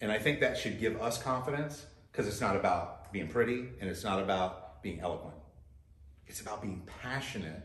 And 0.00 0.12
I 0.12 0.18
think 0.18 0.40
that 0.40 0.56
should 0.56 0.78
give 0.78 1.00
us 1.00 1.20
confidence 1.20 1.86
because 2.12 2.26
it's 2.26 2.40
not 2.40 2.56
about 2.56 3.12
being 3.12 3.28
pretty 3.28 3.68
and 3.80 3.90
it's 3.90 4.04
not 4.04 4.20
about 4.20 4.82
being 4.82 5.00
eloquent. 5.00 5.36
It's 6.26 6.40
about 6.40 6.62
being 6.62 6.82
passionate 7.02 7.62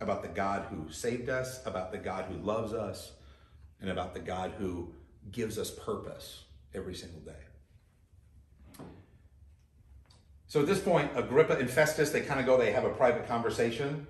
about 0.00 0.22
the 0.22 0.28
God 0.28 0.66
who 0.70 0.90
saved 0.92 1.28
us, 1.28 1.64
about 1.66 1.92
the 1.92 1.98
God 1.98 2.26
who 2.26 2.36
loves 2.36 2.72
us, 2.72 3.12
and 3.80 3.90
about 3.90 4.14
the 4.14 4.20
God 4.20 4.52
who 4.58 4.92
gives 5.32 5.58
us 5.58 5.70
purpose 5.70 6.44
every 6.74 6.94
single 6.94 7.20
day. 7.20 7.32
So 10.46 10.60
at 10.60 10.66
this 10.66 10.80
point, 10.80 11.10
Agrippa 11.14 11.54
and 11.56 11.68
Festus, 11.68 12.10
they 12.10 12.20
kind 12.20 12.38
of 12.38 12.46
go, 12.46 12.56
they 12.56 12.72
have 12.72 12.84
a 12.84 12.90
private 12.90 13.26
conversation, 13.26 14.06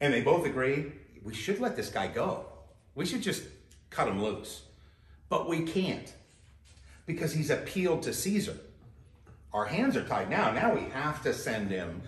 and 0.00 0.12
they 0.12 0.22
both 0.22 0.46
agree 0.46 0.92
we 1.24 1.34
should 1.34 1.58
let 1.58 1.74
this 1.74 1.88
guy 1.88 2.06
go. 2.06 2.46
We 2.94 3.06
should 3.06 3.22
just 3.22 3.42
cut 3.90 4.06
him 4.06 4.22
loose. 4.22 4.62
But 5.28 5.48
we 5.48 5.62
can't 5.62 6.12
because 7.06 7.32
he's 7.32 7.50
appealed 7.50 8.02
to 8.02 8.12
Caesar. 8.12 8.56
Our 9.52 9.64
hands 9.64 9.96
are 9.96 10.04
tied 10.04 10.30
now. 10.30 10.52
Now 10.52 10.74
we 10.74 10.82
have 10.90 11.22
to 11.22 11.32
send 11.32 11.70
him 11.70 12.02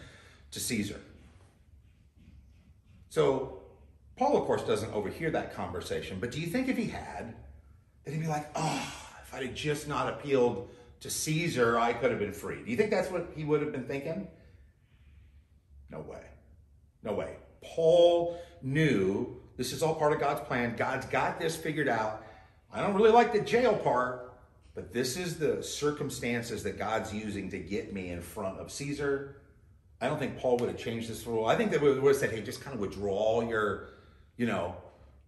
to 0.50 0.61
Caesar. 0.61 1.00
So 3.09 3.62
Paul, 4.16 4.37
of 4.37 4.44
course, 4.44 4.62
doesn't 4.62 4.92
overhear 4.92 5.31
that 5.31 5.55
conversation, 5.55 6.18
but 6.20 6.31
do 6.31 6.40
you 6.40 6.46
think 6.46 6.68
if 6.68 6.76
he 6.76 6.87
had, 6.87 7.35
that 8.05 8.12
he'd 8.12 8.20
be 8.20 8.26
like, 8.26 8.46
oh, 8.55 8.94
if 9.22 9.35
I 9.35 9.42
had 9.42 9.55
just 9.55 9.88
not 9.88 10.09
appealed 10.09 10.70
to 11.00 11.11
Caesar, 11.11 11.79
I 11.79 11.92
could 11.92 12.11
have 12.11 12.18
been 12.18 12.33
free? 12.33 12.62
Do 12.62 12.70
you 12.70 12.76
think 12.76 12.90
that's 12.90 13.11
what 13.11 13.31
he 13.35 13.44
would 13.44 13.61
have 13.62 13.72
been 13.72 13.87
thinking? 13.87 14.29
No 15.90 16.00
way. 16.00 16.22
No 17.02 17.12
way. 17.12 17.37
Paul 17.74 18.38
knew 18.62 19.37
this 19.57 19.72
is 19.72 19.83
all 19.83 19.94
part 19.94 20.12
of 20.12 20.20
God's 20.20 20.40
plan. 20.40 20.76
God's 20.76 21.07
got 21.07 21.40
this 21.40 21.57
figured 21.57 21.88
out. 21.88 22.24
I 22.72 22.81
don't 22.81 22.94
really 22.94 23.11
like 23.11 23.33
the 23.33 23.40
jail 23.40 23.74
part, 23.74 24.35
but 24.74 24.92
this 24.92 25.16
is 25.16 25.38
the 25.38 25.62
circumstances 25.62 26.62
that 26.64 26.79
God's 26.79 27.14
using 27.14 27.50
to 27.50 27.59
get 27.59 27.92
me 27.92 28.11
in 28.11 28.20
front 28.20 28.59
of 28.59 28.70
Caesar 28.70 29.37
I 30.00 30.09
don't 30.09 30.18
think 30.18 30.38
Paul 30.38 30.59
would 30.59 30.68
have 30.68 30.79
changed 30.79 31.09
this 31.09 31.26
rule. 31.26 31.46
I 31.46 31.57
think 31.57 31.70
they 31.70 31.79
would 31.79 32.02
have 32.02 32.16
said, 32.16 32.31
hey, 32.31 32.42
just 32.42 32.61
kind 32.61 32.74
of 32.74 32.81
withdraw 32.81 33.48
your, 33.48 33.88
you 34.37 34.46
know, 34.46 34.76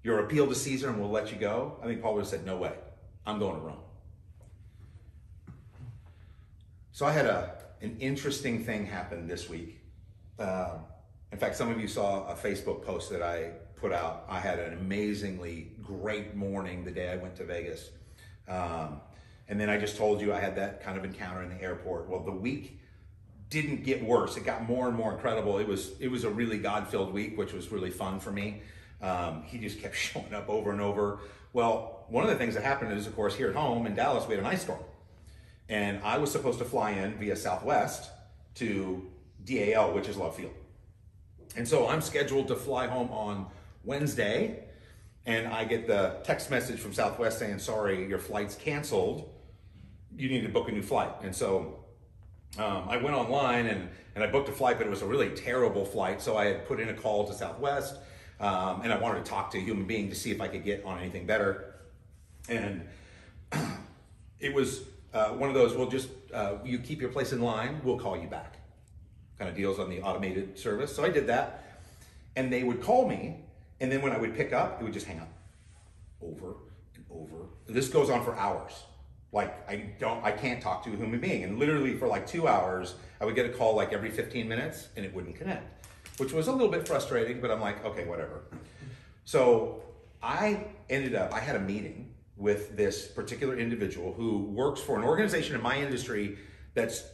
your 0.02 0.20
appeal 0.20 0.46
to 0.46 0.54
Caesar 0.54 0.90
and 0.90 1.00
we'll 1.00 1.10
let 1.10 1.32
you 1.32 1.38
go. 1.38 1.78
I 1.82 1.86
think 1.86 2.02
Paul 2.02 2.14
would 2.14 2.20
have 2.20 2.28
said, 2.28 2.44
no 2.44 2.56
way, 2.56 2.72
I'm 3.26 3.38
going 3.38 3.54
to 3.54 3.60
Rome. 3.60 3.78
So 6.92 7.06
I 7.06 7.12
had 7.12 7.26
a, 7.26 7.54
an 7.80 7.96
interesting 7.98 8.64
thing 8.64 8.84
happen 8.84 9.26
this 9.26 9.48
week. 9.48 9.80
Um, 10.38 10.80
in 11.32 11.38
fact, 11.38 11.56
some 11.56 11.70
of 11.70 11.80
you 11.80 11.88
saw 11.88 12.26
a 12.28 12.34
Facebook 12.34 12.84
post 12.84 13.10
that 13.10 13.22
I 13.22 13.52
put 13.76 13.92
out. 13.92 14.24
I 14.28 14.40
had 14.40 14.58
an 14.58 14.74
amazingly 14.74 15.72
great 15.82 16.34
morning 16.34 16.84
the 16.84 16.90
day 16.90 17.10
I 17.10 17.16
went 17.16 17.36
to 17.36 17.44
Vegas. 17.44 17.90
Um, 18.48 19.00
and 19.48 19.60
then 19.60 19.70
I 19.70 19.78
just 19.78 19.96
told 19.96 20.20
you 20.20 20.32
I 20.32 20.40
had 20.40 20.56
that 20.56 20.82
kind 20.82 20.98
of 20.98 21.04
encounter 21.04 21.42
in 21.42 21.50
the 21.50 21.62
airport. 21.62 22.08
Well, 22.08 22.20
the 22.20 22.32
week 22.32 22.78
didn't 23.50 23.84
get 23.84 24.04
worse. 24.04 24.36
It 24.36 24.44
got 24.44 24.68
more 24.68 24.88
and 24.88 24.96
more 24.96 25.12
incredible. 25.12 25.58
It 25.58 25.66
was 25.66 25.92
it 26.00 26.08
was 26.10 26.24
a 26.24 26.30
really 26.30 26.58
God-filled 26.58 27.12
week, 27.12 27.38
which 27.38 27.52
was 27.52 27.72
really 27.72 27.90
fun 27.90 28.20
for 28.20 28.30
me. 28.30 28.62
Um, 29.00 29.42
he 29.44 29.58
just 29.58 29.80
kept 29.80 29.96
showing 29.96 30.34
up 30.34 30.48
over 30.48 30.70
and 30.70 30.80
over. 30.80 31.20
Well, 31.52 32.04
one 32.08 32.24
of 32.24 32.30
the 32.30 32.36
things 32.36 32.54
that 32.54 32.62
happened 32.62 32.92
is, 32.92 33.06
of 33.06 33.16
course, 33.16 33.34
here 33.34 33.48
at 33.48 33.56
home 33.56 33.86
in 33.86 33.94
Dallas, 33.94 34.26
we 34.26 34.34
had 34.34 34.44
an 34.44 34.50
ice 34.50 34.62
storm, 34.62 34.82
and 35.68 36.00
I 36.04 36.18
was 36.18 36.30
supposed 36.30 36.58
to 36.58 36.64
fly 36.64 36.90
in 36.92 37.14
via 37.14 37.36
Southwest 37.36 38.10
to 38.56 39.06
DAL, 39.44 39.94
which 39.94 40.08
is 40.08 40.16
Love 40.16 40.36
Field, 40.36 40.52
and 41.56 41.66
so 41.66 41.88
I'm 41.88 42.00
scheduled 42.00 42.48
to 42.48 42.56
fly 42.56 42.86
home 42.86 43.10
on 43.10 43.46
Wednesday, 43.84 44.64
and 45.26 45.46
I 45.46 45.64
get 45.64 45.86
the 45.86 46.16
text 46.24 46.50
message 46.50 46.78
from 46.78 46.92
Southwest 46.92 47.38
saying, 47.38 47.58
"Sorry, 47.58 48.08
your 48.08 48.18
flight's 48.18 48.54
canceled. 48.54 49.28
You 50.16 50.28
need 50.28 50.42
to 50.42 50.48
book 50.48 50.68
a 50.68 50.72
new 50.72 50.82
flight." 50.82 51.12
And 51.22 51.34
so 51.34 51.84
um, 52.58 52.88
I 52.88 52.96
went 52.96 53.14
online 53.14 53.66
and, 53.66 53.88
and 54.14 54.24
I 54.24 54.26
booked 54.26 54.48
a 54.48 54.52
flight, 54.52 54.78
but 54.78 54.86
it 54.86 54.90
was 54.90 55.02
a 55.02 55.06
really 55.06 55.30
terrible 55.30 55.84
flight. 55.84 56.22
So 56.22 56.36
I 56.36 56.46
had 56.46 56.66
put 56.66 56.80
in 56.80 56.88
a 56.88 56.94
call 56.94 57.26
to 57.26 57.34
Southwest 57.34 57.96
um, 58.40 58.82
and 58.82 58.92
I 58.92 58.98
wanted 58.98 59.24
to 59.24 59.30
talk 59.30 59.50
to 59.52 59.58
a 59.58 59.60
human 59.60 59.84
being 59.84 60.08
to 60.10 60.14
see 60.14 60.30
if 60.30 60.40
I 60.40 60.48
could 60.48 60.64
get 60.64 60.84
on 60.84 60.98
anything 60.98 61.26
better. 61.26 61.74
And 62.48 62.86
it 64.40 64.54
was 64.54 64.82
uh, 65.12 65.30
one 65.30 65.48
of 65.48 65.54
those. 65.54 65.74
We'll 65.74 65.90
just 65.90 66.08
uh, 66.32 66.54
you 66.64 66.78
keep 66.78 67.00
your 67.00 67.10
place 67.10 67.32
in 67.32 67.40
line. 67.40 67.80
We'll 67.82 67.98
call 67.98 68.16
you 68.16 68.28
back. 68.28 68.57
Kind 69.38 69.48
of 69.48 69.56
deals 69.56 69.78
on 69.78 69.88
the 69.88 70.00
automated 70.02 70.58
service. 70.58 70.94
So 70.94 71.04
I 71.04 71.10
did 71.10 71.28
that, 71.28 71.80
and 72.34 72.52
they 72.52 72.64
would 72.64 72.82
call 72.82 73.08
me, 73.08 73.44
and 73.80 73.90
then 73.90 74.02
when 74.02 74.12
I 74.12 74.18
would 74.18 74.34
pick 74.34 74.52
up, 74.52 74.80
it 74.80 74.84
would 74.84 74.92
just 74.92 75.06
hang 75.06 75.20
up, 75.20 75.28
over 76.20 76.56
and 76.94 77.04
over. 77.10 77.46
This 77.68 77.88
goes 77.88 78.10
on 78.10 78.24
for 78.24 78.36
hours. 78.36 78.72
Like 79.30 79.68
I 79.68 79.90
don't, 80.00 80.24
I 80.24 80.32
can't 80.32 80.60
talk 80.60 80.82
to 80.84 80.92
a 80.92 80.96
human 80.96 81.20
being, 81.20 81.44
and 81.44 81.58
literally 81.58 81.94
for 81.96 82.08
like 82.08 82.26
two 82.26 82.48
hours, 82.48 82.96
I 83.20 83.26
would 83.26 83.34
get 83.34 83.46
a 83.46 83.50
call 83.50 83.76
like 83.76 83.92
every 83.92 84.10
15 84.10 84.48
minutes, 84.48 84.88
and 84.96 85.04
it 85.04 85.14
wouldn't 85.14 85.36
connect, 85.36 85.86
which 86.18 86.32
was 86.32 86.48
a 86.48 86.52
little 86.52 86.70
bit 86.70 86.88
frustrating. 86.88 87.40
But 87.40 87.50
I'm 87.50 87.60
like, 87.60 87.84
okay, 87.84 88.06
whatever. 88.06 88.42
So 89.24 89.82
I 90.22 90.64
ended 90.90 91.14
up, 91.14 91.32
I 91.32 91.40
had 91.40 91.54
a 91.54 91.60
meeting 91.60 92.14
with 92.36 92.76
this 92.76 93.06
particular 93.06 93.56
individual 93.58 94.14
who 94.14 94.38
works 94.38 94.80
for 94.80 94.96
an 94.96 95.04
organization 95.04 95.54
in 95.54 95.62
my 95.62 95.76
industry 95.76 96.38
that's 96.74 97.04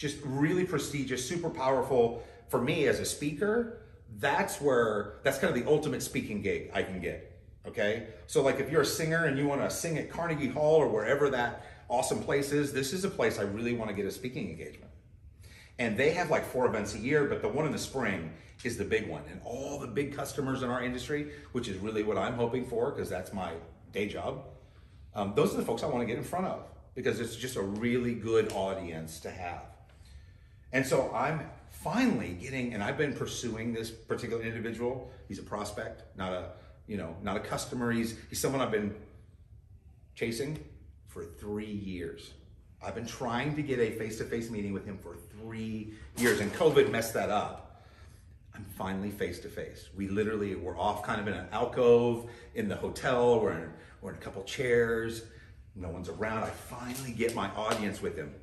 just 0.00 0.16
really 0.24 0.64
prestigious, 0.64 1.28
super 1.28 1.50
powerful. 1.50 2.22
For 2.48 2.58
me 2.58 2.86
as 2.86 3.00
a 3.00 3.04
speaker, 3.04 3.82
that's 4.18 4.58
where, 4.58 5.20
that's 5.22 5.36
kind 5.36 5.54
of 5.54 5.62
the 5.62 5.70
ultimate 5.70 6.02
speaking 6.02 6.40
gig 6.40 6.70
I 6.72 6.82
can 6.82 7.00
get. 7.00 7.38
Okay? 7.66 8.06
So, 8.26 8.42
like, 8.42 8.60
if 8.60 8.70
you're 8.70 8.80
a 8.80 8.86
singer 8.86 9.26
and 9.26 9.36
you 9.36 9.46
want 9.46 9.60
to 9.60 9.68
sing 9.68 9.98
at 9.98 10.10
Carnegie 10.10 10.48
Hall 10.48 10.76
or 10.76 10.88
wherever 10.88 11.28
that 11.28 11.66
awesome 11.90 12.22
place 12.22 12.50
is, 12.50 12.72
this 12.72 12.94
is 12.94 13.04
a 13.04 13.10
place 13.10 13.38
I 13.38 13.42
really 13.42 13.74
want 13.74 13.90
to 13.90 13.94
get 13.94 14.06
a 14.06 14.10
speaking 14.10 14.48
engagement. 14.48 14.90
And 15.78 15.98
they 15.98 16.12
have 16.12 16.30
like 16.30 16.46
four 16.46 16.64
events 16.64 16.94
a 16.94 16.98
year, 16.98 17.26
but 17.26 17.42
the 17.42 17.48
one 17.48 17.66
in 17.66 17.72
the 17.72 17.78
spring 17.78 18.32
is 18.64 18.78
the 18.78 18.84
big 18.84 19.06
one. 19.06 19.22
And 19.30 19.38
all 19.44 19.78
the 19.78 19.86
big 19.86 20.16
customers 20.16 20.62
in 20.62 20.70
our 20.70 20.82
industry, 20.82 21.30
which 21.52 21.68
is 21.68 21.76
really 21.76 22.04
what 22.04 22.16
I'm 22.16 22.34
hoping 22.34 22.64
for, 22.64 22.90
because 22.90 23.10
that's 23.10 23.34
my 23.34 23.52
day 23.92 24.08
job, 24.08 24.44
um, 25.14 25.34
those 25.36 25.52
are 25.52 25.58
the 25.58 25.64
folks 25.64 25.82
I 25.82 25.86
want 25.88 26.00
to 26.00 26.06
get 26.06 26.16
in 26.16 26.24
front 26.24 26.46
of 26.46 26.64
because 26.94 27.20
it's 27.20 27.36
just 27.36 27.56
a 27.56 27.62
really 27.62 28.14
good 28.14 28.50
audience 28.54 29.20
to 29.20 29.30
have. 29.30 29.64
And 30.72 30.86
so 30.86 31.12
I'm 31.14 31.42
finally 31.70 32.36
getting, 32.40 32.74
and 32.74 32.82
I've 32.82 32.98
been 32.98 33.14
pursuing 33.14 33.72
this 33.72 33.90
particular 33.90 34.42
individual. 34.42 35.10
He's 35.28 35.38
a 35.38 35.42
prospect, 35.42 36.02
not 36.16 36.32
a, 36.32 36.50
you 36.86 36.96
know, 36.96 37.16
not 37.22 37.36
a 37.36 37.40
customer. 37.40 37.90
He's 37.90 38.16
he's 38.28 38.40
someone 38.40 38.60
I've 38.60 38.70
been 38.70 38.94
chasing 40.14 40.62
for 41.08 41.24
three 41.24 41.64
years. 41.64 42.32
I've 42.82 42.94
been 42.94 43.06
trying 43.06 43.56
to 43.56 43.62
get 43.62 43.78
a 43.78 43.90
face-to-face 43.90 44.48
meeting 44.50 44.72
with 44.72 44.86
him 44.86 44.96
for 44.98 45.14
three 45.14 45.92
years, 46.16 46.40
and 46.40 46.52
COVID 46.54 46.90
messed 46.90 47.14
that 47.14 47.28
up. 47.28 47.84
I'm 48.54 48.64
finally 48.76 49.10
face-to-face. 49.10 49.90
We 49.96 50.08
literally 50.08 50.54
were 50.54 50.76
off 50.76 51.02
kind 51.02 51.20
of 51.20 51.28
in 51.28 51.34
an 51.34 51.46
alcove 51.52 52.30
in 52.54 52.68
the 52.68 52.76
hotel. 52.76 53.40
We're 53.40 53.52
in, 53.52 53.70
we're 54.00 54.10
in 54.10 54.16
a 54.16 54.20
couple 54.20 54.42
chairs. 54.44 55.22
No 55.76 55.88
one's 55.88 56.08
around. 56.08 56.44
I 56.44 56.50
finally 56.50 57.12
get 57.12 57.34
my 57.34 57.48
audience 57.50 58.00
with 58.02 58.16
him. 58.16 58.34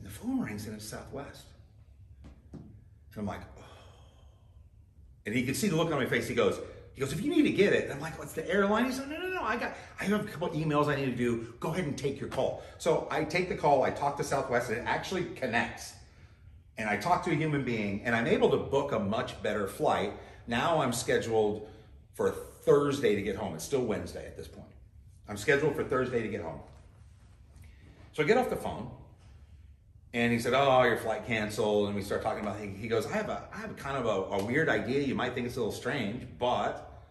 And 0.00 0.08
the 0.08 0.12
phone 0.12 0.40
rings 0.40 0.66
and 0.66 0.74
it's 0.74 0.88
Southwest. 0.88 1.44
And 2.52 2.62
I'm 3.16 3.26
like, 3.26 3.42
oh. 3.58 3.64
And 5.26 5.34
he 5.34 5.44
could 5.44 5.56
see 5.56 5.68
the 5.68 5.76
look 5.76 5.92
on 5.92 5.98
my 5.98 6.06
face. 6.06 6.26
He 6.26 6.34
goes, 6.34 6.58
he 6.94 7.00
goes, 7.00 7.12
if 7.12 7.22
you 7.22 7.30
need 7.30 7.42
to 7.42 7.50
get 7.50 7.74
it, 7.74 7.90
I'm 7.90 8.00
like, 8.00 8.18
what's 8.18 8.32
the 8.32 8.48
airline? 8.50 8.86
He 8.86 8.92
said, 8.92 9.08
no, 9.10 9.18
no, 9.18 9.28
no, 9.28 9.42
I 9.42 9.56
got, 9.56 9.74
I 10.00 10.04
have 10.04 10.24
a 10.24 10.28
couple 10.28 10.48
emails 10.50 10.88
I 10.88 10.96
need 10.96 11.06
to 11.06 11.16
do. 11.16 11.54
Go 11.60 11.70
ahead 11.72 11.84
and 11.84 11.96
take 11.96 12.18
your 12.18 12.30
call. 12.30 12.62
So 12.78 13.06
I 13.10 13.24
take 13.24 13.48
the 13.48 13.56
call. 13.56 13.82
I 13.82 13.90
talk 13.90 14.16
to 14.16 14.24
Southwest, 14.24 14.70
and 14.70 14.78
it 14.78 14.84
actually 14.86 15.24
connects. 15.36 15.94
And 16.78 16.88
I 16.88 16.96
talk 16.96 17.24
to 17.24 17.30
a 17.30 17.34
human 17.34 17.62
being, 17.62 18.02
and 18.04 18.16
I'm 18.16 18.26
able 18.26 18.50
to 18.50 18.56
book 18.56 18.92
a 18.92 18.98
much 18.98 19.40
better 19.42 19.68
flight. 19.68 20.14
Now 20.46 20.80
I'm 20.80 20.92
scheduled 20.92 21.68
for 22.14 22.30
Thursday 22.30 23.14
to 23.14 23.22
get 23.22 23.36
home. 23.36 23.54
It's 23.54 23.64
still 23.64 23.82
Wednesday 23.82 24.26
at 24.26 24.36
this 24.36 24.48
point. 24.48 24.66
I'm 25.28 25.36
scheduled 25.36 25.76
for 25.76 25.84
Thursday 25.84 26.22
to 26.22 26.28
get 26.28 26.42
home. 26.42 26.60
So 28.12 28.22
I 28.22 28.26
get 28.26 28.36
off 28.36 28.50
the 28.50 28.56
phone, 28.56 28.90
and 30.12 30.32
he 30.32 30.38
said, 30.38 30.54
"Oh, 30.54 30.82
your 30.82 30.96
flight 30.96 31.26
canceled." 31.26 31.86
And 31.86 31.94
we 31.94 32.02
start 32.02 32.22
talking 32.22 32.42
about. 32.42 32.58
He 32.58 32.88
goes, 32.88 33.06
"I 33.06 33.12
have 33.12 33.28
a, 33.28 33.48
I 33.52 33.58
have 33.58 33.76
kind 33.76 33.96
of 33.96 34.06
a, 34.06 34.36
a 34.36 34.44
weird 34.44 34.68
idea. 34.68 35.00
You 35.00 35.14
might 35.14 35.34
think 35.34 35.46
it's 35.46 35.56
a 35.56 35.60
little 35.60 35.72
strange, 35.72 36.26
but 36.38 37.04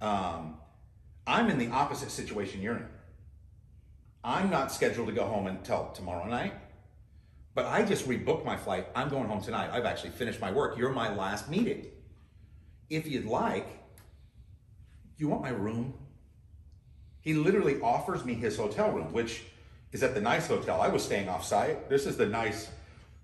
um, 0.00 0.56
I'm 1.26 1.50
in 1.50 1.58
the 1.58 1.68
opposite 1.68 2.10
situation 2.10 2.62
you're 2.62 2.76
in. 2.76 2.86
I'm 4.24 4.50
not 4.50 4.72
scheduled 4.72 5.08
to 5.08 5.12
go 5.12 5.24
home 5.24 5.46
until 5.46 5.90
tomorrow 5.94 6.26
night, 6.26 6.54
but 7.54 7.66
I 7.66 7.84
just 7.84 8.08
rebooked 8.08 8.44
my 8.44 8.56
flight. 8.56 8.88
I'm 8.94 9.08
going 9.08 9.28
home 9.28 9.42
tonight. 9.42 9.70
I've 9.72 9.84
actually 9.84 10.10
finished 10.10 10.40
my 10.40 10.50
work. 10.50 10.78
You're 10.78 10.92
my 10.92 11.14
last 11.14 11.50
meeting. 11.50 11.86
If 12.88 13.06
you'd 13.06 13.26
like, 13.26 13.68
you 15.18 15.28
want 15.28 15.42
my 15.42 15.50
room?" 15.50 15.94
He 17.20 17.34
literally 17.34 17.80
offers 17.80 18.24
me 18.24 18.34
his 18.34 18.56
hotel 18.56 18.92
room, 18.92 19.12
which 19.12 19.42
is 19.92 20.02
at 20.02 20.14
the 20.14 20.20
nice 20.20 20.46
hotel. 20.46 20.80
I 20.80 20.88
was 20.88 21.04
staying 21.04 21.28
off 21.28 21.44
site. 21.44 21.88
This 21.88 22.06
is 22.06 22.16
the 22.16 22.26
nice 22.26 22.70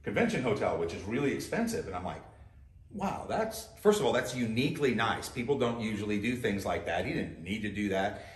convention 0.02 0.42
hotel, 0.42 0.78
which 0.78 0.94
is 0.94 1.02
really 1.04 1.32
expensive. 1.32 1.86
And 1.86 1.94
I'm 1.94 2.04
like, 2.04 2.22
wow, 2.92 3.26
that's, 3.28 3.68
first 3.80 4.00
of 4.00 4.06
all, 4.06 4.12
that's 4.12 4.34
uniquely 4.34 4.94
nice. 4.94 5.28
People 5.28 5.58
don't 5.58 5.80
usually 5.80 6.20
do 6.20 6.36
things 6.36 6.64
like 6.64 6.86
that. 6.86 7.06
He 7.06 7.12
didn't 7.12 7.42
need 7.42 7.62
to 7.62 7.70
do 7.70 7.88
that. 7.90 8.26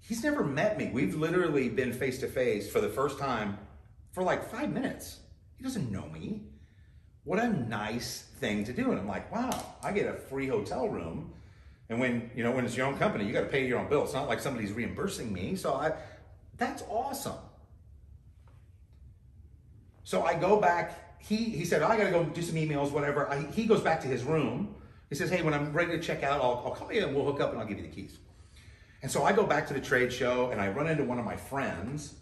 He's 0.00 0.22
never 0.22 0.44
met 0.44 0.78
me. 0.78 0.90
We've 0.92 1.16
literally 1.16 1.68
been 1.68 1.92
face 1.92 2.18
to 2.20 2.28
face 2.28 2.70
for 2.70 2.80
the 2.80 2.88
first 2.88 3.18
time 3.18 3.58
for 4.12 4.22
like 4.22 4.50
five 4.50 4.72
minutes. 4.72 5.20
He 5.56 5.64
doesn't 5.64 5.90
know 5.90 6.08
me. 6.08 6.42
What 7.24 7.40
a 7.40 7.48
nice 7.48 8.24
thing 8.38 8.64
to 8.64 8.72
do. 8.72 8.90
And 8.90 9.00
I'm 9.00 9.08
like, 9.08 9.32
wow, 9.32 9.74
I 9.82 9.92
get 9.92 10.06
a 10.06 10.12
free 10.12 10.46
hotel 10.46 10.88
room. 10.88 11.32
And 11.88 11.98
when, 11.98 12.30
you 12.36 12.44
know, 12.44 12.52
when 12.52 12.64
it's 12.64 12.76
your 12.76 12.86
own 12.86 12.98
company, 12.98 13.26
you 13.26 13.32
got 13.32 13.40
to 13.40 13.46
pay 13.46 13.66
your 13.66 13.78
own 13.78 13.88
bill. 13.88 14.04
It's 14.04 14.14
not 14.14 14.28
like 14.28 14.40
somebody's 14.40 14.72
reimbursing 14.72 15.32
me. 15.32 15.56
So 15.56 15.74
I, 15.74 15.92
that's 16.56 16.82
awesome. 16.88 17.36
So 20.06 20.22
I 20.22 20.34
go 20.34 20.60
back. 20.60 21.18
He 21.18 21.36
he 21.36 21.64
said, 21.64 21.82
I 21.82 21.96
got 21.96 22.04
to 22.04 22.10
go 22.12 22.22
do 22.22 22.40
some 22.40 22.54
emails, 22.54 22.92
whatever. 22.92 23.28
I, 23.28 23.40
he 23.50 23.66
goes 23.66 23.80
back 23.80 24.00
to 24.02 24.06
his 24.06 24.22
room. 24.22 24.72
He 25.08 25.16
says, 25.16 25.30
Hey, 25.30 25.42
when 25.42 25.52
I'm 25.52 25.72
ready 25.72 25.90
to 25.90 26.00
check 26.00 26.22
out, 26.22 26.40
I'll, 26.40 26.62
I'll 26.64 26.70
call 26.70 26.92
you 26.92 27.04
and 27.04 27.12
we'll 27.12 27.24
hook 27.24 27.40
up 27.40 27.50
and 27.50 27.60
I'll 27.60 27.66
give 27.66 27.78
you 27.78 27.82
the 27.82 27.90
keys. 27.90 28.18
And 29.02 29.10
so 29.10 29.24
I 29.24 29.32
go 29.32 29.44
back 29.44 29.66
to 29.66 29.74
the 29.74 29.80
trade 29.80 30.12
show 30.12 30.52
and 30.52 30.60
I 30.60 30.68
run 30.68 30.86
into 30.86 31.02
one 31.02 31.18
of 31.18 31.24
my 31.24 31.34
friends 31.34 32.14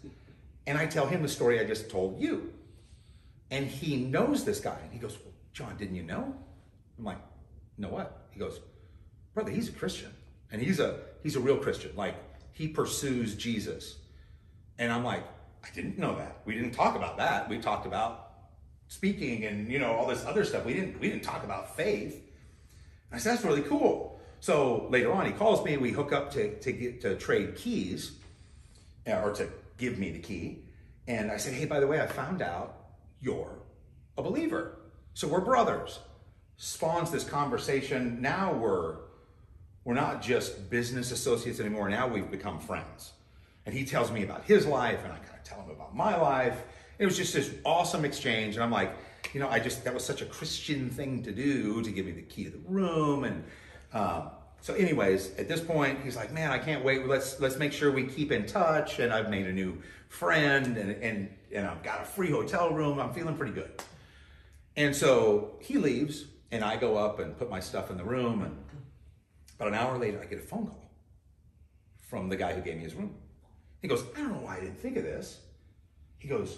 and 0.65 0.79
I 0.79 0.87
tell 0.87 1.05
him 1.05 1.21
the 1.21 1.27
story 1.27 1.59
I 1.59 1.63
just 1.63 1.87
told 1.87 2.19
you. 2.19 2.51
And 3.51 3.67
he 3.67 3.97
knows 3.97 4.43
this 4.43 4.59
guy. 4.59 4.79
And 4.81 4.91
he 4.91 4.97
goes, 4.97 5.19
well, 5.23 5.33
John, 5.53 5.77
didn't 5.77 5.95
you 5.95 6.03
know? 6.03 6.33
I'm 6.97 7.05
like, 7.05 7.19
know 7.77 7.89
what? 7.89 8.29
He 8.31 8.39
goes, 8.39 8.61
brother, 9.35 9.51
he's 9.51 9.69
a 9.69 9.73
Christian. 9.73 10.11
And 10.51 10.59
he's 10.59 10.79
a 10.79 11.01
he's 11.21 11.35
a 11.35 11.39
real 11.39 11.57
Christian. 11.57 11.91
Like 11.95 12.15
he 12.51 12.67
pursues 12.67 13.35
Jesus. 13.35 13.97
And 14.79 14.91
I'm 14.91 15.03
like, 15.03 15.23
I 15.65 15.73
didn't 15.73 15.97
know 15.97 16.15
that. 16.17 16.41
We 16.45 16.53
didn't 16.53 16.71
talk 16.71 16.95
about 16.95 17.17
that. 17.17 17.49
We 17.49 17.57
talked 17.57 17.85
about 17.85 18.31
speaking 18.87 19.45
and 19.45 19.71
you 19.71 19.79
know 19.79 19.93
all 19.93 20.07
this 20.07 20.23
other 20.25 20.43
stuff. 20.45 20.63
We 20.65 20.73
didn't 20.73 20.99
we 20.99 21.09
didn't 21.09 21.23
talk 21.23 21.43
about 21.43 21.75
faith. 21.75 22.21
I 23.11 23.17
said 23.17 23.33
that's 23.33 23.45
really 23.45 23.61
cool. 23.61 24.19
So 24.39 24.87
later 24.89 25.11
on, 25.11 25.25
he 25.25 25.31
calls 25.31 25.65
me. 25.65 25.77
We 25.77 25.91
hook 25.91 26.13
up 26.13 26.31
to 26.33 26.59
to 26.59 26.71
get 26.71 27.01
to 27.01 27.15
trade 27.15 27.55
keys, 27.55 28.11
uh, 29.07 29.21
or 29.21 29.33
to 29.33 29.49
give 29.77 29.97
me 29.97 30.11
the 30.11 30.19
key. 30.19 30.65
And 31.07 31.31
I 31.31 31.37
said, 31.37 31.53
hey, 31.53 31.65
by 31.65 31.79
the 31.79 31.87
way, 31.87 32.01
I 32.01 32.07
found 32.07 32.41
out 32.41 32.77
you're 33.21 33.59
a 34.17 34.23
believer. 34.23 34.77
So 35.13 35.27
we're 35.27 35.41
brothers. 35.41 35.99
Spawns 36.57 37.11
this 37.11 37.23
conversation. 37.23 38.21
Now 38.21 38.53
we're 38.53 38.97
we're 39.83 39.93
not 39.95 40.21
just 40.21 40.69
business 40.69 41.11
associates 41.11 41.59
anymore. 41.59 41.89
Now 41.89 42.07
we've 42.07 42.29
become 42.29 42.59
friends. 42.59 43.13
And 43.65 43.73
he 43.73 43.83
tells 43.83 44.11
me 44.11 44.23
about 44.23 44.43
his 44.43 44.65
life, 44.65 45.03
and 45.03 45.11
I 45.11 45.17
kind 45.17 45.37
of 45.37 45.43
tell 45.43 45.61
him 45.61 45.71
about 45.71 45.95
my 45.95 46.15
life. 46.15 46.63
It 46.99 47.05
was 47.05 47.17
just 47.17 47.33
this 47.33 47.53
awesome 47.65 48.05
exchange. 48.05 48.55
And 48.55 48.63
I'm 48.63 48.71
like, 48.71 48.95
you 49.33 49.39
know, 49.39 49.49
I 49.49 49.59
just, 49.59 49.83
that 49.83 49.93
was 49.93 50.03
such 50.03 50.21
a 50.21 50.25
Christian 50.25 50.89
thing 50.89 51.23
to 51.23 51.31
do 51.31 51.81
to 51.81 51.91
give 51.91 52.05
me 52.05 52.11
the 52.11 52.21
key 52.21 52.45
to 52.45 52.51
the 52.51 52.59
room. 52.59 53.23
And 53.23 53.43
um, 53.91 54.29
so, 54.61 54.73
anyways, 54.75 55.35
at 55.37 55.47
this 55.47 55.61
point, 55.61 55.99
he's 56.03 56.15
like, 56.15 56.31
man, 56.31 56.51
I 56.51 56.59
can't 56.59 56.83
wait. 56.85 57.07
Let's, 57.07 57.39
let's 57.39 57.57
make 57.57 57.73
sure 57.73 57.91
we 57.91 58.05
keep 58.05 58.31
in 58.31 58.45
touch. 58.45 58.99
And 58.99 59.11
I've 59.11 59.29
made 59.29 59.47
a 59.47 59.51
new 59.51 59.81
friend, 60.09 60.77
and, 60.77 60.91
and, 61.03 61.29
and 61.53 61.67
I've 61.67 61.83
got 61.83 62.01
a 62.01 62.05
free 62.05 62.29
hotel 62.29 62.71
room. 62.71 62.99
I'm 62.99 63.13
feeling 63.13 63.35
pretty 63.35 63.53
good. 63.53 63.81
And 64.77 64.95
so 64.95 65.57
he 65.59 65.77
leaves, 65.77 66.25
and 66.51 66.63
I 66.63 66.77
go 66.77 66.97
up 66.97 67.19
and 67.19 67.37
put 67.37 67.49
my 67.49 67.59
stuff 67.59 67.89
in 67.89 67.97
the 67.97 68.05
room. 68.05 68.43
And 68.43 68.57
about 69.55 69.69
an 69.69 69.73
hour 69.73 69.97
later, 69.97 70.21
I 70.21 70.25
get 70.25 70.39
a 70.39 70.43
phone 70.43 70.67
call 70.67 70.91
from 72.09 72.29
the 72.29 72.35
guy 72.35 72.53
who 72.53 72.61
gave 72.61 72.77
me 72.77 72.83
his 72.83 72.93
room. 72.93 73.15
He 73.85 73.89
goes, 73.89 74.03
I 74.15 74.21
don't 74.21 74.31
know 74.31 74.39
why 74.39 74.57
I 74.57 74.61
didn't 74.61 74.79
think 74.79 74.97
of 74.97 75.03
this. 75.03 75.41
He 76.17 76.27
goes, 76.27 76.57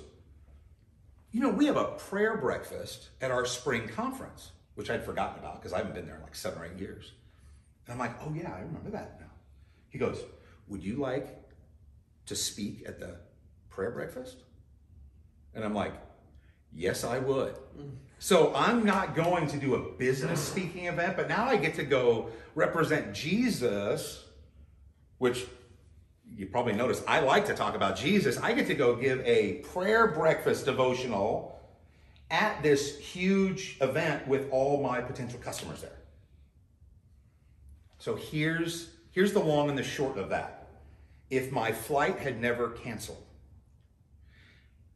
You 1.34 1.41
know, 1.41 1.49
we 1.49 1.65
have 1.65 1.75
a 1.75 1.84
prayer 1.84 2.38
breakfast 2.38 3.09
at 3.19 3.32
our 3.32 3.45
spring 3.45 3.86
conference, 3.86 4.51
which 4.75 4.89
I'd 4.89 5.03
forgotten 5.03 5.39
about 5.39 5.55
because 5.55 5.73
I 5.73 5.80
haven't 5.80 5.93
been 5.93 6.05
there 6.05 6.15
in 6.15 6.21
like 6.21 6.36
seven 6.36 6.61
or 6.61 6.65
eight 6.65 6.80
years. 6.80 7.11
And 7.86 7.91
I'm 7.91 7.99
like, 7.99 8.13
Oh, 8.21 8.34
yeah, 8.34 8.53
I 8.53 8.61
remember 8.61 8.91
that 8.91 9.19
now. 9.19 9.28
He 9.89 9.99
goes, 9.99 10.21
Would 10.69 10.82
you 10.82 10.95
like 10.95 11.28
to 12.28 12.36
speak 12.38 12.86
at 12.88 12.97
the 12.97 13.17
prayer 13.69 13.91
breakfast? 13.91 14.38
And 15.53 15.65
I'm 15.65 15.73
like, 15.73 15.95
Yes, 16.73 17.03
I 17.03 17.19
would. 17.19 17.57
So 18.19 18.55
I'm 18.55 18.86
not 18.86 19.15
going 19.15 19.47
to 19.47 19.57
do 19.57 19.75
a 19.75 19.91
business 19.97 20.39
speaking 20.39 20.86
event, 20.86 21.17
but 21.17 21.28
now 21.28 21.43
I 21.43 21.57
get 21.57 21.75
to 21.75 21.84
go 21.84 22.30
represent 22.55 23.13
Jesus, 23.13 24.23
which 25.17 25.45
you 26.38 26.45
probably 26.45 26.73
noticed 26.73 27.03
I 27.07 27.19
like 27.19 27.47
to 27.47 27.55
talk 27.55 27.75
about 27.75 27.97
Jesus. 27.97 28.38
I 28.38 28.53
get 28.53 28.67
to 28.67 28.75
go 28.75 28.95
give 28.95 29.19
a 29.25 29.55
prayer 29.73 30.07
breakfast 30.07 30.65
devotional 30.65 31.59
at 32.29 32.61
this 32.61 32.99
huge 32.99 33.77
event 33.81 34.27
with 34.27 34.47
all 34.51 34.81
my 34.81 35.01
potential 35.01 35.39
customers 35.39 35.81
there. 35.81 35.97
So 37.97 38.15
here's 38.15 38.91
here's 39.11 39.33
the 39.33 39.39
long 39.39 39.69
and 39.69 39.77
the 39.77 39.83
short 39.83 40.17
of 40.17 40.29
that. 40.29 40.67
If 41.31 41.51
my 41.51 41.71
flight 41.71 42.19
had 42.19 42.39
never 42.39 42.69
canceled, 42.69 43.23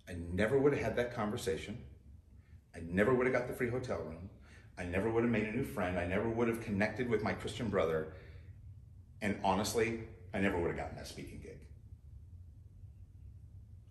I 0.07 0.15
never 0.31 0.59
would 0.59 0.73
have 0.73 0.81
had 0.81 0.95
that 0.97 1.15
conversation. 1.15 1.79
I 2.75 2.81
never 2.87 3.13
would 3.13 3.25
have 3.25 3.33
got 3.33 3.47
the 3.47 3.53
free 3.53 3.69
hotel 3.69 3.97
room. 3.97 4.29
I 4.77 4.83
never 4.83 5.09
would 5.09 5.23
have 5.23 5.31
made 5.31 5.47
a 5.47 5.51
new 5.51 5.63
friend. 5.63 5.97
I 5.97 6.05
never 6.05 6.29
would 6.29 6.47
have 6.47 6.61
connected 6.61 7.09
with 7.09 7.23
my 7.23 7.33
Christian 7.33 7.69
brother. 7.69 8.13
And 9.21 9.39
honestly, 9.43 10.03
I 10.33 10.39
never 10.39 10.57
would 10.57 10.67
have 10.67 10.77
gotten 10.77 10.95
that 10.95 11.07
speaking 11.07 11.39
gig. 11.41 11.59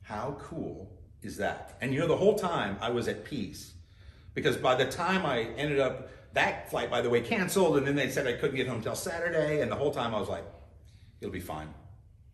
How 0.02 0.36
cool 0.40 0.98
is 1.22 1.36
that? 1.36 1.76
And 1.80 1.92
you 1.92 2.00
know, 2.00 2.06
the 2.06 2.16
whole 2.16 2.38
time 2.38 2.76
I 2.80 2.90
was 2.90 3.08
at 3.08 3.24
peace 3.24 3.74
because 4.34 4.56
by 4.56 4.74
the 4.74 4.86
time 4.86 5.26
I 5.26 5.42
ended 5.56 5.80
up, 5.80 6.08
that 6.32 6.70
flight, 6.70 6.90
by 6.90 7.00
the 7.00 7.10
way, 7.10 7.20
canceled, 7.20 7.76
and 7.76 7.86
then 7.86 7.96
they 7.96 8.08
said 8.08 8.26
I 8.26 8.34
couldn't 8.34 8.56
get 8.56 8.68
home 8.68 8.76
until 8.76 8.94
Saturday, 8.94 9.60
and 9.60 9.70
the 9.70 9.76
whole 9.76 9.90
time 9.90 10.14
I 10.14 10.20
was 10.20 10.28
like, 10.28 10.44
it'll 11.20 11.32
be 11.32 11.40
fine. 11.40 11.74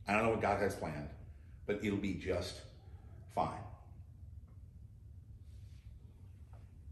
I 0.07 0.13
don't 0.13 0.25
know 0.25 0.31
what 0.31 0.43
God 0.43 0.61
has 0.61 0.75
planned, 0.75 1.09
but 1.67 1.81
it'll 1.83 1.99
be 1.99 2.15
just 2.15 2.61
fine. 3.35 3.59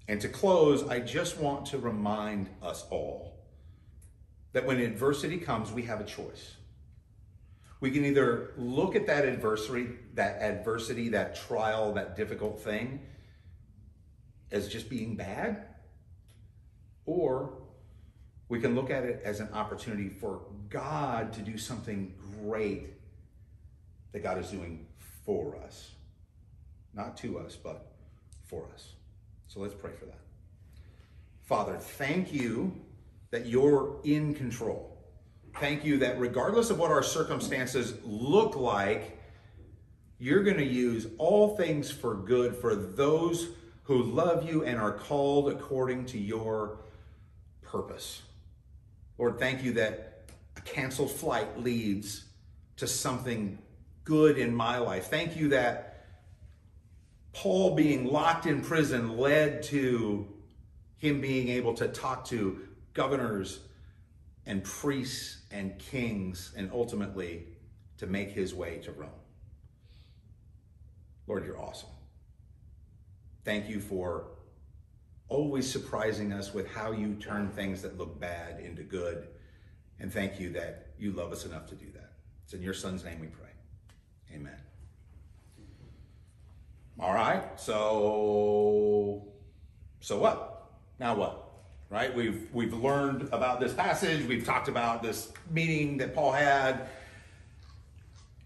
And 0.08 0.20
to 0.20 0.28
close, 0.28 0.86
I 0.88 1.00
just 1.00 1.38
want 1.38 1.66
to 1.66 1.78
remind 1.78 2.48
us 2.62 2.84
all 2.90 3.38
that 4.52 4.66
when 4.66 4.78
adversity 4.78 5.38
comes, 5.38 5.72
we 5.72 5.82
have 5.82 6.00
a 6.00 6.04
choice. 6.04 6.54
We 7.84 7.90
can 7.90 8.06
either 8.06 8.52
look 8.56 8.96
at 8.96 9.08
that 9.08 9.26
adversity, 9.26 9.88
that 10.14 10.40
adversity, 10.40 11.10
that 11.10 11.36
trial, 11.36 11.92
that 11.92 12.16
difficult 12.16 12.58
thing 12.58 13.00
as 14.50 14.68
just 14.68 14.88
being 14.88 15.16
bad, 15.16 15.66
or 17.04 17.58
we 18.48 18.58
can 18.58 18.74
look 18.74 18.88
at 18.88 19.04
it 19.04 19.20
as 19.22 19.40
an 19.40 19.50
opportunity 19.52 20.08
for 20.08 20.46
God 20.70 21.34
to 21.34 21.42
do 21.42 21.58
something 21.58 22.14
great 22.40 22.86
that 24.12 24.22
God 24.22 24.38
is 24.38 24.48
doing 24.48 24.86
for 25.26 25.54
us. 25.56 25.90
Not 26.94 27.18
to 27.18 27.38
us, 27.38 27.54
but 27.54 27.92
for 28.44 28.66
us. 28.72 28.94
So 29.46 29.60
let's 29.60 29.74
pray 29.74 29.92
for 29.92 30.06
that. 30.06 30.20
Father, 31.42 31.76
thank 31.76 32.32
you 32.32 32.80
that 33.30 33.44
you're 33.44 34.00
in 34.04 34.32
control. 34.32 34.93
Thank 35.60 35.84
you 35.84 35.98
that 35.98 36.18
regardless 36.18 36.70
of 36.70 36.78
what 36.78 36.90
our 36.90 37.02
circumstances 37.02 37.94
look 38.02 38.56
like, 38.56 39.18
you're 40.18 40.42
going 40.42 40.56
to 40.56 40.64
use 40.64 41.06
all 41.18 41.56
things 41.56 41.90
for 41.90 42.14
good 42.14 42.56
for 42.56 42.74
those 42.74 43.48
who 43.84 44.02
love 44.02 44.48
you 44.48 44.64
and 44.64 44.80
are 44.80 44.92
called 44.92 45.48
according 45.48 46.06
to 46.06 46.18
your 46.18 46.80
purpose. 47.62 48.22
Lord, 49.16 49.38
thank 49.38 49.62
you 49.62 49.72
that 49.74 50.30
a 50.56 50.60
canceled 50.62 51.12
flight 51.12 51.60
leads 51.60 52.24
to 52.76 52.86
something 52.86 53.58
good 54.04 54.38
in 54.38 54.54
my 54.54 54.78
life. 54.78 55.06
Thank 55.06 55.36
you 55.36 55.48
that 55.50 56.06
Paul 57.32 57.74
being 57.74 58.06
locked 58.06 58.46
in 58.46 58.60
prison 58.60 59.16
led 59.16 59.62
to 59.64 60.26
him 60.96 61.20
being 61.20 61.48
able 61.48 61.74
to 61.74 61.88
talk 61.88 62.24
to 62.26 62.60
governors 62.92 63.60
and 64.46 64.62
priests 64.62 65.42
and 65.50 65.78
kings 65.78 66.52
and 66.56 66.70
ultimately 66.72 67.46
to 67.98 68.06
make 68.06 68.30
his 68.30 68.54
way 68.54 68.78
to 68.78 68.92
Rome. 68.92 69.10
Lord, 71.26 71.44
you're 71.46 71.60
awesome. 71.60 71.88
Thank 73.44 73.68
you 73.68 73.80
for 73.80 74.26
always 75.28 75.70
surprising 75.70 76.32
us 76.32 76.52
with 76.52 76.70
how 76.70 76.92
you 76.92 77.14
turn 77.14 77.48
things 77.48 77.82
that 77.82 77.96
look 77.98 78.20
bad 78.20 78.60
into 78.60 78.82
good. 78.82 79.28
And 80.00 80.12
thank 80.12 80.38
you 80.38 80.50
that 80.50 80.88
you 80.98 81.12
love 81.12 81.32
us 81.32 81.46
enough 81.46 81.66
to 81.68 81.74
do 81.74 81.86
that. 81.94 82.12
It's 82.44 82.52
in 82.52 82.62
your 82.62 82.74
son's 82.74 83.04
name 83.04 83.20
we 83.20 83.28
pray. 83.28 83.48
Amen. 84.34 84.60
All 86.98 87.14
right. 87.14 87.42
So 87.58 89.28
so 90.00 90.18
what? 90.18 90.70
Now 90.98 91.14
what? 91.14 91.43
Right? 91.94 92.12
We've 92.12 92.48
we've 92.52 92.74
learned 92.74 93.28
about 93.30 93.60
this 93.60 93.72
passage. 93.72 94.26
We've 94.26 94.44
talked 94.44 94.66
about 94.66 95.00
this 95.00 95.32
meeting 95.48 95.98
that 95.98 96.12
Paul 96.12 96.32
had. 96.32 96.88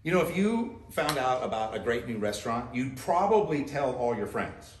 You 0.03 0.11
know, 0.11 0.21
if 0.21 0.37
you 0.37 0.83
found 0.91 1.17
out 1.17 1.43
about 1.43 1.75
a 1.75 1.79
great 1.79 2.07
new 2.07 2.19
restaurant, 2.19 2.75
you'd 2.75 2.95
probably 2.95 3.63
tell 3.63 3.95
all 3.95 4.15
your 4.15 4.27
friends. 4.27 4.75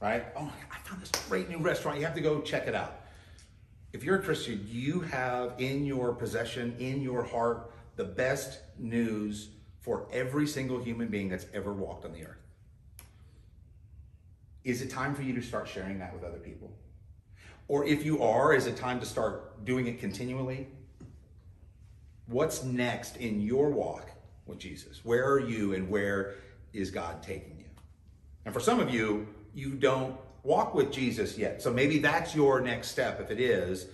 Right? 0.00 0.24
Oh, 0.36 0.52
I 0.72 0.78
found 0.78 1.00
this 1.00 1.12
great 1.28 1.48
new 1.48 1.58
restaurant. 1.58 1.98
You 1.98 2.04
have 2.06 2.16
to 2.16 2.20
go 2.20 2.40
check 2.40 2.66
it 2.66 2.74
out. 2.74 3.02
If 3.92 4.02
you're 4.02 4.16
a 4.16 4.22
Christian, 4.22 4.66
you 4.68 5.02
have 5.02 5.54
in 5.58 5.86
your 5.86 6.12
possession, 6.12 6.74
in 6.80 7.00
your 7.00 7.22
heart, 7.22 7.70
the 7.94 8.04
best 8.04 8.58
news 8.80 9.50
for 9.78 10.08
every 10.12 10.48
single 10.48 10.82
human 10.82 11.06
being 11.06 11.28
that's 11.28 11.46
ever 11.54 11.72
walked 11.72 12.04
on 12.04 12.14
the 12.14 12.24
earth. 12.24 12.42
Is 14.64 14.82
it 14.82 14.90
time 14.90 15.14
for 15.14 15.22
you 15.22 15.34
to 15.34 15.40
start 15.40 15.68
sharing 15.68 16.00
that 16.00 16.12
with 16.12 16.24
other 16.24 16.38
people? 16.38 16.72
Or 17.70 17.84
if 17.84 18.04
you 18.04 18.20
are, 18.20 18.52
is 18.52 18.66
it 18.66 18.76
time 18.76 18.98
to 18.98 19.06
start 19.06 19.64
doing 19.64 19.86
it 19.86 20.00
continually? 20.00 20.66
What's 22.26 22.64
next 22.64 23.16
in 23.18 23.40
your 23.40 23.70
walk 23.70 24.10
with 24.44 24.58
Jesus? 24.58 25.04
Where 25.04 25.30
are 25.30 25.38
you 25.38 25.74
and 25.74 25.88
where 25.88 26.34
is 26.72 26.90
God 26.90 27.22
taking 27.22 27.56
you? 27.60 27.66
And 28.44 28.52
for 28.52 28.58
some 28.58 28.80
of 28.80 28.92
you, 28.92 29.28
you 29.54 29.74
don't 29.74 30.16
walk 30.42 30.74
with 30.74 30.90
Jesus 30.90 31.38
yet. 31.38 31.62
So 31.62 31.72
maybe 31.72 32.00
that's 32.00 32.34
your 32.34 32.60
next 32.60 32.88
step. 32.88 33.20
If 33.20 33.30
it 33.30 33.38
is, 33.38 33.86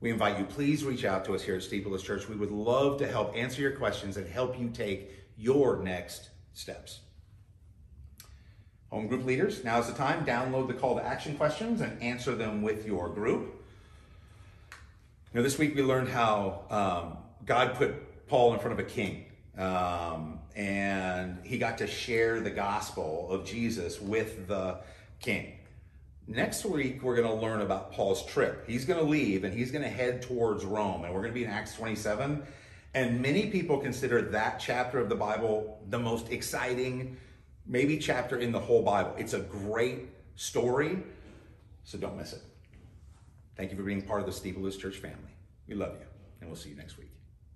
we 0.00 0.08
invite 0.08 0.38
you, 0.38 0.46
please 0.46 0.82
reach 0.82 1.04
out 1.04 1.26
to 1.26 1.34
us 1.34 1.42
here 1.42 1.56
at 1.56 1.60
Steepleless 1.60 2.02
Church. 2.02 2.26
We 2.26 2.36
would 2.36 2.50
love 2.50 2.96
to 3.00 3.06
help 3.06 3.36
answer 3.36 3.60
your 3.60 3.72
questions 3.72 4.16
and 4.16 4.26
help 4.26 4.58
you 4.58 4.70
take 4.70 5.10
your 5.36 5.82
next 5.82 6.30
steps. 6.54 7.00
Home 8.90 9.06
group 9.06 9.24
leaders, 9.24 9.62
now's 9.62 9.86
the 9.86 9.96
time. 9.96 10.26
Download 10.26 10.66
the 10.66 10.74
call 10.74 10.96
to 10.96 11.04
action 11.04 11.36
questions 11.36 11.80
and 11.80 12.02
answer 12.02 12.34
them 12.34 12.60
with 12.60 12.84
your 12.84 13.08
group. 13.08 13.54
You 15.32 15.38
know, 15.38 15.42
this 15.44 15.58
week 15.58 15.76
we 15.76 15.82
learned 15.82 16.08
how 16.08 16.62
um, 16.70 17.18
God 17.46 17.74
put 17.74 18.26
Paul 18.26 18.52
in 18.54 18.58
front 18.58 18.72
of 18.72 18.84
a 18.84 18.88
king. 18.88 19.26
Um, 19.56 20.40
and 20.56 21.38
he 21.44 21.56
got 21.56 21.78
to 21.78 21.86
share 21.86 22.40
the 22.40 22.50
gospel 22.50 23.30
of 23.30 23.44
Jesus 23.44 24.00
with 24.00 24.48
the 24.48 24.78
king. 25.20 25.52
Next 26.26 26.64
week, 26.64 27.02
we're 27.02 27.14
going 27.14 27.28
to 27.28 27.34
learn 27.34 27.60
about 27.60 27.92
Paul's 27.92 28.26
trip. 28.26 28.64
He's 28.66 28.84
going 28.84 28.98
to 28.98 29.08
leave 29.08 29.44
and 29.44 29.54
he's 29.54 29.70
going 29.70 29.84
to 29.84 29.90
head 29.90 30.22
towards 30.22 30.64
Rome. 30.64 31.04
And 31.04 31.14
we're 31.14 31.20
going 31.20 31.32
to 31.32 31.38
be 31.38 31.44
in 31.44 31.50
Acts 31.50 31.74
27. 31.74 32.42
And 32.94 33.22
many 33.22 33.50
people 33.50 33.78
consider 33.78 34.20
that 34.22 34.58
chapter 34.58 34.98
of 34.98 35.08
the 35.08 35.14
Bible 35.14 35.80
the 35.90 35.98
most 35.98 36.32
exciting 36.32 37.16
maybe 37.66 37.98
chapter 37.98 38.38
in 38.38 38.52
the 38.52 38.60
whole 38.60 38.82
Bible. 38.82 39.14
It's 39.18 39.34
a 39.34 39.40
great 39.40 40.08
story, 40.36 40.98
so 41.84 41.98
don't 41.98 42.16
miss 42.16 42.32
it. 42.32 42.42
Thank 43.56 43.70
you 43.70 43.76
for 43.76 43.82
being 43.82 44.02
part 44.02 44.20
of 44.20 44.26
the 44.26 44.32
Steepleless 44.32 44.78
Church 44.78 44.96
family. 44.96 45.34
We 45.68 45.74
love 45.74 45.94
you, 45.94 46.06
and 46.40 46.48
we'll 46.48 46.56
see 46.56 46.70
you 46.70 46.76
next 46.76 46.98
week. 46.98 47.09